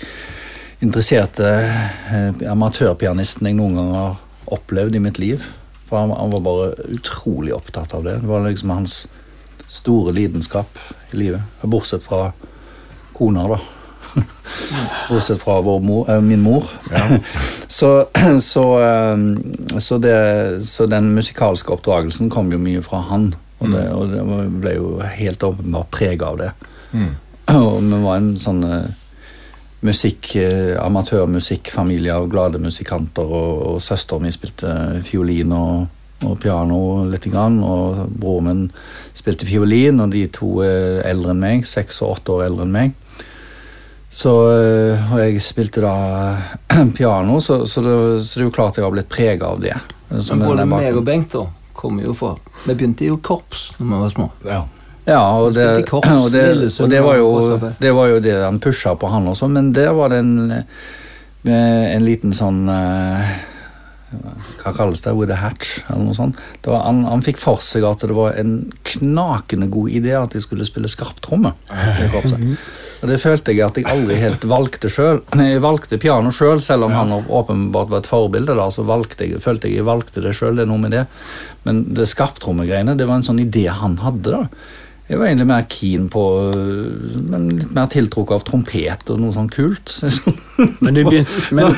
interesserte 0.83 1.47
eh, 1.51 2.51
amatørpianisten 2.51 3.49
jeg 3.51 3.57
noen 3.59 3.79
gang 3.79 3.95
har 3.97 4.19
opplevd 4.55 4.95
i 4.99 5.03
mitt 5.03 5.19
liv. 5.19 5.43
For 5.89 5.99
han, 6.03 6.13
han 6.15 6.31
var 6.35 6.45
bare 6.45 6.69
utrolig 6.99 7.55
opptatt 7.57 7.95
av 7.97 8.05
det. 8.05 8.19
Det 8.23 8.29
var 8.29 8.45
liksom 8.47 8.71
hans 8.75 9.01
store 9.69 10.13
lidenskap 10.17 10.79
i 11.13 11.17
livet. 11.23 11.43
Bortsett 11.63 12.05
fra 12.07 12.33
kona, 13.17 13.47
da. 13.51 13.59
Bortsett 15.09 15.41
fra 15.43 15.61
vår 15.61 15.81
mor, 15.81 16.11
eh, 16.11 16.21
min 16.21 16.41
mor. 16.41 16.71
så, 17.67 18.07
så, 18.41 18.65
eh, 18.83 19.17
så, 19.79 19.99
det, 19.99 20.65
så 20.67 20.87
den 20.87 21.13
musikalske 21.15 21.73
oppdragelsen 21.73 22.31
kom 22.31 22.53
jo 22.53 22.61
mye 22.63 22.83
fra 22.85 23.03
han. 23.11 23.33
Og 23.59 23.73
det, 23.75 23.85
og 23.91 24.13
det 24.13 24.23
ble 24.63 24.77
jo 24.77 24.89
helt 25.03 25.43
åpenbart 25.43 25.91
prega 25.95 26.33
av 26.33 26.41
det. 26.45 26.53
Og 27.49 27.79
vi 27.81 27.99
var 28.05 28.19
en 28.21 28.35
sånn 28.37 28.61
eh, 28.67 28.91
musikk, 29.81 30.35
amatørmusikkfamilie 30.83 32.13
av 32.13 32.27
glade 32.29 32.59
musikanter, 32.61 33.25
og, 33.25 33.63
og 33.71 33.79
søsteren 33.81 34.27
min 34.27 34.35
spilte 34.35 34.73
fiolin 35.07 35.55
og, 35.57 35.87
og 36.29 36.35
piano 36.43 36.81
litt, 37.09 37.25
grann, 37.31 37.61
og 37.65 38.03
broren 38.21 38.49
min 38.51 38.63
spilte 39.17 39.49
fiolin, 39.49 40.03
og 40.05 40.13
de 40.13 40.27
to 40.35 40.59
er 40.67 41.01
eldre 41.09 41.33
enn 41.33 41.41
meg, 41.41 41.65
seks 41.71 42.03
og 42.03 42.19
åtte 42.19 42.37
år 42.37 42.49
eldre 42.51 42.67
enn 42.67 42.75
meg. 42.75 42.97
Så, 44.19 44.33
og 44.35 45.21
jeg 45.21 45.39
spilte 45.47 45.83
da 45.85 45.93
piano, 46.97 47.39
så, 47.39 47.61
så, 47.71 47.85
det, 47.85 47.95
så 48.27 48.41
det 48.41 48.43
er 48.43 48.49
jo 48.49 48.55
klart 48.57 48.81
jeg 48.81 48.87
har 48.87 48.95
blitt 48.95 49.11
prega 49.13 49.53
av 49.53 49.61
det. 49.63 49.77
Men 50.11 50.43
både 50.43 50.65
meg 50.67 50.97
og 50.99 51.05
Bengt 51.07 51.37
da 51.37 51.45
kommer 51.79 52.09
jo 52.09 52.15
fra 52.17 52.33
Vi 52.65 52.75
begynte 52.75 53.07
jo 53.07 53.21
korps 53.23 53.69
da 53.77 53.85
vi 53.85 54.01
var 54.01 54.11
små. 54.11 54.31
Ja. 54.49 54.65
Ja, 55.09 55.21
og 55.45 55.53
det, 55.55 55.69
korps, 55.87 56.11
og 56.11 56.33
det, 56.35 56.49
og 56.83 56.91
det, 56.91 57.03
var 57.05 57.21
jo, 57.21 57.29
det 57.79 57.93
var 57.95 58.11
jo 58.11 58.19
det 58.25 58.35
han 58.43 58.59
pusha 58.65 58.97
på, 58.99 59.13
han 59.13 59.31
også, 59.31 59.51
men 59.55 59.71
der 59.77 59.95
var 59.97 60.11
det 60.11 60.19
en, 60.25 60.35
med 61.47 61.87
en 61.93 62.05
liten 62.05 62.35
sånn 62.35 62.65
eh, 62.75 63.31
Hva 64.65 64.75
kalles 64.75 65.05
det? 65.07 65.15
With 65.15 65.31
a 65.31 65.39
hatch, 65.39 65.79
eller 65.87 66.09
noe 66.09 66.19
sånt. 66.19 66.43
Det 66.65 66.75
var, 66.75 66.83
han, 66.89 67.05
han 67.07 67.23
fikk 67.23 67.39
for 67.39 67.63
seg 67.63 67.87
at 67.87 68.03
det 68.03 68.19
var 68.19 68.35
en 68.41 68.73
knakende 68.89 69.71
god 69.71 69.95
idé 70.03 70.19
at 70.19 70.35
de 70.35 70.43
skulle 70.43 70.67
spille 70.67 70.91
skarptromme. 70.91 71.55
Og 72.99 73.11
det 73.13 73.21
følte 73.23 73.55
jeg 73.55 73.63
at 73.63 73.77
jeg 73.79 73.87
aldri 73.91 74.17
helt 74.19 74.45
valgte 74.51 74.91
sjøl. 74.91 75.21
Jeg 75.39 75.63
valgte 75.63 76.01
piano 76.03 76.33
sjøl, 76.35 76.59
selv, 76.59 76.67
selv 76.67 76.89
om 76.89 76.97
han 76.97 77.15
åpenbart 77.15 77.93
var 77.93 78.03
et 78.03 78.11
forbilde. 78.11 78.57
da, 78.59 78.67
så 78.75 78.83
jeg, 78.83 79.39
følte 79.45 79.71
jeg 79.71 79.79
jeg 79.79 79.87
valgte 79.87 80.25
det 80.25 80.35
sjøl. 80.35 80.59
Det 80.59 80.67
er 80.67 80.71
noe 80.73 80.83
med 80.83 80.97
det. 80.97 81.05
Men 81.69 81.85
det 81.95 82.09
skarptrommegreiene, 82.11 82.97
det 82.99 83.07
var 83.07 83.21
en 83.21 83.29
sånn 83.29 83.43
idé 83.45 83.69
han 83.71 83.99
hadde. 84.03 84.35
da. 84.35 84.43
Jeg 85.09 85.17
var 85.17 85.31
egentlig 85.31 85.47
mer 85.49 85.65
keen 85.73 86.09
på 86.13 86.23
men 87.33 87.47
litt 87.57 87.71
mer 87.73 87.89
tiltrukket 87.89 88.35
av 88.37 88.43
trompet 88.45 89.13
og 89.13 89.21
noe 89.23 89.33
sånn 89.33 89.49
kult. 89.53 89.95
Men 90.85 90.99
men, 91.55 91.77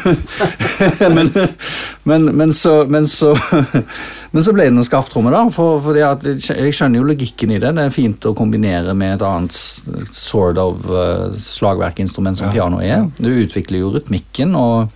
men, 1.14 1.28
men, 2.08 2.24
men, 2.40 2.52
så, 2.56 2.72
men, 2.88 3.06
så, 3.06 3.34
men 4.32 4.44
så 4.46 4.54
ble 4.56 4.66
det 4.70 4.74
noe 4.74 4.86
skarptromme, 4.88 5.30
da. 5.34 5.42
For, 5.52 5.82
fordi 5.84 6.02
at 6.06 6.24
jeg 6.24 6.72
skjønner 6.74 7.02
jo 7.02 7.08
logikken 7.10 7.52
i 7.52 7.60
det. 7.60 7.74
Det 7.76 7.84
er 7.84 7.92
fint 7.92 8.24
å 8.24 8.32
kombinere 8.38 8.94
med 8.96 9.18
et 9.18 9.26
annet 9.26 9.58
sort 10.16 10.58
of 10.62 10.88
uh, 10.88 11.28
slagverkinstrument 11.44 12.40
som 12.40 12.48
Ja. 12.48 12.54
piano 12.56 12.80
er. 12.80 13.04
Du 13.20 13.28
utvikler 13.28 13.84
jo 13.84 13.92
rytmikken, 13.94 14.56
og, 14.56 14.90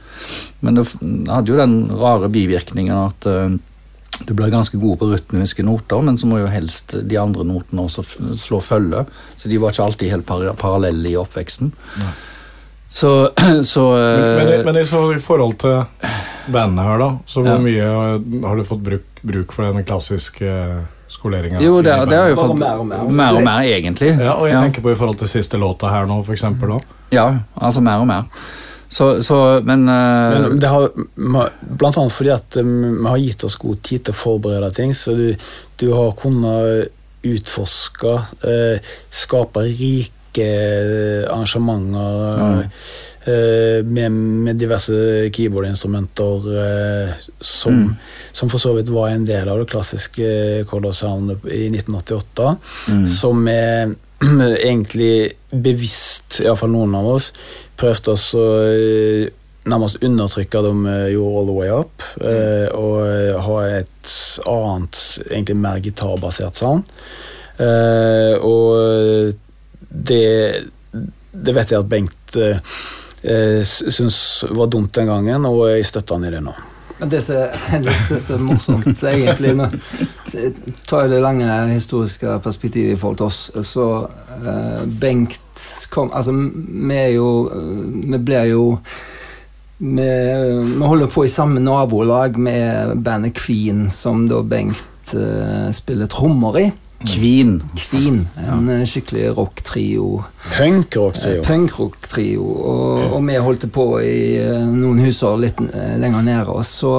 men 0.64 0.80
det 0.80 0.88
hadde 1.28 1.52
jo 1.52 1.60
den 1.60 1.76
rare 2.00 2.32
bivirkningen 2.32 2.96
at 2.96 3.28
uh, 3.28 3.52
du 4.26 4.34
blir 4.34 4.50
ganske 4.52 4.78
god 4.78 4.98
på 5.00 5.08
rytmiske 5.10 5.64
noter, 5.66 6.02
men 6.06 6.16
så 6.20 6.26
må 6.30 6.38
jo 6.38 6.46
helst 6.46 6.94
de 7.08 7.16
andre 7.18 7.44
notene 7.44 7.82
også 7.88 8.04
slå 8.38 8.60
følge. 8.62 9.04
Så 9.36 9.48
de 9.50 9.58
var 9.58 9.74
ikke 9.74 9.84
alltid 9.84 10.10
helt 10.14 10.26
par 10.26 10.44
parallelle 10.60 11.10
i 11.10 11.16
oppveksten. 11.18 11.72
Så, 12.88 13.30
så 13.62 13.84
Men, 13.90 14.36
men, 14.36 14.48
i- 14.48 14.58
eh, 14.58 14.64
men 14.64 14.76
i, 14.78 14.84
forhold 15.20 15.58
til 15.58 15.84
bandet 16.52 16.84
her, 16.84 16.98
da, 16.98 17.10
så 17.26 17.42
hvor 17.42 17.56
Ja. 17.56 17.58
mye 17.58 17.82
har- 17.90 18.56
du 18.56 18.64
fått 18.64 18.82
bruk, 18.86 19.04
bruk 19.22 19.52
for 19.52 19.64
den 19.72 19.84
klassiske 19.84 20.84
skoleringa? 21.08 21.60
Jo, 21.62 21.80
det, 21.82 21.94
det 22.10 22.16
har 22.18 22.28
jo 22.30 22.36
fått 22.36 22.58
mer 22.58 22.78
og 22.78 22.86
mer. 22.86 23.04
mer, 23.08 23.34
og 23.38 23.42
mer 23.44 23.62
egentlig. 23.66 24.12
Ja, 24.20 24.34
og 24.34 24.46
jeg 24.48 24.60
tenker 24.60 24.82
på 24.82 24.92
i 24.92 24.98
forhold 24.98 25.18
til 25.18 25.28
siste 25.28 25.58
låta 25.58 25.90
her 25.90 26.06
nå, 26.06 26.22
for 26.24 26.32
eksempel. 26.36 26.68
Da. 26.76 26.78
Ja, 27.10 27.26
altså 27.60 27.80
mer 27.82 27.98
og 28.02 28.06
mer. 28.06 28.24
Så, 28.94 29.08
så 29.26 29.36
men, 29.66 29.88
eh, 29.90 30.34
men 30.38 30.58
det 30.62 30.70
har 30.70 30.92
Blant 30.94 31.96
annet 31.98 32.14
fordi 32.14 32.30
at 32.30 32.58
um, 32.62 33.00
vi 33.00 33.08
har 33.10 33.22
gitt 33.22 33.42
oss 33.48 33.56
god 33.58 33.80
tid 33.82 34.04
til 34.06 34.14
å 34.14 34.20
forberede 34.20 34.70
ting, 34.76 34.92
så 34.94 35.16
du, 35.18 35.32
du 35.80 35.88
har 35.96 36.12
kunnet 36.20 36.92
utforske, 37.24 38.12
eh, 38.46 38.92
skape 39.10 39.64
rike 39.64 40.44
eh, 40.44 41.24
arrangementer 41.30 42.68
eh, 43.24 43.80
med, 43.88 44.18
med 44.44 44.60
diverse 44.60 45.30
keyboardinstrumenter 45.34 46.48
eh, 46.64 47.26
som, 47.40 47.72
Mm. 47.74 47.94
som 48.32 48.50
for 48.52 48.58
så 48.60 48.74
vidt 48.76 48.92
var 48.92 49.08
en 49.10 49.24
del 49.26 49.48
av 49.48 49.58
det 49.62 49.70
klassiske 49.72 50.64
Color 50.70 50.92
Sound 50.92 51.30
i 51.48 51.66
1988. 51.72 52.56
mm, 52.88 53.06
som 53.08 53.48
er 53.48 53.94
egentlig 54.68 55.32
bevisst, 55.50 56.40
iallfall 56.44 56.70
noen 56.72 56.94
av 56.98 57.08
oss, 57.16 57.32
prøvde 57.80 58.14
oss 58.14 58.30
å 58.38 58.44
eh, 58.68 59.28
nærmest 59.64 60.02
undertrykke 60.04 60.60
dem 60.66 60.82
gjorde 61.08 61.38
All 61.40 61.46
The 61.48 61.54
Way 61.56 61.70
Up, 61.72 62.08
mm. 62.20 62.74
og 62.76 62.96
eh, 63.08 63.46
ha 63.46 63.60
et 63.80 64.16
annet, 64.50 65.00
egentlig 65.30 65.56
mer 65.56 65.80
gitarbasert 65.84 66.60
sound. 66.60 66.84
Eh, 67.56 68.34
og 68.44 69.34
det, 69.94 70.26
det 71.30 71.54
vet 71.54 71.72
jeg 71.72 71.80
at 71.80 71.90
Bengt 71.90 72.36
eh, 72.36 72.76
eh, 73.22 73.62
syns 73.64 74.18
var 74.50 74.70
dumt 74.72 74.94
den 74.96 75.10
gangen, 75.10 75.46
og 75.48 75.68
jeg 75.70 75.86
støtter 75.88 76.18
han 76.18 76.28
i 76.28 76.34
det 76.34 76.42
nå. 76.44 76.54
Men 76.98 77.10
det 77.10 77.22
som 77.26 77.34
det 77.84 77.90
er 77.90 78.20
så 78.22 78.36
morsomt, 78.38 79.02
egentlig 79.02 79.54
nå 79.58 79.68
så 80.30 80.50
Tar 80.86 81.04
jeg 81.04 81.14
det 81.14 81.22
lange 81.24 81.48
historiske 81.72 82.38
perspektivet 82.44 82.94
i 82.94 83.00
forhold 83.00 83.18
til 83.20 83.26
oss, 83.26 83.40
så 83.66 83.88
uh, 84.06 84.84
Bengt 85.00 85.64
kom 85.90 86.12
Altså, 86.14 86.32
vi 86.34 86.96
er 86.98 87.12
jo 87.16 87.28
eh, 87.50 87.82
Vi 88.12 88.18
blir 88.18 88.48
jo 88.52 88.64
vi, 89.84 90.06
vi 90.06 90.86
holder 90.86 91.10
på 91.10 91.24
i 91.26 91.28
samme 91.32 91.60
nabolag 91.60 92.38
med 92.38 92.94
bandet 93.04 93.34
Queen, 93.36 93.88
som 93.90 94.22
da 94.30 94.38
Bengt 94.46 95.12
uh, 95.12 95.68
spiller 95.74 96.08
trommer 96.08 96.58
i. 96.62 96.68
Queen. 97.06 97.62
Queen, 97.76 98.24
en 98.40 98.68
ja. 98.68 98.86
skikkelig 98.88 99.36
rocktrio. 99.36 100.24
Punkrocktrio 100.56 101.40
er 101.40 101.42
Eh. 102.24 102.38
Og, 102.40 103.14
og 103.16 103.24
vi 103.26 103.38
holdt 103.40 103.66
på 103.72 103.86
i 104.00 104.36
eh, 104.40 104.66
noen 104.68 105.00
husår 105.04 105.40
litt 105.42 105.60
eh, 105.70 105.96
lenger 106.00 106.24
nede 106.26 106.54
Og 106.54 106.64
Så 106.66 106.92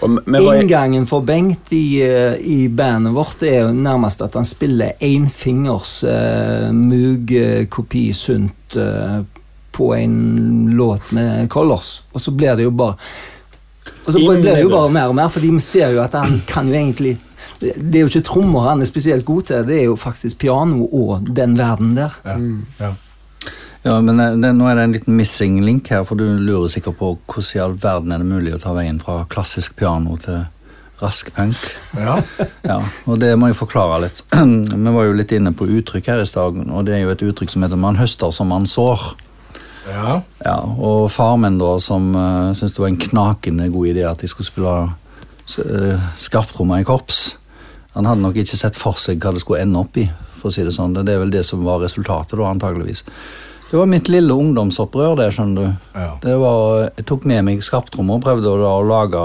inngangen 0.00 1.06
for 1.06 1.24
Bengt 1.26 1.72
i, 1.76 2.00
eh, 2.02 2.36
i 2.40 2.68
bandet 2.68 3.14
vårt 3.14 3.42
er 3.42 3.66
jo 3.66 3.72
nærmest 3.76 4.22
at 4.24 4.36
han 4.38 4.48
spiller 4.48 4.96
énfingers 5.00 6.00
uh, 6.04 6.70
Moog-kopi 6.72 8.06
sunt 8.16 8.76
uh, 8.76 9.20
på 9.70 9.90
en 9.94 10.70
låt 10.76 11.12
med 11.12 11.50
Colors. 11.50 12.02
Og 12.12 12.20
så 12.20 12.32
blir 12.32 12.56
det 12.56 12.68
jo 12.68 12.70
bare 12.70 12.96
Og 14.06 14.12
så 14.12 14.18
blir 14.18 14.42
det 14.44 14.62
jo 14.62 14.70
bare 14.72 14.92
mer 14.92 15.10
og 15.12 15.14
mer, 15.14 15.28
fordi 15.28 15.50
vi 15.52 15.60
ser 15.60 15.92
jo 15.94 16.00
at 16.02 16.16
han 16.16 16.40
kan 16.48 16.68
jo 16.68 16.74
egentlig 16.74 17.18
det 17.60 17.74
det 17.76 17.98
er 17.98 18.04
jo 18.06 18.10
ikke 18.10 18.26
trommer 18.26 18.68
han 18.68 18.80
er 18.80 18.88
spesielt 18.88 19.24
god 19.24 19.42
til, 19.50 19.66
det 19.68 19.78
er 19.80 19.84
jo 19.90 19.96
faktisk 19.96 20.38
piano 20.38 20.84
og 20.86 21.28
den 21.36 21.58
verden 21.58 21.96
der. 21.96 22.16
Ja. 22.24 22.36
Ja. 22.80 22.92
Ja, 23.84 23.96
men 24.00 24.20
eh, 24.20 24.36
det, 24.36 24.52
Nå 24.56 24.66
er 24.68 24.76
det 24.76 24.84
en 24.84 24.92
liten 24.92 25.16
missing 25.16 25.60
link 25.64 25.88
her, 25.88 26.04
for 26.04 26.18
du 26.20 26.24
lurer 26.24 26.68
sikkert 26.68 26.98
på 26.98 27.14
hvordan 27.26 27.56
i 27.56 27.62
all 27.64 27.76
verden 27.80 28.12
er 28.12 28.20
det 28.20 28.28
mulig 28.28 28.54
å 28.54 28.60
ta 28.60 28.74
veien 28.76 29.00
fra 29.00 29.22
klassisk 29.32 29.76
piano 29.80 30.18
til 30.20 30.42
rask 31.00 31.30
punk. 31.36 31.56
Ja. 31.96 32.18
Ja, 32.70 32.76
og 33.08 33.18
det 33.22 33.32
må 33.40 33.48
jeg 33.48 33.56
forklare 33.56 34.02
litt. 34.04 34.20
Vi 34.36 34.92
var 34.92 35.08
jo 35.08 35.16
litt 35.16 35.32
inne 35.32 35.54
på 35.56 35.68
uttrykk 35.78 36.10
her 36.12 36.20
i 36.22 36.28
stad, 36.28 36.60
og 36.60 36.84
det 36.86 36.98
er 36.98 37.06
jo 37.06 37.14
et 37.14 37.24
uttrykk 37.24 37.54
som 37.54 37.64
heter 37.64 37.80
'man 37.80 37.96
høster 37.96 38.30
som 38.30 38.52
man 38.52 38.68
sår'. 38.68 39.14
ja. 39.88 40.20
Ja, 40.44 40.58
Og 40.60 41.10
far 41.10 41.36
min, 41.36 41.58
da, 41.58 41.78
som 41.80 42.14
uh, 42.14 42.52
syntes 42.52 42.74
det 42.76 42.78
var 42.84 42.88
en 42.88 43.00
knakende 43.00 43.72
god 43.72 43.86
idé 43.86 44.04
at 44.10 44.20
jeg 44.20 44.28
skulle 44.28 44.46
spille 44.46 44.92
uh, 44.92 46.00
skarptrommer 46.18 46.80
i 46.80 46.84
korps, 46.84 47.38
han 47.94 48.06
hadde 48.06 48.22
nok 48.22 48.36
ikke 48.38 48.58
sett 48.58 48.78
for 48.78 48.98
seg 49.02 49.22
hva 49.22 49.32
det 49.34 49.42
skulle 49.42 49.64
ende 49.64 49.80
opp 49.80 49.96
i. 49.98 50.08
for 50.40 50.48
å 50.48 50.54
si 50.54 50.62
Det 50.64 50.72
sånn. 50.72 50.94
Det 50.96 51.12
er 51.12 51.18
vel 51.20 51.30
det 51.30 51.44
som 51.44 51.64
var 51.64 51.82
resultatet, 51.82 52.38
da, 52.38 52.48
antageligvis. 52.48 53.04
Det 53.70 53.76
var 53.76 53.86
mitt 53.86 54.08
lille 54.08 54.32
ungdomsopprør, 54.32 55.16
det, 55.18 55.28
skjønner 55.36 55.60
du. 55.60 55.74
Ja. 55.94 56.14
Det 56.22 56.36
var, 56.40 56.90
jeg 56.96 57.04
tok 57.06 57.26
med 57.28 57.44
meg 57.44 57.60
skarptrommer 57.62 58.16
og 58.16 58.24
prøvde 58.24 58.54
da 58.62 58.70
å 58.72 58.86
lage 58.86 59.24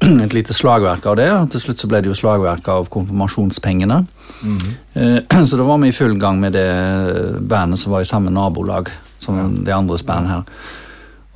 et 0.24 0.36
lite 0.36 0.54
slagverk 0.56 1.08
av 1.10 1.18
det. 1.18 1.28
Til 1.52 1.64
slutt 1.66 1.82
så 1.82 1.90
ble 1.90 2.00
det 2.04 2.12
jo 2.12 2.16
slagverk 2.16 2.68
av 2.72 2.88
konfirmasjonspengene. 2.92 3.98
Eh, 4.94 5.18
Så 5.48 5.58
da 5.58 5.66
var 5.66 5.82
vi 5.82 5.90
i 5.90 5.96
full 5.96 6.16
gang 6.22 6.40
med 6.40 6.56
det 6.56 6.68
bandet 7.40 7.82
som 7.82 7.92
var 7.92 8.04
i 8.04 8.08
samme 8.08 8.32
nabolag 8.32 8.92
som 9.18 9.64
de 9.64 9.74
andres 9.74 10.06
band 10.06 10.30
her. 10.30 10.44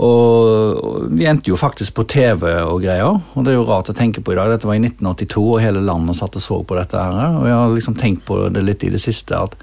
Og 0.01 1.11
vi 1.13 1.27
endte 1.29 1.53
jo 1.53 1.59
faktisk 1.61 1.99
på 1.99 2.07
TV 2.09 2.47
og 2.63 2.81
greier. 2.81 3.21
Og 3.35 3.45
det 3.45 3.53
er 3.53 3.59
jo 3.59 3.69
rart 3.69 3.91
å 3.93 3.97
tenke 3.97 4.23
på 4.25 4.33
i 4.33 4.39
dag. 4.39 4.49
Dette 4.55 4.69
var 4.69 4.79
i 4.79 4.83
1982, 4.83 5.45
og 5.45 5.61
hele 5.61 5.85
landet 5.85 6.17
satt 6.17 6.39
og 6.41 6.45
så 6.45 6.61
på 6.65 6.79
dette 6.79 6.97
her. 6.97 7.37
Og 7.37 7.49
jeg 7.49 7.57
har 7.59 7.75
liksom 7.77 7.99
tenkt 8.01 8.25
på 8.29 8.43
det 8.55 8.65
litt 8.65 8.85
i 8.87 8.93
det 8.95 9.03
siste, 9.03 9.37
at 9.37 9.57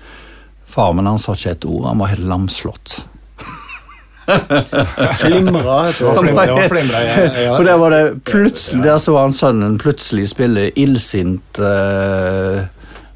far 0.69 0.93
min 0.93 1.09
han 1.09 1.21
sa 1.21 1.33
ikke 1.33 1.55
et 1.55 1.69
ord. 1.69 1.87
Han 1.89 2.03
var 2.03 2.13
helt 2.13 2.27
lamslått. 2.29 2.99
Flimra. 5.17 5.77
Og 7.57 7.63
der 7.63 7.77
var 7.79 7.95
det 7.95 8.03
plutselig, 8.27 8.83
der 8.83 8.97
så 8.99 9.15
han 9.17 9.33
sønnen 9.33 9.77
plutselig 9.79 10.27
spille 10.33 10.67
illsint, 10.75 11.61
eh, 11.63 12.65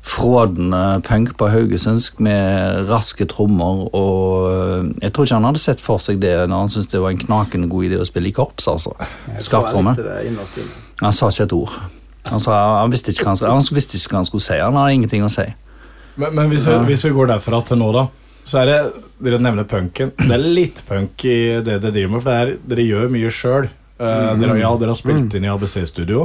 frådende 0.02 1.02
punk 1.06 1.36
på 1.38 1.48
haugesundsk 1.54 2.20
med 2.20 2.88
raske 2.90 3.26
trommer. 3.30 3.84
Og 3.94 4.52
eh, 4.52 4.92
jeg 5.06 5.14
tror 5.14 5.28
ikke 5.28 5.38
han 5.40 5.48
hadde 5.50 5.62
sett 5.64 5.82
for 5.84 6.02
seg 6.02 6.22
det 6.24 6.34
når 6.50 6.66
han 6.66 6.72
syntes 6.74 6.92
det 6.94 7.02
var 7.04 7.14
en 7.14 7.22
knakende 7.22 7.70
god 7.72 7.90
idé 7.90 8.00
å 8.02 8.08
spille 8.08 8.32
i 8.32 8.36
korps. 8.36 8.68
altså. 8.72 8.96
Skarptromme. 9.40 9.94
Han 11.02 11.14
sa 11.18 11.30
ikke 11.30 11.48
et 11.50 11.58
ord. 11.58 11.76
Han, 12.30 12.42
sa, 12.42 12.58
han, 12.82 12.92
visste 12.94 13.14
ikke 13.14 13.26
hva 13.26 13.32
han, 13.34 13.38
skulle- 13.40 13.54
han 13.58 13.78
visste 13.78 13.98
ikke 13.98 14.14
hva 14.14 14.22
han 14.22 14.30
skulle 14.30 14.46
si. 14.46 14.58
Han 14.62 14.78
hadde 14.78 14.98
ingenting 14.98 15.24
å 15.26 15.30
si. 15.34 15.48
Men, 16.16 16.36
men 16.36 16.50
hvis, 16.52 16.68
vi, 16.68 16.76
hvis 16.90 17.06
vi 17.08 17.14
går 17.16 17.32
derfra 17.32 17.62
til 17.66 17.80
nå, 17.82 17.88
da, 17.96 18.08
så 18.46 18.62
er 18.62 18.70
det 18.70 18.80
Dere 19.22 19.38
nevner 19.38 19.68
punken. 19.70 20.12
Det 20.18 20.34
er 20.34 20.42
litt 20.42 20.80
punk 20.88 21.24
i 21.30 21.62
det 21.62 21.76
dere 21.78 21.92
driver 21.94 22.10
med, 22.16 22.24
for 22.24 22.32
det 22.32 22.38
er, 22.42 22.52
dere 22.72 22.86
gjør 22.88 23.12
mye 23.14 23.30
sjøl. 23.30 23.68
dere, 24.02 24.56
ja, 24.58 24.72
dere 24.82 24.96
har 24.96 24.98
spilt 24.98 25.36
inn 25.38 25.46
i 25.46 25.52
ABC-studio. 25.52 26.24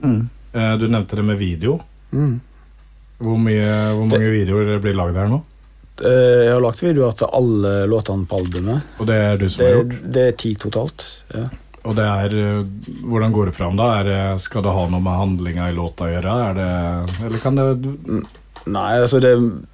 Mm. 0.00 0.22
Uh, 0.54 0.74
du 0.80 0.86
nevnte 0.88 1.18
det 1.18 1.24
med 1.28 1.36
video. 1.36 1.74
Mm. 2.08 2.38
Hvor, 3.18 3.38
mye, 3.42 3.70
hvor 3.98 4.06
mange 4.12 4.30
videoer 4.30 4.78
blir 4.82 4.94
lagd 4.98 5.16
her 5.18 5.30
nå? 5.32 5.40
Eh, 5.98 6.44
Jeg 6.46 6.52
har 6.54 6.60
lagt 6.62 6.82
videoer 6.84 7.16
til 7.18 7.32
alle 7.34 7.72
låtene 7.90 8.26
på 8.30 8.38
albumet. 8.38 8.84
Og 9.00 9.08
det 9.10 9.16
er 9.18 9.36
du 9.40 9.48
som 9.50 9.64
Det, 9.64 9.70
har 9.72 9.80
gjort? 9.80 9.96
det 10.14 10.26
er 10.28 10.36
ti 10.38 10.52
totalt. 10.54 11.06
Ja. 11.34 11.48
Og 11.88 11.94
det 11.98 12.04
er 12.04 12.34
eh, 12.38 12.64
Hvordan 13.08 13.32
går 13.34 13.50
det 13.50 13.54
fram, 13.58 13.76
da? 13.78 13.88
Det, 14.06 14.18
skal 14.44 14.62
det 14.66 14.74
ha 14.76 14.84
noe 14.92 15.00
med 15.02 15.18
handlinga 15.22 15.68
i 15.70 15.74
låta 15.74 16.06
å 16.06 16.12
gjøre? 16.12 16.36
Det, 16.58 16.68
eller 17.26 17.38
kan 17.42 17.58
det 17.58 17.66
du- 17.82 18.22
Nei, 18.68 18.98
altså 19.00 19.20
det, 19.22 19.30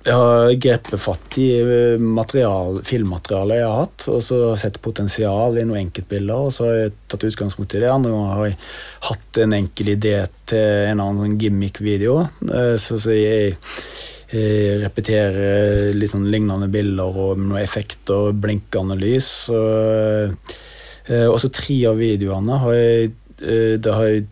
jeg 0.07 0.15
har 0.15 0.53
grepet 0.63 1.03
fatt 1.03 1.37
i 1.41 1.49
eh, 1.59 2.01
material, 2.01 2.79
filmmaterialet 2.87 3.59
jeg 3.59 3.67
har 3.67 3.81
hatt, 3.81 4.07
og 4.13 4.21
så 4.23 4.39
sett 4.61 4.81
potensial 4.85 5.59
i 5.59 5.65
noen 5.67 5.87
enkeltbilder, 5.87 6.47
og 6.47 6.55
så 6.55 6.69
har 6.69 6.77
jeg 6.79 6.95
tatt 7.11 7.27
utgangspunkt 7.31 7.75
i 7.75 7.83
det. 7.83 7.91
Andre 7.91 8.13
ganger 8.13 8.35
har 8.39 8.51
jeg 8.51 8.59
hatt 9.09 9.41
en 9.45 9.57
enkel 9.59 9.93
idé 9.97 10.15
til 10.51 10.91
en 10.93 11.03
annen 11.03 11.39
gimmick-video, 11.41 12.21
eh, 12.51 12.75
så, 12.81 13.01
så 13.03 13.17
jeg 13.17 13.57
jeg 14.35 14.81
repeterer 14.81 15.93
litt 15.95 16.11
sånn 16.11 16.25
lignende 16.33 16.67
bilder 16.73 17.19
og 17.23 17.39
noen 17.39 17.61
effekter, 17.61 18.33
blinkende 18.35 18.97
lys. 18.99 19.29
Eh, 19.53 20.33
og 21.29 21.37
så 21.39 21.51
tre 21.55 21.77
av 21.87 22.01
videoene 22.01 22.57
har 22.59 22.75
jeg, 22.75 23.13
det 23.85 23.93
har 23.93 24.09
jeg 24.09 24.25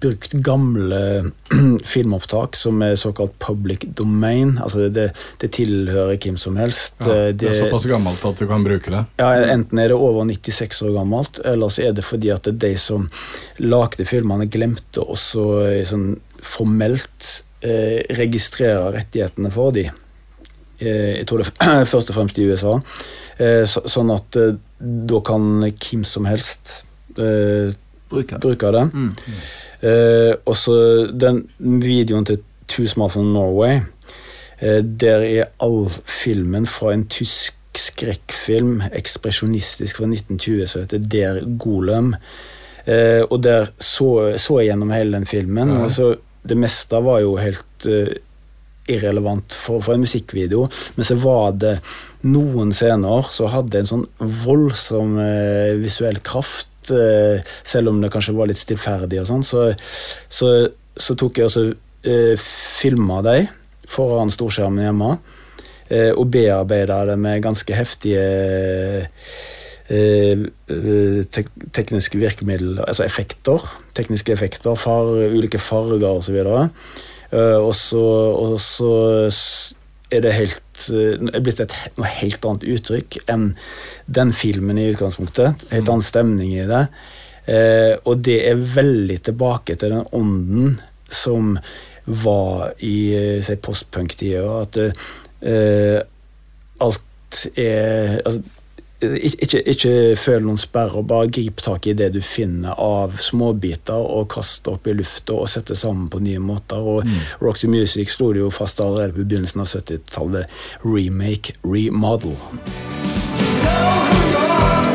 brukt 0.00 0.34
gamle 0.44 1.30
filmopptak 1.92 2.58
som 2.58 2.82
er 2.84 2.98
såkalt 3.00 3.36
public 3.42 3.86
domain. 3.96 4.56
Altså 4.62 4.88
det, 4.92 5.10
det 5.40 5.52
tilhører 5.56 6.18
hvem 6.20 6.36
som 6.40 6.58
helst. 6.60 6.94
ja, 7.00 7.30
det 7.32 7.50
er 7.50 7.58
såpass 7.58 7.88
gammelt 7.90 8.24
at 8.24 8.40
du 8.40 8.46
kan 8.50 8.64
bruke 8.66 8.92
det? 8.92 9.04
ja, 9.20 9.30
enten 9.54 9.78
er 9.80 9.90
det 9.92 9.98
over 9.98 10.26
96 10.28 10.82
år 10.88 10.94
gammelt, 10.98 11.40
eller 11.44 11.72
så 11.72 11.88
er 11.88 11.96
det 11.96 12.04
fordi 12.04 12.30
at 12.34 12.46
det 12.48 12.58
de 12.64 12.74
som 12.80 13.08
lagde 13.62 14.06
filmene, 14.08 14.48
glemte 14.50 15.04
også 15.04 15.44
eh, 15.66 15.82
sånn 15.88 16.14
formelt 16.44 17.30
eh, 17.64 18.00
registrere 18.18 18.92
rettighetene 18.94 19.52
for 19.54 19.74
de. 19.76 19.88
Eh, 20.78 21.20
jeg 21.20 21.28
tror 21.28 21.42
det 21.42 21.52
er 21.64 21.84
først 21.92 22.12
og 22.12 22.18
fremst 22.18 22.40
i 22.40 22.48
USA. 22.48 22.78
Eh, 23.38 23.62
så, 23.68 23.84
sånn 23.90 24.12
at 24.14 24.38
eh, 24.38 24.56
da 24.78 25.22
kan 25.26 25.64
hvem 25.64 26.04
som 26.06 26.28
helst 26.28 26.82
eh, 27.18 27.74
Bruker 28.14 28.40
bruker 28.42 28.78
den. 28.78 28.90
Mm. 28.94 29.10
Uh, 29.84 30.32
og 30.48 30.56
så 30.56 30.76
den 31.12 31.44
videoen 31.58 32.24
til 32.28 32.40
Two 32.68 32.86
Small 32.88 33.10
from 33.12 33.34
Norway. 33.34 33.80
uh, 34.62 34.80
der 35.00 35.26
er 35.26 35.44
all 35.60 35.90
filmen 36.04 36.66
fra 36.66 36.94
en 36.94 37.06
tysk 37.08 37.58
skrekkfilm, 37.78 38.82
ekspresjonistisk 38.94 39.98
fra 39.98 40.06
1920, 40.06 40.66
som 40.70 40.84
heter 40.84 40.98
Der 40.98 41.40
Golem. 41.58 42.14
Uh, 42.84 43.24
og 43.30 43.40
der 43.42 43.70
så, 43.80 44.34
så 44.36 44.60
jeg 44.60 44.72
gjennom 44.72 44.92
hele 44.92 45.16
den 45.16 45.26
filmen. 45.26 45.72
Mm. 45.72 45.82
Altså, 45.86 46.14
det 46.48 46.56
meste 46.60 47.00
var 47.04 47.22
jo 47.24 47.36
helt 47.40 47.88
uh, 47.88 48.12
irrelevant 48.88 49.56
for, 49.56 49.80
for 49.80 49.94
en 49.94 50.04
musikkvideo, 50.04 50.66
men 50.96 51.08
så 51.08 51.16
var 51.16 51.54
det 51.56 51.78
noen 52.28 52.74
scener 52.76 53.30
som 53.32 53.48
hadde 53.52 53.80
en 53.80 53.88
sånn 53.88 54.04
voldsom 54.44 55.16
uh, 55.16 55.72
visuell 55.80 56.20
kraft, 56.24 56.68
eh, 56.92 57.40
selv 57.64 57.92
om 57.92 58.00
det 58.02 58.12
kanskje 58.12 58.36
var 58.36 58.50
litt 58.50 58.60
stillferdig 58.60 59.22
og 59.22 59.28
sånn, 59.30 59.44
så, 59.46 59.66
så, 60.28 60.50
så 60.96 61.16
tok 61.18 61.40
jeg 61.40 61.48
altså 61.48 61.66
eh, 62.04 62.34
filma 62.38 63.20
dem 63.24 63.48
foran 63.90 64.32
storskjermen 64.32 64.84
hjemme, 64.86 65.10
eh, 65.88 66.10
og 66.12 66.28
bearbeida 66.34 67.02
det 67.10 67.18
med 67.20 67.42
ganske 67.44 67.76
heftige 67.76 68.24
eh, 68.24 69.08
eh, 69.92 70.44
tek 71.34 71.50
tekniske 71.76 72.18
virkemidler, 72.20 72.84
altså 72.88 73.04
effekter. 73.06 73.68
Tekniske 73.96 74.32
effekter, 74.32 74.74
far, 74.80 75.12
ulike 75.34 75.60
farger 75.60 76.08
osv. 76.10 76.40
Og 77.34 77.72
så 77.74 78.02
og 78.04 78.60
så 78.62 78.92
er 80.14 80.24
det 80.24 80.36
helt 80.36 80.86
eh, 80.94 81.18
er 81.30 81.44
blitt 81.44 81.62
et 81.64 81.74
noe 81.98 82.10
helt 82.20 82.46
annet 82.46 82.66
uttrykk 82.76 83.18
enn 83.32 83.50
den 84.06 84.32
filmen 84.36 84.80
i 84.80 84.88
utgangspunktet. 84.92 85.66
Helt 85.72 85.90
annen 85.90 86.06
stemning 86.06 86.54
i 86.56 86.66
det. 86.70 86.86
Eh, 87.50 87.92
og 88.08 88.22
det 88.24 88.38
er 88.48 88.66
veldig 88.76 89.18
tilbake 89.28 89.76
til 89.80 89.92
den 89.92 90.06
ånden 90.16 90.78
som 91.12 91.56
var 92.04 92.72
i 92.84 92.96
eh, 93.16 93.54
postpunk-tida. 93.60 94.44
At 94.64 94.80
eh, 94.80 96.00
alt 96.84 97.46
er 97.58 98.20
altså, 98.24 98.40
ikke, 99.02 99.42
ikke, 99.42 99.62
ikke 99.74 99.92
føl 100.16 100.44
noen 100.46 100.60
sperrer, 100.60 101.02
bare 101.06 101.30
grip 101.32 101.62
tak 101.64 101.88
i 101.90 101.96
det 101.98 102.12
du 102.14 102.20
finner 102.24 102.78
av 102.80 103.18
småbiter 103.20 103.98
og 103.98 104.30
kast 104.34 104.68
opp 104.70 104.88
i 104.88 104.94
lufta 104.96 105.36
og 105.36 105.50
sette 105.52 105.76
sammen 105.78 106.08
på 106.12 106.22
nye 106.24 106.42
måter. 106.42 106.78
Og 106.78 107.08
Roxy 107.42 107.68
Music 107.70 108.14
sto 108.14 108.32
det 108.32 108.44
jo 108.44 108.52
fast 108.54 108.80
allerede 108.80 109.16
på 109.18 109.26
begynnelsen 109.26 109.64
av 109.64 109.70
70-tallet. 109.74 110.58
Remake, 110.84 111.58
remodel. 111.64 112.38
Too 113.36 114.93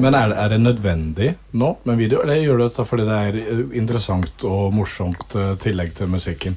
Men 0.00 0.16
er 0.16 0.30
det, 0.32 0.36
er 0.40 0.52
det 0.54 0.60
nødvendig 0.64 1.30
nå 1.60 1.70
med 1.88 1.98
video, 2.00 2.22
eller 2.24 2.40
gjør 2.40 2.60
du 2.60 2.64
dette 2.66 2.86
fordi 2.88 3.06
det 3.08 3.18
er 3.26 3.40
eh, 3.42 3.64
interessant 3.80 4.44
og 4.48 4.70
morsomt 4.74 5.36
eh, 5.36 5.52
tillegg 5.60 5.92
til 5.98 6.10
musikken? 6.12 6.56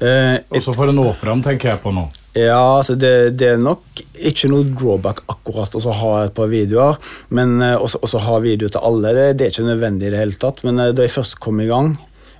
Eh, 0.00 0.40
Og 0.50 0.64
så 0.64 0.74
for 0.74 0.90
å 0.90 0.96
nå 0.96 1.04
fram, 1.14 1.44
tenker 1.44 1.74
jeg 1.74 1.82
på 1.84 1.92
nå. 1.94 2.08
Ja, 2.38 2.60
altså 2.78 2.94
det, 2.94 3.38
det 3.40 3.48
er 3.54 3.62
nok 3.62 4.02
ikke 4.14 4.50
noe 4.52 4.66
drawback 4.68 5.24
akkurat 5.32 5.74
å 5.74 5.96
ha 5.98 6.12
et 6.24 6.34
par 6.36 6.50
videoer. 6.52 6.98
Men 7.34 7.56
å 7.58 7.88
ha 8.26 8.36
video 8.42 8.70
til 8.70 8.84
alle, 8.86 9.10
det, 9.16 9.24
det 9.38 9.48
er 9.48 9.54
ikke 9.54 9.66
nødvendig 9.66 10.06
i 10.06 10.12
det 10.14 10.20
hele 10.22 10.38
tatt. 10.38 10.62
Men 10.66 10.78
da 10.78 11.06
jeg 11.06 11.10
først 11.16 11.40
kom 11.42 11.58
i 11.58 11.66
gang, 11.66 11.96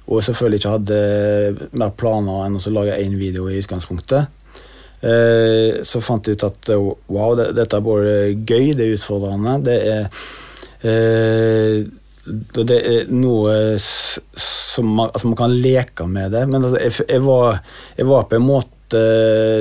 og 0.07 0.23
selvfølgelig 0.27 0.61
ikke 0.63 0.75
hadde 0.77 1.01
mer 1.83 1.91
planer 1.99 2.47
enn 2.47 2.59
å 2.59 2.75
lage 2.75 3.01
én 3.03 3.19
video 3.19 3.51
i 3.51 3.59
utgangspunktet, 3.59 4.31
så 5.01 6.03
fant 6.05 6.29
jeg 6.29 6.37
ut 6.37 6.45
at 6.51 6.73
eh, 6.75 6.91
wow, 7.09 7.33
det, 7.39 7.51
dette 7.57 7.79
er 7.79 7.87
både 7.87 8.13
gøy, 8.37 8.75
det 8.77 8.87
er 8.87 8.99
utfordrende, 8.99 9.57
det 9.65 9.79
er 9.89 10.05
eh, 10.85 11.89
det 12.31 12.77
er 12.77 13.09
noe 13.11 13.79
som 13.81 14.91
man, 14.93 15.09
altså 15.09 15.31
man 15.31 15.39
kan 15.39 15.55
leke 15.65 16.05
med 16.07 16.35
det. 16.35 16.45
Men 16.51 16.63
altså, 16.63 16.77
jeg, 16.79 16.93
jeg, 17.09 17.23
var, 17.25 17.63
jeg 17.97 18.07
var 18.11 18.29
på 18.29 18.37
en 18.39 18.47
måte 18.47 19.01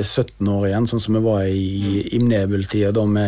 17 0.04 0.50
år 0.50 0.68
igjen, 0.68 0.86
sånn 0.90 1.02
som 1.02 1.16
jeg 1.16 1.24
var 1.24 1.48
i, 1.48 2.04
i 2.14 2.20
Nebel-tida, 2.22 2.92
da, 2.94 3.26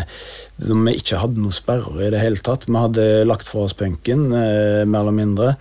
da 0.60 0.78
vi 0.84 0.94
ikke 1.00 1.22
hadde 1.22 1.42
noen 1.42 1.56
sperrer 1.56 2.04
i 2.06 2.12
det 2.14 2.22
hele 2.22 2.44
tatt. 2.44 2.68
Vi 2.68 2.76
hadde 2.76 3.08
lagt 3.26 3.50
fra 3.50 3.64
oss 3.66 3.74
punken, 3.78 4.28
eh, 4.36 4.84
mer 4.84 5.02
eller 5.02 5.16
mindre. 5.16 5.56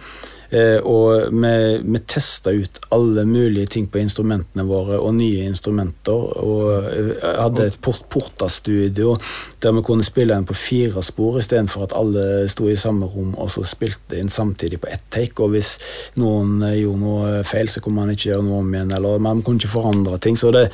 Eh, 0.51 0.83
og 0.83 1.31
vi, 1.31 1.51
vi 1.79 1.99
testa 2.11 2.51
ut 2.51 2.79
alle 2.91 3.23
mulige 3.25 3.69
ting 3.71 3.85
på 3.87 4.01
instrumentene 4.01 4.65
våre, 4.67 4.97
og 4.99 5.13
nye 5.15 5.45
instrumenter. 5.47 6.25
Og 6.43 6.89
eh, 6.91 7.11
hadde 7.39 7.69
et 7.69 7.77
port 7.83 8.03
portastudio 8.11 9.15
der 9.63 9.75
vi 9.77 9.83
kunne 9.87 10.03
spille 10.03 10.35
inn 10.35 10.47
på 10.49 10.57
fire 10.57 11.03
spor 11.05 11.39
istedenfor 11.39 11.85
at 11.87 11.95
alle 11.95 12.25
sto 12.51 12.67
i 12.67 12.75
samme 12.79 13.07
rom 13.07 13.31
og 13.39 13.51
så 13.53 13.63
spilte 13.67 14.19
inn 14.19 14.31
samtidig 14.33 14.81
på 14.83 14.91
ett 14.91 15.05
take. 15.13 15.37
Og 15.39 15.55
hvis 15.55 15.77
noen 16.19 16.57
eh, 16.67 16.81
gjorde 16.81 17.03
noe 17.05 17.43
feil, 17.47 17.71
så 17.71 17.83
kunne 17.83 18.01
man 18.03 18.11
ikke 18.11 18.33
gjøre 18.33 18.47
noe 18.49 18.59
om 18.65 18.75
igjen. 18.75 18.91
Eller 18.97 19.23
man 19.23 19.43
kunne 19.45 19.61
ikke 19.61 19.75
forandre 19.77 20.19
ting. 20.19 20.35
Så 20.39 20.51
det, 20.51 20.67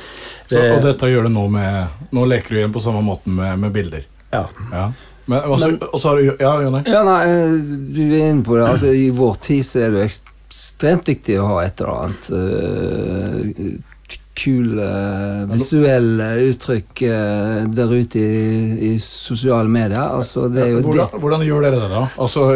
Så, 0.50 0.58
og 0.58 0.82
dette 0.82 1.12
gjør 1.12 1.28
du 1.28 1.34
nå 1.34 1.46
med 1.52 2.10
Nå 2.14 2.24
leker 2.26 2.54
du 2.54 2.58
igjen 2.58 2.72
på 2.74 2.80
samme 2.82 3.02
måten 3.04 3.36
med, 3.36 3.58
med 3.62 3.72
bilder. 3.74 4.02
ja. 4.32 4.46
Ja. 4.72 4.90
Men, 5.28 5.42
også, 5.44 5.68
Men- 5.68 5.90
også 5.92 6.08
har 6.08 6.16
du 6.16 6.36
Ja, 6.40 6.52
Jonny? 6.64 6.80
Ja, 6.88 7.02
nei, 7.04 7.18
eh, 7.28 7.58
du 7.92 8.00
er 8.16 8.30
inne 8.30 8.44
på 8.46 8.56
det. 8.56 8.64
Altså, 8.68 8.92
I 8.96 9.10
vår 9.12 9.34
tid 9.44 9.66
så 9.68 9.82
er 9.84 9.90
det 9.92 10.06
ekstremt 10.08 11.10
viktig 11.10 11.36
å 11.36 11.46
ha 11.50 11.58
et 11.66 11.82
eller 11.82 12.06
annet 12.06 12.30
uh, 12.32 13.72
kule 14.38 14.86
visuelle 15.50 16.26
uttrykk 16.48 17.02
eh, 17.08 17.64
der 17.74 17.92
ute 17.92 18.20
i, 18.22 18.92
i 18.92 18.92
sosiale 19.02 19.68
medier. 19.70 20.00
Altså, 20.18 20.46
det 20.52 20.68
jo 20.70 20.80
hvordan, 20.86 21.18
hvordan 21.22 21.44
gjør 21.46 21.64
dere 21.66 21.80
det, 21.82 21.88
da? 21.92 22.02
Altså, 22.22 22.46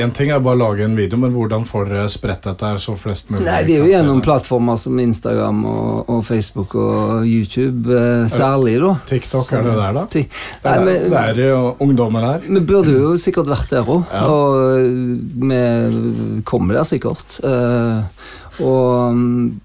Én 0.00 0.12
ting 0.16 0.30
er 0.34 0.42
bare 0.44 0.58
å 0.58 0.60
lage 0.60 0.84
en 0.86 0.96
video, 0.98 1.18
men 1.20 1.32
hvordan 1.36 1.64
får 1.68 1.88
dere 1.90 2.08
spredt 2.12 2.46
dette 2.48 2.68
her 2.70 2.80
så 2.82 2.94
flest 3.00 3.30
mulig 3.32 3.46
Nei, 3.48 3.60
det 3.68 3.76
er 3.78 3.84
jo 3.84 3.90
gjennom 3.92 4.20
plattformer 4.24 4.78
som 4.80 4.98
Instagram 5.02 5.64
og, 5.70 6.10
og 6.12 6.22
Facebook 6.28 6.74
og 6.80 7.24
YouTube, 7.28 7.90
eh, 7.96 8.26
særlig, 8.32 8.76
da. 8.84 8.94
TikTok, 9.10 9.52
er 9.58 9.66
det 9.66 9.74
der, 9.80 9.96
da? 9.96 10.06
Nei, 10.06 10.26
Det 10.62 10.74
er, 10.76 10.84
men- 10.84 11.10
det 11.10 11.46
er 11.46 11.52
jo 11.54 11.62
ungdommen 11.80 12.24
her. 12.26 12.44
Vi 12.46 12.60
burde 12.66 12.92
jo 12.94 13.14
sikkert 13.20 13.48
vært 13.50 13.70
der 13.72 13.88
òg, 13.88 14.04
Ja. 14.12 14.24
og 14.28 15.40
vi 15.40 16.42
kommer 16.44 16.74
der 16.80 16.84
sikkert. 16.88 17.38
Eh, 17.44 18.02
og 18.64 19.14
mm, 19.16 19.60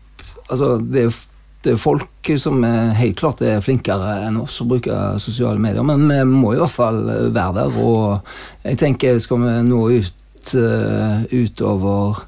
altså, 0.49 0.75
det 0.81 1.05
er, 1.07 1.09
f- 1.13 1.25
det 1.65 1.73
er 1.73 1.81
folk 1.81 2.29
som 2.37 2.61
helt 2.63 3.17
klart 3.17 3.41
er 3.41 3.63
flinkere 3.65 4.19
enn 4.27 4.37
oss 4.43 4.59
å 4.61 4.67
bruke 4.69 4.93
sosiale 5.21 5.61
medier, 5.61 5.85
men 5.85 6.05
vi 6.05 6.21
må 6.29 6.53
i 6.53 6.59
hvert 6.61 6.73
fall 6.73 7.01
være 7.33 7.55
der. 7.57 7.79
Og 7.81 8.67
jeg 8.67 8.79
tenker 8.81 9.17
skal 9.23 9.41
vi 9.41 9.55
nå 9.65 9.81
ut 9.95 10.53
eh, 10.53 11.25
utover 11.31 12.21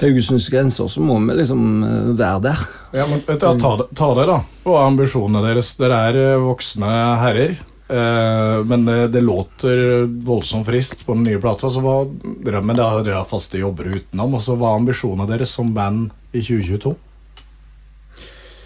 Haugesunds 0.00 0.48
grenser, 0.48 0.88
så 0.88 1.02
må 1.04 1.18
vi 1.26 1.36
liksom 1.38 1.84
eh, 1.84 2.08
være 2.18 2.40
der. 2.48 2.64
Ja, 2.94 3.06
men 3.10 3.22
ta, 3.26 3.52
ta 3.54 4.08
det, 4.18 4.26
da. 4.30 4.40
Er 4.64 4.80
ambisjonene 4.86 5.44
deres? 5.44 5.74
Dere 5.78 6.00
er 6.08 6.20
eh, 6.24 6.42
voksne 6.42 6.96
herrer. 7.22 7.56
Men 7.84 8.86
det, 8.88 9.10
det 9.12 9.20
låter 9.20 10.06
voldsomt 10.24 10.64
frist 10.66 11.02
på 11.04 11.14
den 11.14 11.26
nye 11.28 11.38
plata. 11.38 11.68
Så 11.70 11.82
hva, 11.84 11.98
drømmen 12.08 12.72
men 12.72 12.78
dere 12.80 13.18
har 13.20 13.28
faste 13.28 13.60
jobber 13.60 13.90
utenom. 13.92 14.38
Og 14.38 14.42
så 14.42 14.56
Hva 14.56 14.72
er 14.72 14.80
ambisjonene 14.80 15.28
deres 15.28 15.52
som 15.52 15.68
band 15.76 16.08
i 16.32 16.40
2022? 16.40 16.94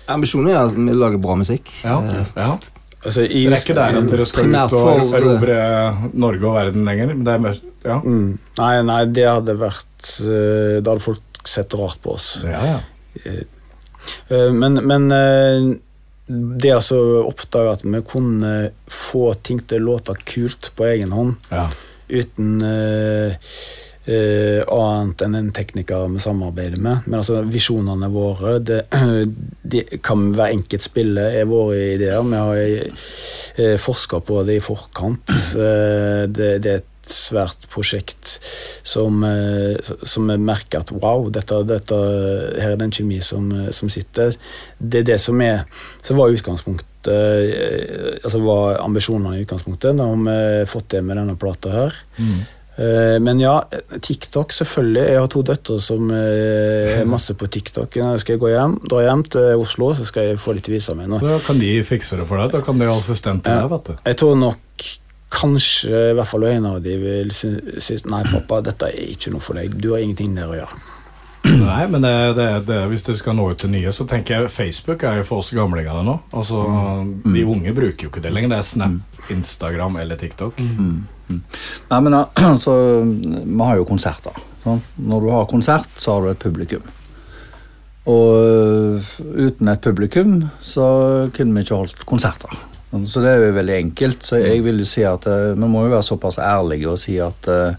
Ambisjonen 0.09 0.51
er 0.53 0.61
at 0.63 0.77
vi 0.77 0.95
lager 0.97 1.21
bra 1.23 1.37
musikk. 1.41 1.71
Ja, 1.85 1.99
Eh, 2.03 2.31
ja. 2.37 2.59
Altså, 2.99 3.23
i, 3.23 3.45
Det 3.47 3.55
er 3.55 3.63
ikke 3.63 3.75
der 3.79 3.97
at 4.01 4.09
dere 4.11 4.25
skal 4.27 4.49
ut 4.51 4.73
og 4.75 5.13
erobre 5.15 5.59
Norge 6.19 6.49
og 6.49 6.57
verden 6.57 6.85
lenger. 6.89 7.13
Men 7.13 7.25
det 7.25 7.35
er 7.35 7.43
mest, 7.45 7.67
ja. 7.87 8.01
Mm. 8.03 8.33
Nei, 8.59 8.73
nei, 8.89 9.03
det 9.15 9.27
hadde 9.29 9.55
vært 9.61 10.09
eh, 10.25 10.81
Da 10.83 10.91
hadde 10.97 11.05
folk 11.05 11.47
sett 11.49 11.77
rart 11.79 12.01
på 12.03 12.17
oss. 12.17 12.33
Ja, 12.45 12.59
ja. 12.75 12.81
Eh, 13.25 14.51
Men, 14.53 14.81
men 14.87 15.09
det 16.29 16.71
altså 16.75 16.99
å 16.99 17.21
oppdage 17.31 17.71
at 17.79 17.85
vi 17.87 18.01
kunne 18.05 18.51
få 18.93 19.31
ting 19.47 19.63
til 19.65 19.81
å 19.81 19.93
låte 19.95 20.13
kult 20.29 20.73
på 20.77 20.85
egen 20.91 21.15
hånd 21.17 21.37
ja. 21.49 21.69
uten 22.09 22.59
eh, 24.09 24.59
eh, 24.59 24.63
annet 24.73 25.23
enn 25.25 25.37
en 25.39 25.51
tekniker 25.55 26.09
vi 26.15 26.23
samarbeider 26.25 26.81
med. 26.83 27.07
Men 27.07 27.21
altså 27.21 27.43
visjonene 27.47 28.11
våre 28.13 28.59
det, 28.65 28.83
de 29.73 29.85
kan 30.05 30.31
hver 30.35 30.55
enkelt 30.55 30.85
spille 30.85 31.29
er 31.41 31.49
våre 31.51 31.95
ideer. 31.95 32.23
Vi 32.25 32.43
har 32.43 32.63
uh, 33.59 33.79
forska 33.81 34.23
på 34.25 34.43
det 34.49 34.59
i 34.59 34.65
forkant. 34.65 35.35
Uh, 35.55 36.25
det, 36.37 36.55
det 36.65 36.73
er 36.73 36.83
et 36.83 36.95
svært 37.13 37.69
prosjekt 37.73 38.37
som, 38.87 39.23
eh, 39.25 39.79
som 40.03 40.29
vi 40.29 40.37
merker 40.41 40.83
at 40.83 40.93
wow, 40.93 41.29
dette, 41.33 41.63
dette, 41.69 41.99
her 42.59 42.75
er 42.75 42.77
det 42.77 42.89
en 42.89 42.95
kjemi 42.95 43.21
som, 43.25 43.51
eh, 43.53 43.71
som 43.73 43.91
sitter. 43.93 44.37
Det 44.79 45.03
er 45.03 45.09
det 45.15 45.21
som 45.21 45.41
er 45.41 45.65
som 46.03 46.21
var 46.21 46.35
utgangspunktet 46.35 47.09
eh, 47.09 48.19
altså 48.23 48.41
var 48.45 48.81
ambisjonene 48.85 49.39
i 49.39 49.47
utgangspunktet. 49.47 49.97
Nå 49.97 50.09
har 50.13 50.23
vi 50.29 50.71
fått 50.71 50.91
det 50.95 51.03
med 51.05 51.17
denne 51.17 51.37
plata 51.41 51.73
her. 51.73 52.01
Mm. 52.19 52.41
Eh, 52.79 53.19
Men 53.21 53.41
ja, 53.43 53.57
TikTok 54.01 54.53
selvfølgelig. 54.55 55.03
Jeg 55.11 55.19
har 55.19 55.27
to 55.33 55.43
døtre 55.43 55.81
som 55.83 56.11
eh, 56.15 57.01
er 57.01 57.09
masse 57.11 57.35
på 57.35 57.49
TikTok. 57.51 57.97
Nå 57.99 58.13
skal 58.23 58.37
jeg 58.37 58.43
gå 58.45 58.53
hjem, 58.53 58.77
dra 58.89 59.03
hjem 59.03 59.25
til 59.35 59.59
Oslo, 59.59 59.91
så 59.99 60.07
skal 60.07 60.29
jeg 60.31 60.39
få 60.39 60.55
litt 60.55 60.71
visa 60.71 60.95
mi 60.95 61.09
meg. 61.11 61.21
Da 61.27 61.41
kan 61.45 61.59
de 61.59 61.73
fikse 61.83 62.17
det 62.21 62.29
for 62.31 62.39
deg. 62.39 62.53
Da 62.55 62.61
kan 62.63 62.79
de 62.79 62.87
ha 62.87 62.95
assistent 62.95 63.43
til 63.45 63.53
deg. 63.59 63.71
vet 63.75 63.91
du. 63.91 63.97
Jeg 64.07 64.21
tror 64.23 64.39
nok 64.39 64.87
kanskje 65.29 65.91
i 66.13 66.15
hvert 66.17 66.31
fall 66.31 66.47
en 66.49 66.65
av 66.71 66.79
de 66.83 66.95
vil 67.03 67.35
sy- 67.37 67.81
synes 67.85 68.07
Nei, 68.09 68.23
pappa, 68.31 68.63
dette 68.65 68.87
er 68.89 69.11
ikke 69.13 69.33
noe 69.35 69.41
for 69.45 69.59
deg. 69.59 69.75
Du 69.83 69.91
har 69.93 70.01
ingenting 70.01 70.33
der 70.39 70.49
å 70.49 70.57
gjøre. 70.57 70.79
Nei, 71.45 71.87
men 71.89 72.03
det, 72.03 72.13
det, 72.37 72.47
det, 72.69 72.79
hvis 72.91 73.05
dere 73.07 73.21
skal 73.21 73.37
nå 73.39 73.47
ut 73.53 73.61
til 73.63 73.71
nye, 73.73 73.93
så 73.95 74.05
tenker 74.09 74.35
jeg 74.35 74.53
Facebook 74.53 75.05
er 75.07 75.21
jo 75.21 75.29
for 75.29 75.43
oss 75.43 75.53
gamlingene 75.55 76.03
nå. 76.07 76.17
Altså, 76.35 76.65
De 77.25 77.45
unge 77.47 77.73
bruker 77.77 78.09
jo 78.09 78.13
ikke 78.13 78.25
det 78.25 78.35
lenger. 78.35 78.53
Det 78.53 78.59
er 78.59 78.69
Snap, 78.69 79.23
Instagram 79.33 79.97
eller 80.03 80.21
TikTok. 80.21 80.59
Nei, 80.59 82.01
men 82.05 82.19
altså, 82.19 82.77
Vi 83.59 83.65
har 83.65 83.81
jo 83.81 83.89
konserter. 83.89 84.39
Når 84.65 85.25
du 85.25 85.29
har 85.33 85.49
konsert, 85.49 85.89
så 85.97 86.17
har 86.17 86.27
du 86.27 86.33
et 86.33 86.43
publikum. 86.43 86.83
Og 88.09 88.41
øh, 88.41 89.13
uten 89.37 89.69
et 89.69 89.85
publikum 89.85 90.41
så 90.65 90.89
kunne 91.37 91.55
vi 91.55 91.67
ikke 91.67 91.77
holdt 91.77 92.07
konserter. 92.09 92.55
Så 93.05 93.21
det 93.21 93.35
er 93.35 93.43
jo 93.43 93.57
veldig 93.59 93.75
enkelt. 93.77 94.25
Så 94.25 94.41
jeg 94.41 94.63
vil 94.65 94.81
jo 94.81 94.89
si 94.89 95.05
at 95.05 95.27
øh, 95.29 95.53
vi 95.59 95.69
må 95.69 95.85
jo 95.85 95.93
være 95.93 96.07
såpass 96.07 96.39
ærlige 96.41 96.89
og 96.89 96.99
si 96.99 97.19
at 97.21 97.49
øh, 97.53 97.75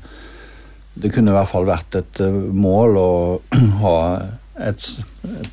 det 0.95 1.11
kunne 1.13 1.31
i 1.31 1.37
hvert 1.37 1.51
fall 1.51 1.67
vært 1.69 1.95
et 1.99 2.21
øh, 2.25 2.37
mål 2.55 2.99
å 2.99 3.11
ha 3.83 3.97
et 4.59 4.85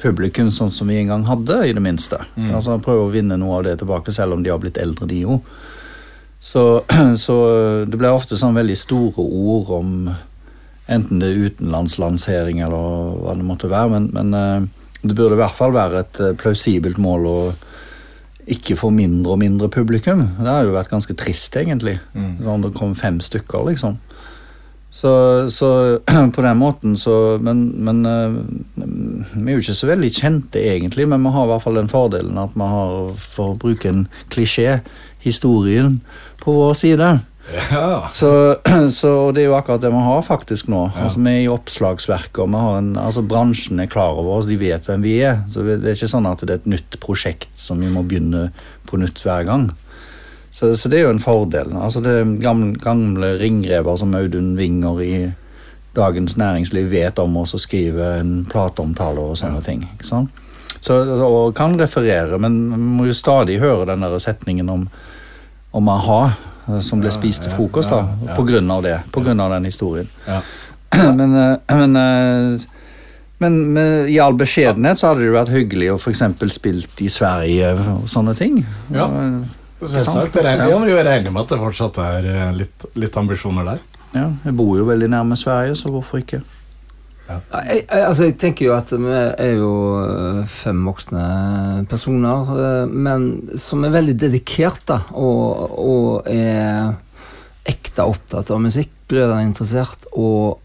publikum 0.02 0.48
sånn 0.50 0.72
som 0.74 0.88
vi 0.90 0.98
en 0.98 1.12
gang 1.12 1.26
hadde, 1.28 1.60
i 1.68 1.74
det 1.76 1.82
minste. 1.82 2.18
Altså 2.50 2.78
Prøve 2.82 3.04
å 3.06 3.12
vinne 3.12 3.38
noe 3.38 3.60
av 3.60 3.66
det 3.68 3.76
tilbake, 3.78 4.14
selv 4.14 4.34
om 4.34 4.42
de 4.42 4.50
har 4.50 4.58
blitt 4.62 4.80
eldre, 4.82 5.06
de 5.06 5.20
òg. 5.30 5.52
Så, 6.42 6.64
så 7.24 7.36
det 7.86 8.00
ble 8.00 8.10
ofte 8.14 8.38
sånn 8.40 8.56
veldig 8.58 8.78
store 8.78 9.22
ord 9.22 9.70
om 9.78 9.92
enten 10.86 11.22
det 11.22 11.30
er 11.32 11.46
utenlandslansering 11.50 12.60
eller 12.62 13.14
hva 13.22 13.34
det 13.38 13.46
måtte 13.46 13.70
være, 13.70 13.90
men, 13.96 14.10
men 14.14 14.34
eh, 14.38 14.66
det 15.02 15.16
burde 15.16 15.34
i 15.34 15.40
hvert 15.40 15.56
fall 15.58 15.74
være 15.74 16.02
et 16.04 16.20
eh, 16.22 16.36
plausibelt 16.38 17.00
mål 17.02 17.30
å 17.30 17.38
ikke 18.46 18.76
få 18.78 18.92
mindre 18.94 19.34
og 19.34 19.40
mindre 19.42 19.68
publikum. 19.72 20.22
Det 20.38 20.46
hadde 20.46 20.68
jo 20.68 20.76
vært 20.76 20.92
ganske 20.92 21.16
trist, 21.18 21.56
egentlig. 21.58 21.96
Sånn 22.46 22.62
det 22.62 22.76
kom 22.76 22.92
fem 22.94 23.18
stykker, 23.18 23.64
liksom. 23.72 23.96
Så, 24.90 25.12
så 25.52 25.98
på 26.34 26.42
den 26.42 26.56
måten 26.56 26.96
så 26.96 27.36
Men, 27.42 27.66
men 27.84 28.06
eh, 28.06 28.36
vi 29.34 29.50
er 29.50 29.58
jo 29.58 29.64
ikke 29.64 29.76
så 29.76 29.90
veldig 29.90 30.12
kjente, 30.14 30.62
egentlig, 30.62 31.08
men 31.10 31.24
vi 31.26 31.32
har 31.34 31.44
i 31.44 31.52
hvert 31.52 31.64
fall 31.66 31.80
den 31.80 31.92
fordelen 31.92 32.38
at 32.40 32.54
vi 32.56 32.68
har, 32.70 33.10
for 33.34 33.52
å 33.52 33.60
bruke 33.60 33.90
en 33.90 34.06
klisjé, 34.32 34.80
historien 35.26 35.98
på 36.40 36.54
vår 36.54 36.76
side. 36.78 37.08
Ja. 37.70 38.08
Så, 38.10 38.56
så 38.98 39.12
det 39.34 39.42
er 39.42 39.48
jo 39.50 39.56
akkurat 39.58 39.82
det 39.82 39.90
vi 39.94 40.02
har 40.06 40.22
faktisk 40.26 40.70
nå. 40.72 40.86
Ja. 40.94 41.06
Altså 41.06 41.22
Vi 41.22 41.32
er 41.32 41.42
i 41.44 41.50
oppslagsverket, 41.50 42.42
og 42.44 42.52
vi 42.54 42.62
har 42.62 42.78
en, 42.80 42.92
altså 43.00 43.24
bransjen 43.26 43.82
er 43.82 43.90
klar 43.90 44.18
over 44.18 44.40
oss, 44.40 44.50
de 44.50 44.58
vet 44.60 44.86
hvem 44.88 45.04
vi 45.06 45.18
er. 45.26 45.42
Så 45.52 45.66
det 45.66 45.80
er 45.82 45.98
ikke 45.98 46.10
sånn 46.10 46.30
at 46.30 46.42
det 46.42 46.54
er 46.54 46.62
et 46.62 46.70
nytt 46.76 46.98
prosjekt 47.02 47.52
som 47.60 47.82
vi 47.82 47.90
må 47.92 48.04
begynne 48.06 48.48
på 48.86 49.00
nytt 49.02 49.22
hver 49.24 49.46
gang. 49.48 49.70
Så, 50.56 50.70
så 50.76 50.88
det 50.88 50.98
er 50.98 51.04
jo 51.04 51.12
en 51.12 51.20
fordel. 51.20 51.74
Altså 51.76 52.00
det 52.00 52.14
gamle, 52.40 52.78
gamle 52.80 53.34
ringrever 53.36 53.98
som 54.00 54.14
Audun 54.16 54.54
Winger 54.56 55.00
i 55.04 55.16
Dagens 55.96 56.36
Næringsliv 56.40 56.88
vet 56.90 57.18
om 57.18 57.36
oss 57.36 57.52
og 57.56 57.60
skriver 57.60 58.22
en 58.22 58.46
plateomtale 58.48 59.20
og 59.20 59.36
sånne 59.36 59.60
ting. 59.64 59.82
ikke 59.92 60.08
sant? 60.08 60.42
Så, 60.80 60.96
og 61.26 61.54
kan 61.56 61.76
referere, 61.80 62.38
men 62.40 62.56
man 62.70 62.86
må 62.98 63.08
jo 63.08 63.16
stadig 63.16 63.58
høre 63.60 63.88
den 63.90 64.04
der 64.04 64.16
setningen 64.22 64.68
om, 64.72 64.86
om 65.76 65.90
a-ha, 65.92 66.20
eh, 66.68 66.80
som 66.84 67.04
ble 67.04 67.12
spist 67.12 67.44
til 67.44 67.52
frokost, 67.56 67.92
da, 67.92 68.32
på 68.36 68.46
grunn 68.48 68.72
av 68.72 68.84
det. 68.84 68.96
På 69.12 69.24
grunn 69.24 69.40
av 69.44 69.52
den 69.56 69.68
historien. 69.68 70.08
Ja. 70.28 70.40
Men, 71.18 71.36
eh, 71.36 71.76
men, 71.76 71.96
eh, 72.00 72.60
men 73.38 73.56
med, 73.74 74.08
i 74.08 74.16
all 74.22 74.32
beskjedenhet 74.38 74.96
så 74.96 75.10
hadde 75.10 75.26
det 75.26 75.32
vært 75.34 75.52
hyggelig 75.52 75.90
å 75.92 75.96
f.eks. 76.00 76.22
spilt 76.54 77.02
i 77.04 77.10
Sverige 77.12 77.74
og 77.76 78.06
sånne 78.08 78.32
ting. 78.38 78.62
Ja. 78.94 79.10
Og, 79.10 79.65
Selvsagt. 79.80 80.36
Jeg 80.38 80.46
regner, 80.46 80.70
ja, 80.70 80.76
men 80.80 80.88
jeg 80.88 81.04
regner 81.04 81.32
med 81.34 81.44
at 81.44 81.52
det 81.52 81.60
fortsatt 81.60 81.98
er 82.00 82.28
eh, 82.32 82.52
litt, 82.56 82.86
litt 82.96 83.16
ambisjoner 83.20 83.66
der. 83.74 83.80
ja, 84.16 84.28
jeg 84.46 84.56
bor 84.56 84.76
jo 84.78 84.86
veldig 84.88 85.10
nærme 85.12 85.36
Sverige, 85.36 85.76
så 85.76 85.92
hvorfor 85.92 86.22
ikke? 86.22 86.40
Ja, 87.26 87.40
jeg, 87.66 87.82
jeg, 87.82 88.02
altså 88.06 88.28
jeg 88.28 88.36
tenker 88.38 88.68
jo 88.68 88.74
at 88.76 88.92
vi 88.94 89.10
er 89.12 89.56
jo 89.58 89.72
øh, 89.98 90.42
fem 90.48 90.84
voksne 90.86 91.22
personer, 91.90 92.52
øh, 92.54 92.92
men 92.92 93.26
som 93.58 93.84
er 93.84 93.96
veldig 93.96 94.14
dedikert, 94.20 94.84
da, 94.88 95.00
og, 95.10 95.74
og 95.76 96.30
er 96.30 96.94
ekte 97.66 98.06
opptatt 98.06 98.52
av 98.54 98.62
musikk, 98.62 98.92
blir 99.10 99.26
den 99.28 99.50
interessert, 99.50 100.06
og 100.14 100.62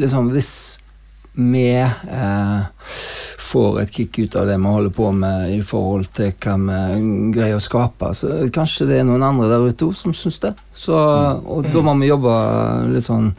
liksom 0.00 0.32
hvis 0.32 0.52
vi 1.36 1.68
eh, 1.76 2.60
får 3.50 3.80
et 3.82 3.94
kick 3.94 4.18
ut 4.20 4.36
av 4.38 4.46
det 4.46 4.56
vi 4.60 4.72
holder 4.74 4.92
på 4.94 5.10
med 5.14 5.54
i 5.56 5.60
forhold 5.66 6.10
til 6.16 6.32
hva 6.38 6.56
vi 6.62 7.00
greier 7.34 7.58
å 7.58 7.62
skape, 7.62 8.12
så 8.14 8.30
kanskje 8.54 8.86
det 8.90 9.00
er 9.00 9.08
noen 9.08 9.26
andre 9.26 9.50
der 9.50 9.66
ute 9.66 9.88
òg 9.88 9.96
som 9.98 10.14
syns 10.16 10.38
det. 10.44 10.52
Så, 10.76 10.94
og 10.94 11.66
da 11.72 11.82
må 11.84 11.96
vi 12.00 12.10
jobbe 12.12 12.36
litt 12.94 13.06
sånn 13.06 13.32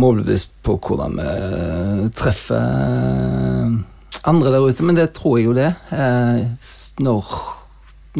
målbevisst 0.00 0.52
på 0.66 0.76
hvordan 0.82 1.16
vi 1.18 2.10
treffer 2.18 2.60
eh, 2.60 3.78
andre 4.30 4.52
der 4.52 4.68
ute, 4.68 4.86
men 4.86 4.98
det 4.98 5.10
tror 5.16 5.38
jeg 5.38 5.48
jo 5.48 5.56
det. 5.56 5.72
Eh, 5.94 6.70
når, 7.00 7.34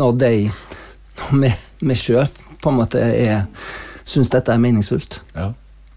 når 0.01 0.19
de 0.25 0.35
Når 1.21 1.41
vi, 1.43 1.51
vi 1.85 1.95
sjøl 1.99 2.29
på 2.63 2.71
en 2.71 2.79
måte 2.79 3.01
er 3.01 3.43
syns 4.09 4.31
dette 4.33 4.53
er 4.53 4.61
meningsfullt. 4.63 5.21
Ja. 5.37 5.51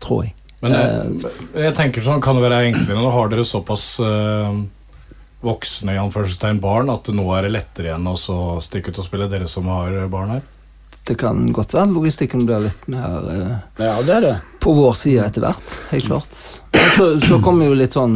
Tror 0.04 0.26
jeg. 0.26 0.34
Men 0.64 0.76
jeg, 0.76 1.32
jeg 1.60 1.76
tenker 1.76 2.06
sånn, 2.06 2.22
kan 2.24 2.38
det 2.38 2.46
være 2.46 2.62
enklere 2.70 3.02
Nå 3.04 3.10
har 3.12 3.32
dere 3.32 3.44
såpass 3.48 3.98
eh, 4.00 4.60
voksne 5.44 5.94
i 5.96 6.00
anførselstegn 6.02 6.62
barn 6.64 6.90
at 6.94 7.10
nå 7.14 7.26
er 7.38 7.48
det 7.48 7.54
lettere 7.58 7.92
igjen 7.92 8.08
å 8.10 8.16
stikke 8.64 8.94
ut 8.94 9.00
og 9.04 9.08
spille, 9.10 9.28
dere 9.32 9.48
som 9.52 9.68
har 9.72 9.96
barn 10.12 10.38
her? 10.38 10.42
Det 11.04 11.18
kan 11.20 11.50
godt 11.52 11.74
være 11.76 11.92
logistikken 11.92 12.46
blir 12.48 12.62
litt 12.64 12.86
mer 12.88 13.26
eh, 13.34 13.56
Ja, 13.84 13.98
det 14.08 14.14
er 14.16 14.22
det. 14.24 14.36
på 14.64 14.72
vår 14.78 14.94
side 14.96 15.26
etter 15.26 15.44
hvert. 15.44 15.74
Helt 15.92 16.08
klart. 16.08 16.38
Men 16.72 16.88
Så, 16.96 17.08
så 17.28 17.40
kommer 17.44 17.68
jo 17.68 17.76
litt 17.76 17.96
sånn 17.98 18.16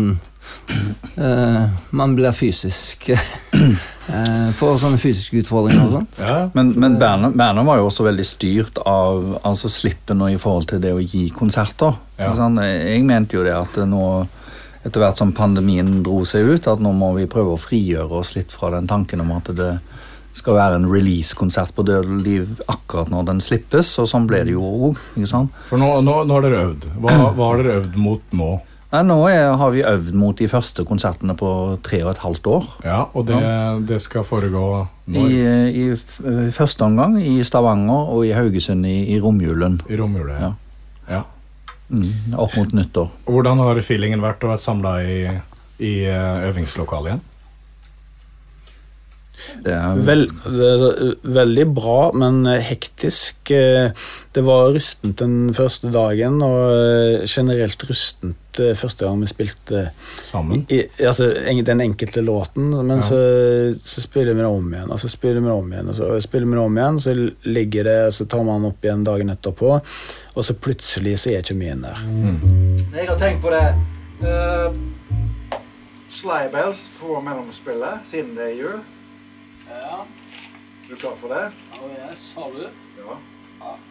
eh, 1.17 1.63
Man 1.91 2.15
blir 2.15 2.31
fysisk 2.35 3.09
eh, 3.11 4.53
Får 4.55 4.77
sånne 4.79 4.99
fysiske 5.01 5.41
utfordringer 5.41 5.83
og 5.89 5.95
sånt. 5.97 6.19
Ja, 6.23 6.37
Men, 6.55 6.71
men 6.79 6.95
Berner, 7.01 7.33
Berner 7.35 7.65
var 7.67 7.81
jo 7.81 7.89
også 7.89 8.05
veldig 8.07 8.25
styrt 8.27 8.79
av 8.87 9.33
altså 9.43 9.67
slippen 9.71 10.21
og 10.23 10.31
i 10.31 10.39
forhold 10.39 10.69
til 10.71 10.79
det 10.83 10.93
å 10.95 11.01
gi 11.03 11.25
konserter. 11.35 11.97
Ja. 12.15 12.31
Sånn, 12.39 12.55
jeg 12.63 13.03
mente 13.03 13.35
jo 13.35 13.43
det 13.43 13.51
at 13.57 13.75
nå, 13.83 14.03
etter 14.87 15.03
hvert 15.03 15.19
som 15.19 15.33
pandemien 15.35 16.01
dro 16.05 16.21
seg 16.27 16.47
ut, 16.55 16.67
at 16.71 16.79
nå 16.83 16.93
må 16.95 17.11
vi 17.17 17.27
prøve 17.29 17.53
å 17.55 17.59
frigjøre 17.61 18.21
oss 18.23 18.33
litt 18.37 18.51
fra 18.55 18.71
den 18.73 18.87
tanken 18.89 19.21
om 19.23 19.31
at 19.37 19.51
det 19.57 19.73
skal 20.37 20.53
være 20.53 20.75
en 20.77 20.85
release-konsert 20.91 21.71
på 21.73 21.83
Død 21.87 22.09
og 22.13 22.23
liv 22.23 22.59
akkurat 22.69 23.09
når 23.09 23.23
den 23.31 23.39
slippes, 23.41 23.89
og 23.99 24.05
sånn 24.11 24.27
ble 24.29 24.43
det 24.45 24.53
jo 24.53 24.61
òg. 24.91 24.99
For 25.69 25.81
nå, 25.81 25.87
nå, 26.05 26.17
nå 26.29 26.35
har 26.37 26.45
dere 26.45 26.59
øvd. 26.69 26.85
Hva, 27.01 27.15
hva 27.33 27.47
har 27.51 27.63
dere 27.63 27.79
øvd 27.81 27.95
mot 27.97 28.35
nå? 28.37 28.49
Nei, 28.93 29.01
nå 29.03 29.15
er, 29.27 29.49
har 29.59 29.71
vi 29.73 29.81
øvd 29.83 30.13
mot 30.15 30.37
de 30.39 30.45
første 30.47 30.85
konsertene 30.87 31.33
på 31.35 31.49
tre 31.83 32.03
og 32.05 32.13
et 32.13 32.21
halvt 32.23 32.45
år. 32.53 32.67
Ja, 32.85 32.99
Og 33.17 33.25
det, 33.27 33.39
det 33.89 33.97
skal 34.05 34.23
foregå 34.23 34.61
når? 35.11 35.33
i, 35.73 35.87
f- 35.97 36.21
i 36.23 36.53
første 36.55 36.85
omgang 36.85 37.17
i 37.19 37.41
Stavanger 37.43 38.13
og 38.13 38.23
i 38.29 38.31
Haugesund 38.37 38.85
i, 38.87 38.93
i 39.11 39.19
romjulen. 39.19 39.81
I 39.89 39.97
romjulen, 39.99 40.37
Ja. 40.37 40.53
ja. 40.53 40.53
Mm, 41.89 42.35
opp 42.35 42.55
mot 42.59 42.73
nyttår. 42.75 43.09
Hvordan 43.29 43.61
har 43.63 43.79
feelingen 43.85 44.23
vært 44.23 44.43
å 44.43 44.51
være 44.51 44.63
samla 44.63 44.97
i, 45.07 45.19
i 45.79 45.93
eh, 46.03 46.47
øvingslokalet 46.49 47.13
igjen? 47.13 47.25
Det 49.63 49.71
er 49.71 49.99
Vel, 50.03 50.25
er 50.49 50.83
veldig 51.37 51.65
bra, 51.77 51.99
men 52.17 52.41
hektisk. 52.65 53.47
Det 53.47 54.43
var 54.43 54.73
rustent 54.75 55.21
den 55.21 55.53
første 55.55 55.91
dagen, 55.93 56.41
og 56.43 57.23
generelt 57.29 57.85
rustent 57.87 58.59
første 58.77 59.05
gang 59.05 59.21
vi 59.21 59.29
spilte 59.29 59.83
Sammen? 60.25 60.65
i, 60.73 60.81
altså, 61.05 61.29
den 61.69 61.83
enkelte 61.85 62.23
låten. 62.25 62.71
Men 62.73 62.97
Ja. 62.97 63.07
så, 63.11 63.21
så 63.85 64.01
spiller 64.03 64.33
vi 64.33 64.41
det 64.41 64.49
om 64.49 64.73
igjen, 64.73 64.91
og 64.91 64.99
så 64.99 65.07
spiller 65.13 65.39
vi 65.39 65.47
det 65.47 65.55
om 65.55 65.71
igjen, 65.71 65.89
og 65.93 65.95
så 65.95 66.21
spiller 66.21 66.47
vi 66.49 66.57
det 66.57 66.65
om 66.65 66.77
igjen, 66.81 66.99
så 66.99 67.15
ligger 67.45 67.83
det, 67.91 67.97
så 68.17 68.25
tar 68.27 68.43
man 68.43 68.65
opp 68.65 68.83
igjen 68.83 69.05
dagen 69.07 69.29
etterpå, 69.29 69.77
og 70.37 70.45
så 70.45 70.53
plutselig 70.53 71.19
så 71.19 71.31
er 71.31 71.37
ikke 71.41 71.53
der. 71.57 71.81
der. 71.81 71.97
Jeg 72.93 73.07
har 73.09 73.17
tenkt 73.17 73.41
på 73.41 73.49
det. 73.49 73.75
Uh, 74.21 74.75
Slybells 76.09 76.91
på 76.99 77.19
mellomspillet, 77.21 77.99
siden 78.05 78.37
det 78.37 78.45
er 78.51 78.55
jul. 78.61 78.77
Ja, 79.69 79.97
Er 80.85 80.89
du 80.89 80.95
klar 80.95 81.15
for 81.15 81.27
det? 81.27 81.51
yes, 82.11 82.33
har 82.37 82.51
du? 82.53 82.61
Ja. 82.97 83.17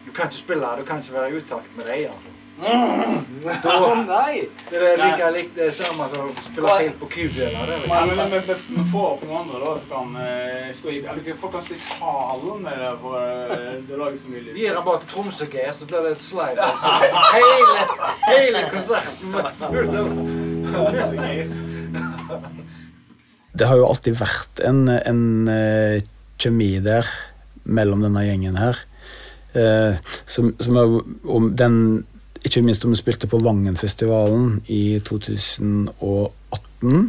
Du 0.07 0.11
kan 0.11 0.25
ikke 0.25 0.37
spille, 0.37 0.65
du 0.79 0.85
kan 0.85 0.97
ikke 0.97 1.13
være 1.13 1.31
i 1.31 1.37
utakt 1.37 1.77
med 1.77 1.85
det. 1.85 2.09
Altså. 2.57 3.69
Å 3.69 3.93
nei! 4.01 4.47
Det 4.71 4.79
er 4.81 4.97
like, 4.97 5.27
likt, 5.35 5.51
det 5.57 5.67
samme 5.77 6.07
som 6.09 6.25
å 6.25 6.33
spille 6.41 6.71
feil 6.73 6.89
på 6.97 7.09
kudeler. 7.13 7.69
det 7.69 7.75
er 7.85 8.07
Men, 8.09 8.31
vi 8.47 8.85
får 8.91 9.05
opp 9.11 9.21
noen 9.27 9.37
andre 9.43 9.59
da, 9.61 9.73
som 9.77 9.87
kan 9.91 10.07
eh, 10.23 10.71
stå 10.77 10.87
i 10.89 10.97
eller, 11.03 11.37
Folk 11.37 11.53
kan 11.53 11.63
stå 11.67 11.73
i 11.75 11.81
salen 11.83 12.65
eller 12.71 12.97
for 13.03 13.19
eh, 13.21 13.77
det 13.87 13.99
lager 14.01 14.17
så 14.17 14.31
mye 14.31 14.43
lyd. 14.47 14.57
Gir 14.57 14.73
han 14.73 14.85
bare 14.87 15.03
til 15.03 15.09
Tromsø-Geir, 15.13 15.73
så 15.77 15.83
blir 15.89 16.01
det 16.07 16.15
Slybells. 16.23 16.81
hele, 17.37 17.79
hele 18.25 18.65
konserten 18.73 19.27
var 19.37 19.53
full 19.61 19.87
Det 23.57 23.65
har 23.69 23.79
jo 23.79 23.87
alltid 23.87 24.19
vært 24.19 24.61
en, 24.65 24.83
en 24.97 25.23
uh, 25.49 25.95
kjemi 26.41 26.77
der 26.85 27.07
mellom 27.63 28.03
denne 28.05 28.25
gjengen 28.25 28.57
her. 28.59 28.77
Uh, 29.57 29.97
som, 30.29 30.51
som 30.61 30.77
er, 30.77 30.99
om 31.25 31.49
den, 31.57 32.05
ikke 32.45 32.63
minst 32.65 32.85
om 32.85 32.93
vi 32.93 32.99
spilte 32.99 33.29
på 33.29 33.39
Vangenfestivalen 33.43 34.59
i 34.67 34.99
2018. 35.05 37.07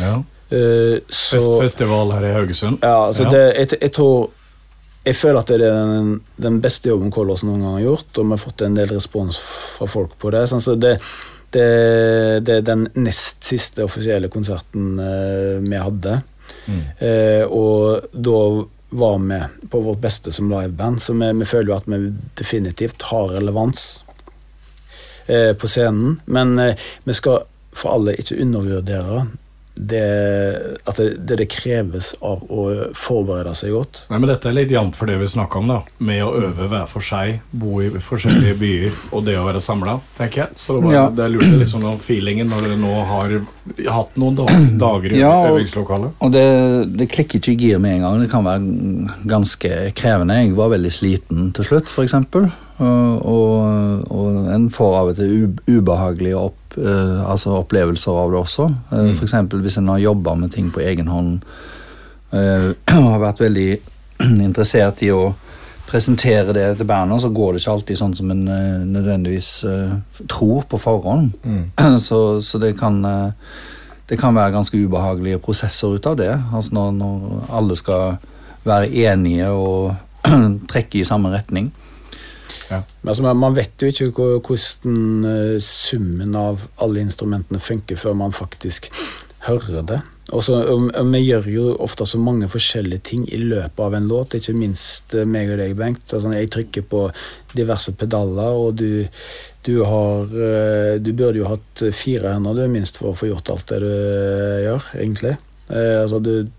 Ja. 0.00 0.16
Uh, 0.46 1.02
så, 1.10 1.40
Festfestival 1.40 2.12
her 2.14 2.28
i 2.28 2.34
Haugesund? 2.36 2.82
Ja, 2.82 3.10
Ja. 3.10 3.30
Det, 3.30 3.44
jeg, 3.58 3.78
jeg 3.80 3.92
tror 3.92 4.30
Jeg 5.06 5.16
føler 5.16 5.40
at 5.40 5.50
det 5.50 5.62
er 5.62 5.74
den, 5.74 6.20
den 6.42 6.60
beste 6.62 6.88
jobben 6.88 7.12
Kolås 7.14 7.44
noen 7.46 7.60
gang 7.62 7.74
har 7.76 7.84
gjort, 7.84 8.18
og 8.18 8.24
vi 8.24 8.34
har 8.34 8.40
fått 8.42 8.62
en 8.66 8.74
del 8.74 8.88
respons 8.90 9.36
fra 9.38 9.86
folk 9.86 10.16
på 10.18 10.32
det. 10.34 10.40
Sånn, 10.50 10.64
så 10.64 10.74
det, 10.74 10.96
det, 11.54 11.66
det 12.42 12.56
er 12.56 12.64
den 12.66 12.88
nest 12.98 13.46
siste 13.46 13.84
offisielle 13.86 14.26
konserten 14.34 14.98
uh, 14.98 15.62
vi 15.62 15.78
hadde. 15.78 16.16
Mm. 16.66 16.82
Uh, 16.98 17.44
og 17.54 18.10
da 18.10 18.40
var 18.98 19.22
vi 19.28 19.38
på 19.70 19.84
vårt 19.86 20.02
beste 20.02 20.34
som 20.34 20.50
liveband, 20.50 20.98
så 21.02 21.14
vi, 21.14 21.30
vi 21.38 21.50
føler 21.54 21.70
jo 21.70 21.78
at 21.78 21.86
vi 21.86 22.02
definitivt 22.42 23.06
har 23.12 23.30
relevans 23.36 23.86
på 25.58 25.68
scenen. 25.70 26.20
Men 26.26 26.58
eh, 26.58 26.88
vi 27.04 27.16
skal 27.16 27.46
for 27.76 27.92
alle 27.96 28.16
ikke 28.16 28.40
undervurdere 28.40 29.26
det, 29.76 30.02
at 30.88 30.96
det, 30.96 31.06
det 31.28 31.36
det 31.42 31.46
kreves 31.52 32.14
av 32.24 32.42
å 32.50 32.62
forberede 32.96 33.52
seg 33.58 33.74
godt. 33.76 34.04
Nei, 34.10 34.18
men 34.22 34.30
Dette 34.30 34.48
er 34.50 34.56
litt 34.56 34.72
jf. 34.72 35.02
det 35.06 35.18
vi 35.20 35.28
snakka 35.28 35.60
om, 35.60 35.68
da. 35.68 35.78
Med 35.98 36.22
å 36.24 36.30
øve 36.48 36.68
hver 36.72 36.86
for 36.90 37.04
seg, 37.04 37.40
bo 37.52 37.80
i 37.84 37.90
forskjellige 37.90 38.56
byer, 38.60 38.96
og 39.12 39.26
det 39.28 39.36
å 39.38 39.44
være 39.46 39.60
samla. 39.60 39.98
Så 40.56 40.76
det, 40.76 40.84
var, 40.84 40.92
Ja. 40.96 41.04
det 41.10 41.24
er 41.26 41.34
lurt 41.34 41.58
liksom 41.60 41.84
om 41.84 41.98
feelingen 42.02 42.48
når 42.48 42.66
dere 42.66 42.78
nå 42.80 42.94
har 43.06 43.36
hatt 43.92 44.16
noen 44.16 44.36
da, 44.38 44.46
dager 44.86 45.12
i 45.12 45.20
Ja, 45.20 45.32
og- 45.44 45.56
øvingslokalet. 45.58 46.12
Og 46.20 46.32
det, 46.32 46.46
det 46.96 47.10
klikker 47.12 47.38
ikke 47.40 47.52
i 47.52 47.56
gir 47.66 47.78
med 47.82 47.96
en 47.96 48.06
gang. 48.06 48.20
Det 48.24 48.30
kan 48.30 48.44
være 48.44 49.26
ganske 49.28 49.92
krevende. 49.94 50.40
Jeg 50.46 50.56
var 50.56 50.70
veldig 50.72 50.92
sliten 50.92 51.52
til 51.56 51.64
slutt, 51.68 51.86
f.eks. 51.92 52.14
Og, 52.76 53.22
og, 53.24 54.12
og 54.12 54.48
en 54.52 54.66
får 54.70 54.96
av 54.98 55.08
og 55.12 55.16
til 55.16 55.54
ubehagelige 55.68 56.36
opp, 56.36 56.65
altså 56.76 57.54
opplevelser 57.56 58.18
av 58.20 58.32
det 58.32 58.38
også. 58.42 58.68
Uh, 58.90 59.12
for 59.16 59.24
eksempel 59.24 59.62
hvis 59.64 59.78
en 59.80 59.88
har 59.94 60.02
jobba 60.02 60.34
med 60.36 60.52
ting 60.52 60.68
på 60.74 60.82
egen 60.84 61.08
hånd 61.08 61.40
eh, 62.32 62.70
og 63.00 63.10
har 63.14 63.22
vært 63.22 63.42
veldig 63.44 63.70
interessert 64.48 65.02
i 65.06 65.10
å 65.14 65.34
presentere 65.86 66.54
det 66.56 66.66
til 66.80 66.88
bandet, 66.88 67.22
så 67.22 67.30
går 67.30 67.54
det 67.54 67.62
ikke 67.62 67.76
alltid 67.76 68.00
sånn 68.00 68.14
som 68.18 68.30
en 68.34 68.44
eh, 68.50 68.84
nødvendigvis 68.90 69.50
eh, 69.70 69.96
tror 70.30 70.66
på 70.70 70.80
forhånd. 70.82 71.32
så, 72.06 72.20
så 72.42 72.62
det 72.62 72.74
kan 72.80 73.00
eh, 73.06 73.50
det 74.06 74.20
kan 74.20 74.36
være 74.36 74.54
ganske 74.54 74.78
ubehagelige 74.78 75.40
prosesser 75.42 75.96
ut 75.96 76.06
av 76.06 76.18
det. 76.20 76.30
Altså 76.54 76.74
når, 76.76 76.90
når 76.94 77.46
alle 77.58 77.76
skal 77.78 78.18
være 78.66 78.90
enige 79.06 79.48
og 79.50 79.96
trekke 80.70 81.00
i 81.00 81.06
samme 81.06 81.32
retning. 81.34 81.72
Men 82.70 83.12
altså, 83.12 83.34
man- 83.34 83.56
vet 83.56 83.82
jo 83.82 83.92
ikke 83.92 84.26
hvordan 84.40 85.30
eh, 85.30 85.54
summen 85.62 86.36
av 86.36 86.66
alle 86.82 87.00
instrumentene 87.06 87.60
funker 87.62 87.96
før 87.96 88.14
man 88.18 88.32
faktisk 88.36 88.90
hører 89.46 89.82
det. 89.86 90.02
Også, 90.34 90.56
og, 90.72 90.88
vi 91.12 91.20
gjør 91.22 91.44
jo 91.52 91.64
ofte 91.84 92.06
så 92.08 92.18
mange 92.18 92.48
forskjellige 92.50 93.04
ting 93.06 93.26
i 93.30 93.38
løpet 93.38 93.78
av 93.84 93.94
en 93.94 94.08
låt, 94.10 94.34
ikke 94.34 94.56
minst 94.58 95.14
eh, 95.14 95.26
meg 95.28 95.52
og 95.54 95.60
deg, 95.62 95.76
Bengt. 95.78 96.10
Altså, 96.10 96.32
jeg 96.34 96.50
trykker 96.50 96.86
på 96.90 97.04
diverse 97.54 97.94
pedaler, 97.94 98.58
og 98.58 98.74
du, 98.80 99.06
du 99.66 99.74
har 99.86 100.34
eh, 100.34 100.96
Du 100.98 101.12
burde 101.12 101.38
jo 101.38 101.50
hatt 101.52 101.84
fire 101.94 102.34
hender, 102.34 102.58
du, 102.58 102.66
minst, 102.72 102.98
for 102.98 103.12
å 103.12 103.18
få 103.18 103.30
gjort 103.30 103.52
alt 103.54 103.70
det 103.70 103.82
du 103.84 103.92
gjør, 104.66 104.88
egentlig. 104.98 105.36
Eh, 105.70 106.00
altså, 106.02 106.18
du, 106.18 106.50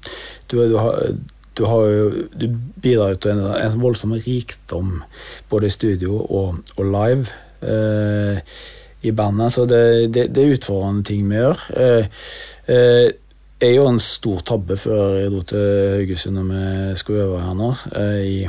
du 0.47 0.77
har 0.79 1.11
du, 1.57 1.65
jo, 1.65 2.07
du 2.37 2.47
bidrar 2.81 3.15
jo 3.15 3.21
til 3.21 3.35
en, 3.35 3.45
en 3.57 3.81
voldsom 3.81 4.13
rikdom 4.13 5.01
både 5.49 5.69
i 5.69 5.73
studio 5.73 6.19
og, 6.21 6.59
og 6.77 6.91
live 6.93 7.25
eh, 7.61 8.41
i 9.01 9.11
bandet. 9.11 9.53
Så 9.53 9.65
det, 9.69 10.13
det, 10.13 10.27
det 10.35 10.43
er 10.43 10.57
utfordrende 10.57 11.03
ting 11.07 11.25
vi 11.29 11.39
gjør. 11.39 11.65
Eh, 11.77 12.05
eh, 12.67 13.07
jeg 13.57 13.73
gjorde 13.73 13.95
en 13.95 14.03
stor 14.05 14.41
tabbe 14.45 14.77
før 14.77 15.17
jeg 15.17 15.33
dro 15.33 15.41
til 15.49 15.67
Haugesund 15.97 16.41
og 16.43 16.49
vi 16.51 16.97
skulle 17.01 17.25
øve 17.25 17.41
her 17.41 17.55
nå. 17.57 17.73
eh, 17.97 18.23
i, 18.25 18.39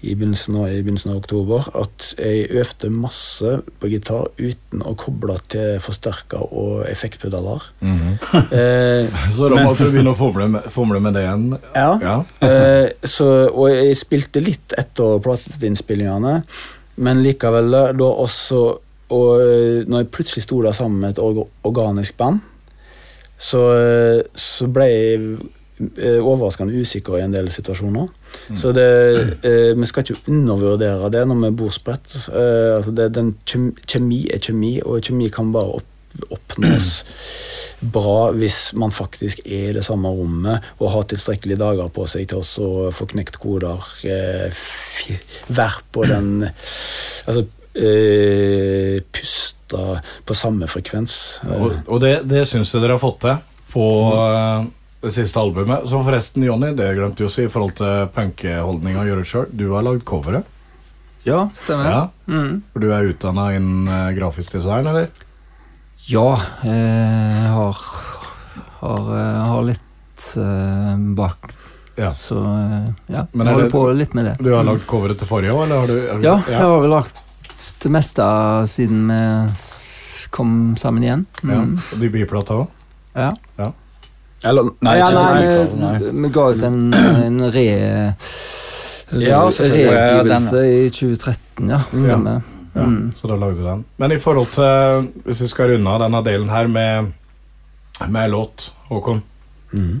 i, 0.00 0.14
begynnelsen 0.14 0.56
av, 0.56 0.68
I 0.70 0.80
begynnelsen 0.80 1.12
av 1.12 1.20
oktober. 1.20 1.66
At 1.76 2.10
jeg 2.16 2.48
øvde 2.62 2.90
masse 2.94 3.54
på 3.80 3.90
gitar 3.92 4.30
uten 4.40 4.84
å 4.86 4.94
koble 4.98 5.36
til 5.52 5.80
forsterker 5.84 6.42
og 6.48 6.86
effektpedaler. 6.88 7.66
eh, 8.56 9.20
Så 9.36 9.50
da 9.52 9.62
måtte 9.64 9.88
du 9.88 9.94
begynne 9.94 10.14
å 10.14 10.18
fomle 10.18 10.48
med, 10.56 10.68
fomle 10.72 11.02
med 11.04 11.16
det 11.18 11.26
igjen. 11.26 11.48
ja. 11.76 11.90
Ja. 12.00 12.18
Eh, 12.46 12.88
så, 13.04 13.26
og 13.50 13.70
jeg 13.72 13.96
spilte 13.98 14.40
litt 14.42 14.74
etter 14.78 15.20
plateinnspillingene, 15.24 16.40
men 17.00 17.22
likevel 17.24 17.70
da 17.96 18.08
også 18.08 18.60
Og 19.10 19.40
eh, 19.42 19.80
når 19.90 20.04
jeg 20.04 20.10
plutselig 20.14 20.44
sto 20.44 20.60
der 20.62 20.74
sammen 20.76 21.00
med 21.02 21.16
et 21.16 21.46
organisk 21.66 22.14
band, 22.14 22.38
så, 23.40 23.62
eh, 23.74 24.20
så 24.38 24.68
ble 24.70 24.86
jeg 24.86 25.24
overraskende 26.20 26.76
usikker 26.80 27.18
i 27.18 27.22
en 27.24 27.32
del 27.34 27.48
situasjoner. 27.52 28.08
Så 28.58 28.72
det, 28.76 28.86
eh, 29.46 29.70
vi 29.78 29.86
skal 29.88 30.04
ikke 30.04 30.28
undervurdere 30.30 31.10
det 31.14 31.22
når 31.30 31.40
vi 31.46 31.50
bor 31.62 31.70
spredt. 31.74 32.12
Eh, 32.28 32.76
altså 32.76 32.92
det, 32.96 33.08
den 33.16 33.32
kjem, 33.48 33.70
kjemi 33.88 34.20
er 34.34 34.38
kjemi, 34.44 34.74
og 34.84 35.00
kjemi 35.06 35.30
kan 35.32 35.52
bare 35.54 35.80
opp, 35.80 35.88
oppnås 36.34 37.04
bra 37.94 38.30
hvis 38.36 38.74
man 38.76 38.92
faktisk 38.92 39.40
er 39.46 39.70
i 39.70 39.76
det 39.78 39.84
samme 39.86 40.10
rommet 40.12 40.66
og 40.82 40.90
har 40.92 41.06
tilstrekkelige 41.08 41.56
dager 41.62 41.88
på 41.96 42.04
seg 42.10 42.26
til 42.28 42.42
å 42.44 42.90
få 42.92 43.06
knekt 43.14 43.38
koder. 43.40 43.80
Eh, 44.04 44.52
Være 45.48 45.80
på 45.94 46.04
den 46.04 46.44
Altså 47.30 47.46
eh, 47.78 49.00
puste 49.14 49.56
på 50.26 50.34
samme 50.36 50.66
frekvens. 50.68 51.38
Eh, 51.46 51.56
Og, 51.62 51.72
og 51.86 52.00
det, 52.02 52.14
det 52.28 52.44
syns 52.50 52.72
jeg 52.74 52.82
dere 52.82 52.96
har 52.98 53.02
fått 53.02 53.20
til 53.24 53.38
på 53.70 53.86
eh, 54.18 54.64
det 55.00 55.10
siste 55.14 55.40
albumet. 55.40 55.86
Som 55.88 56.04
forresten, 56.04 56.42
Jonny, 56.44 56.72
det 56.76 56.90
glemte 56.98 57.22
jeg 57.24 57.30
å 57.30 57.32
si 57.32 57.44
i 57.46 57.48
forhold 57.52 57.76
til 57.80 58.08
punkeholdninga 58.14 59.00
å 59.04 59.08
gjøre 59.08 59.24
sjøl. 59.28 59.46
Du 59.56 59.70
har 59.72 59.82
lagd 59.86 60.04
coveret. 60.08 60.44
Ja, 61.24 61.48
stemmer. 61.56 61.90
Ja. 61.90 62.02
Mm. 62.32 62.62
For 62.72 62.80
du 62.84 62.90
er 62.96 63.08
utdanna 63.10 63.50
innen 63.56 63.88
eh, 63.88 64.10
grafisk 64.16 64.52
design, 64.56 64.86
eller? 64.88 65.08
Ja, 66.08 66.28
eh, 66.64 67.40
jeg 67.44 67.50
har, 67.56 67.80
har, 68.80 69.10
eh, 69.18 69.40
har 69.50 69.66
litt 69.68 70.28
uh, 70.36 70.94
bak, 71.16 71.52
Ja. 72.00 72.14
så 72.16 72.38
eh, 72.40 72.88
ja. 73.12 73.26
Men 73.32 73.46
jeg 73.46 73.52
er 73.52 73.52
holder 73.52 73.66
det- 73.68 73.72
på 73.74 73.82
litt 73.96 74.14
med 74.16 74.24
det. 74.30 74.36
Du 74.40 74.52
har 74.54 74.64
lagd 74.64 74.86
coveret 74.88 75.18
til 75.20 75.28
forrige 75.28 75.52
år, 75.52 75.64
eller 75.66 75.80
har 75.80 75.86
du 75.86 75.98
har 76.08 76.18
du- 76.18 76.24
Ja, 76.28 76.36
jeg 76.48 76.60
har 76.60 76.80
vel 76.80 76.90
lagt 76.90 77.20
det 77.82 77.90
meste 77.92 78.22
siden 78.72 79.08
vi 79.12 80.28
kom 80.32 80.74
sammen 80.80 81.02
igjen. 81.04 81.26
ja. 81.44 81.60
Mm. 81.60 81.76
Og 81.92 81.98
debutplata 82.00 82.54
òg? 82.62 82.68
Ja. 83.14 83.72
Eller 84.44 84.70
Nei, 84.80 84.94
ja, 84.98 85.10
nei, 85.10 85.46
vi, 85.46 85.80
nei. 85.80 86.12
vi 86.22 86.30
ga 86.32 86.46
ut 86.54 86.62
en, 86.64 86.80
en 86.94 87.42
re... 87.52 87.66
Ja, 89.10 89.42
selvfølgelig. 89.50 89.90
reutgivelse 89.90 90.62
i 90.70 90.88
2013, 90.94 91.70
ja. 91.70 91.82
Stemmer. 91.90 92.40
Ja, 92.40 92.56
Mm. 92.74 93.12
Så 93.16 93.26
da 93.26 93.34
lagde 93.36 93.58
du 93.58 93.64
den. 93.66 93.84
Men 93.96 94.12
i 94.12 94.18
forhold 94.18 94.52
til, 94.54 95.08
hvis 95.24 95.40
vi 95.42 95.48
skal 95.50 95.72
runde 95.72 95.90
av 95.90 96.04
denne 96.04 96.20
delen 96.22 96.50
her 96.52 96.68
med, 96.70 97.08
med 98.08 98.30
låt, 98.30 98.68
Håkon 98.88 99.22
mm. 99.72 100.00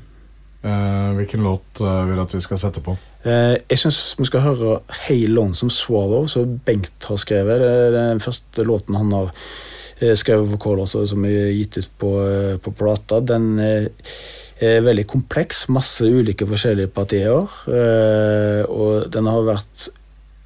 eh, 0.62 1.08
Hvilken 1.18 1.42
låt 1.42 1.80
eh, 1.80 2.04
vil 2.06 2.14
du 2.16 2.22
at 2.22 2.34
vi 2.34 2.40
skal 2.44 2.60
sette 2.62 2.82
på? 2.84 2.94
Eh, 3.24 3.56
jeg 3.68 3.78
syns 3.82 3.98
vi 4.18 4.28
skal 4.30 4.44
høre 4.46 4.78
Hey 5.02 5.26
Lonesome 5.26 5.74
Swallow, 5.74 6.28
som 6.30 6.60
Bengt 6.64 7.10
har 7.10 7.18
skrevet. 7.20 7.60
Det 7.60 7.72
er 7.88 7.96
den 7.96 8.22
første 8.22 8.64
låten 8.64 8.96
han 8.96 9.12
har 9.18 9.34
eh, 10.00 10.16
for 10.16 10.56
Kål 10.60 10.80
også, 10.84 11.06
som 11.06 11.24
er 11.24 11.52
gitt 11.54 11.78
ut 11.78 11.90
på, 11.98 12.20
eh, 12.24 12.56
på 12.58 12.70
plata. 12.72 13.20
Den 13.20 13.58
eh, 13.58 13.86
er 14.60 14.80
veldig 14.84 15.06
kompleks, 15.08 15.68
masse 15.68 16.04
ulike 16.04 16.46
forskjellige 16.48 16.88
partier. 16.92 17.48
Eh, 17.68 18.64
og 18.68 19.10
den 19.12 19.26
har 19.30 19.42
vært 19.48 19.88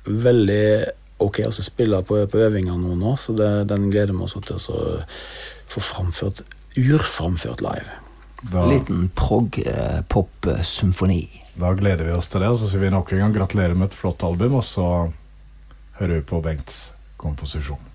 veldig 0.05 0.84
ok 1.24 1.40
å 1.46 1.52
spille 1.55 2.02
på, 2.05 2.26
på 2.28 2.38
øvinger 2.46 2.76
nå, 2.78 2.94
nå 2.98 3.16
så 3.20 3.32
det, 3.38 3.68
den 3.70 3.90
gleder 3.92 4.14
vi 4.14 4.22
oss 4.26 4.34
til 4.34 4.57
å 4.59 4.61
få 5.70 5.80
framført, 5.80 6.38
urframført 6.76 7.61
live. 7.64 7.90
Da, 8.44 8.66
Liten 8.68 9.11
prog-pop-symfoni. 9.16 11.24
da 11.57 11.72
gleder 11.78 12.05
vi 12.05 12.12
oss 12.12 12.28
til 12.28 12.40
det, 12.44 12.50
og 12.52 12.59
så 12.61 12.66
sier 12.68 12.82
vi 12.82 12.92
nok 12.92 13.12
en 13.14 13.22
gang 13.24 13.36
gratulerer 13.38 13.74
med 13.78 13.86
et 13.88 13.96
flott 13.96 14.20
album, 14.26 14.52
og 14.61 14.66
så 14.68 14.86
hører 16.00 16.14
vi 16.18 16.28
på 16.28 16.36
Bengts 16.44 16.76
komposisjon. 17.16 17.93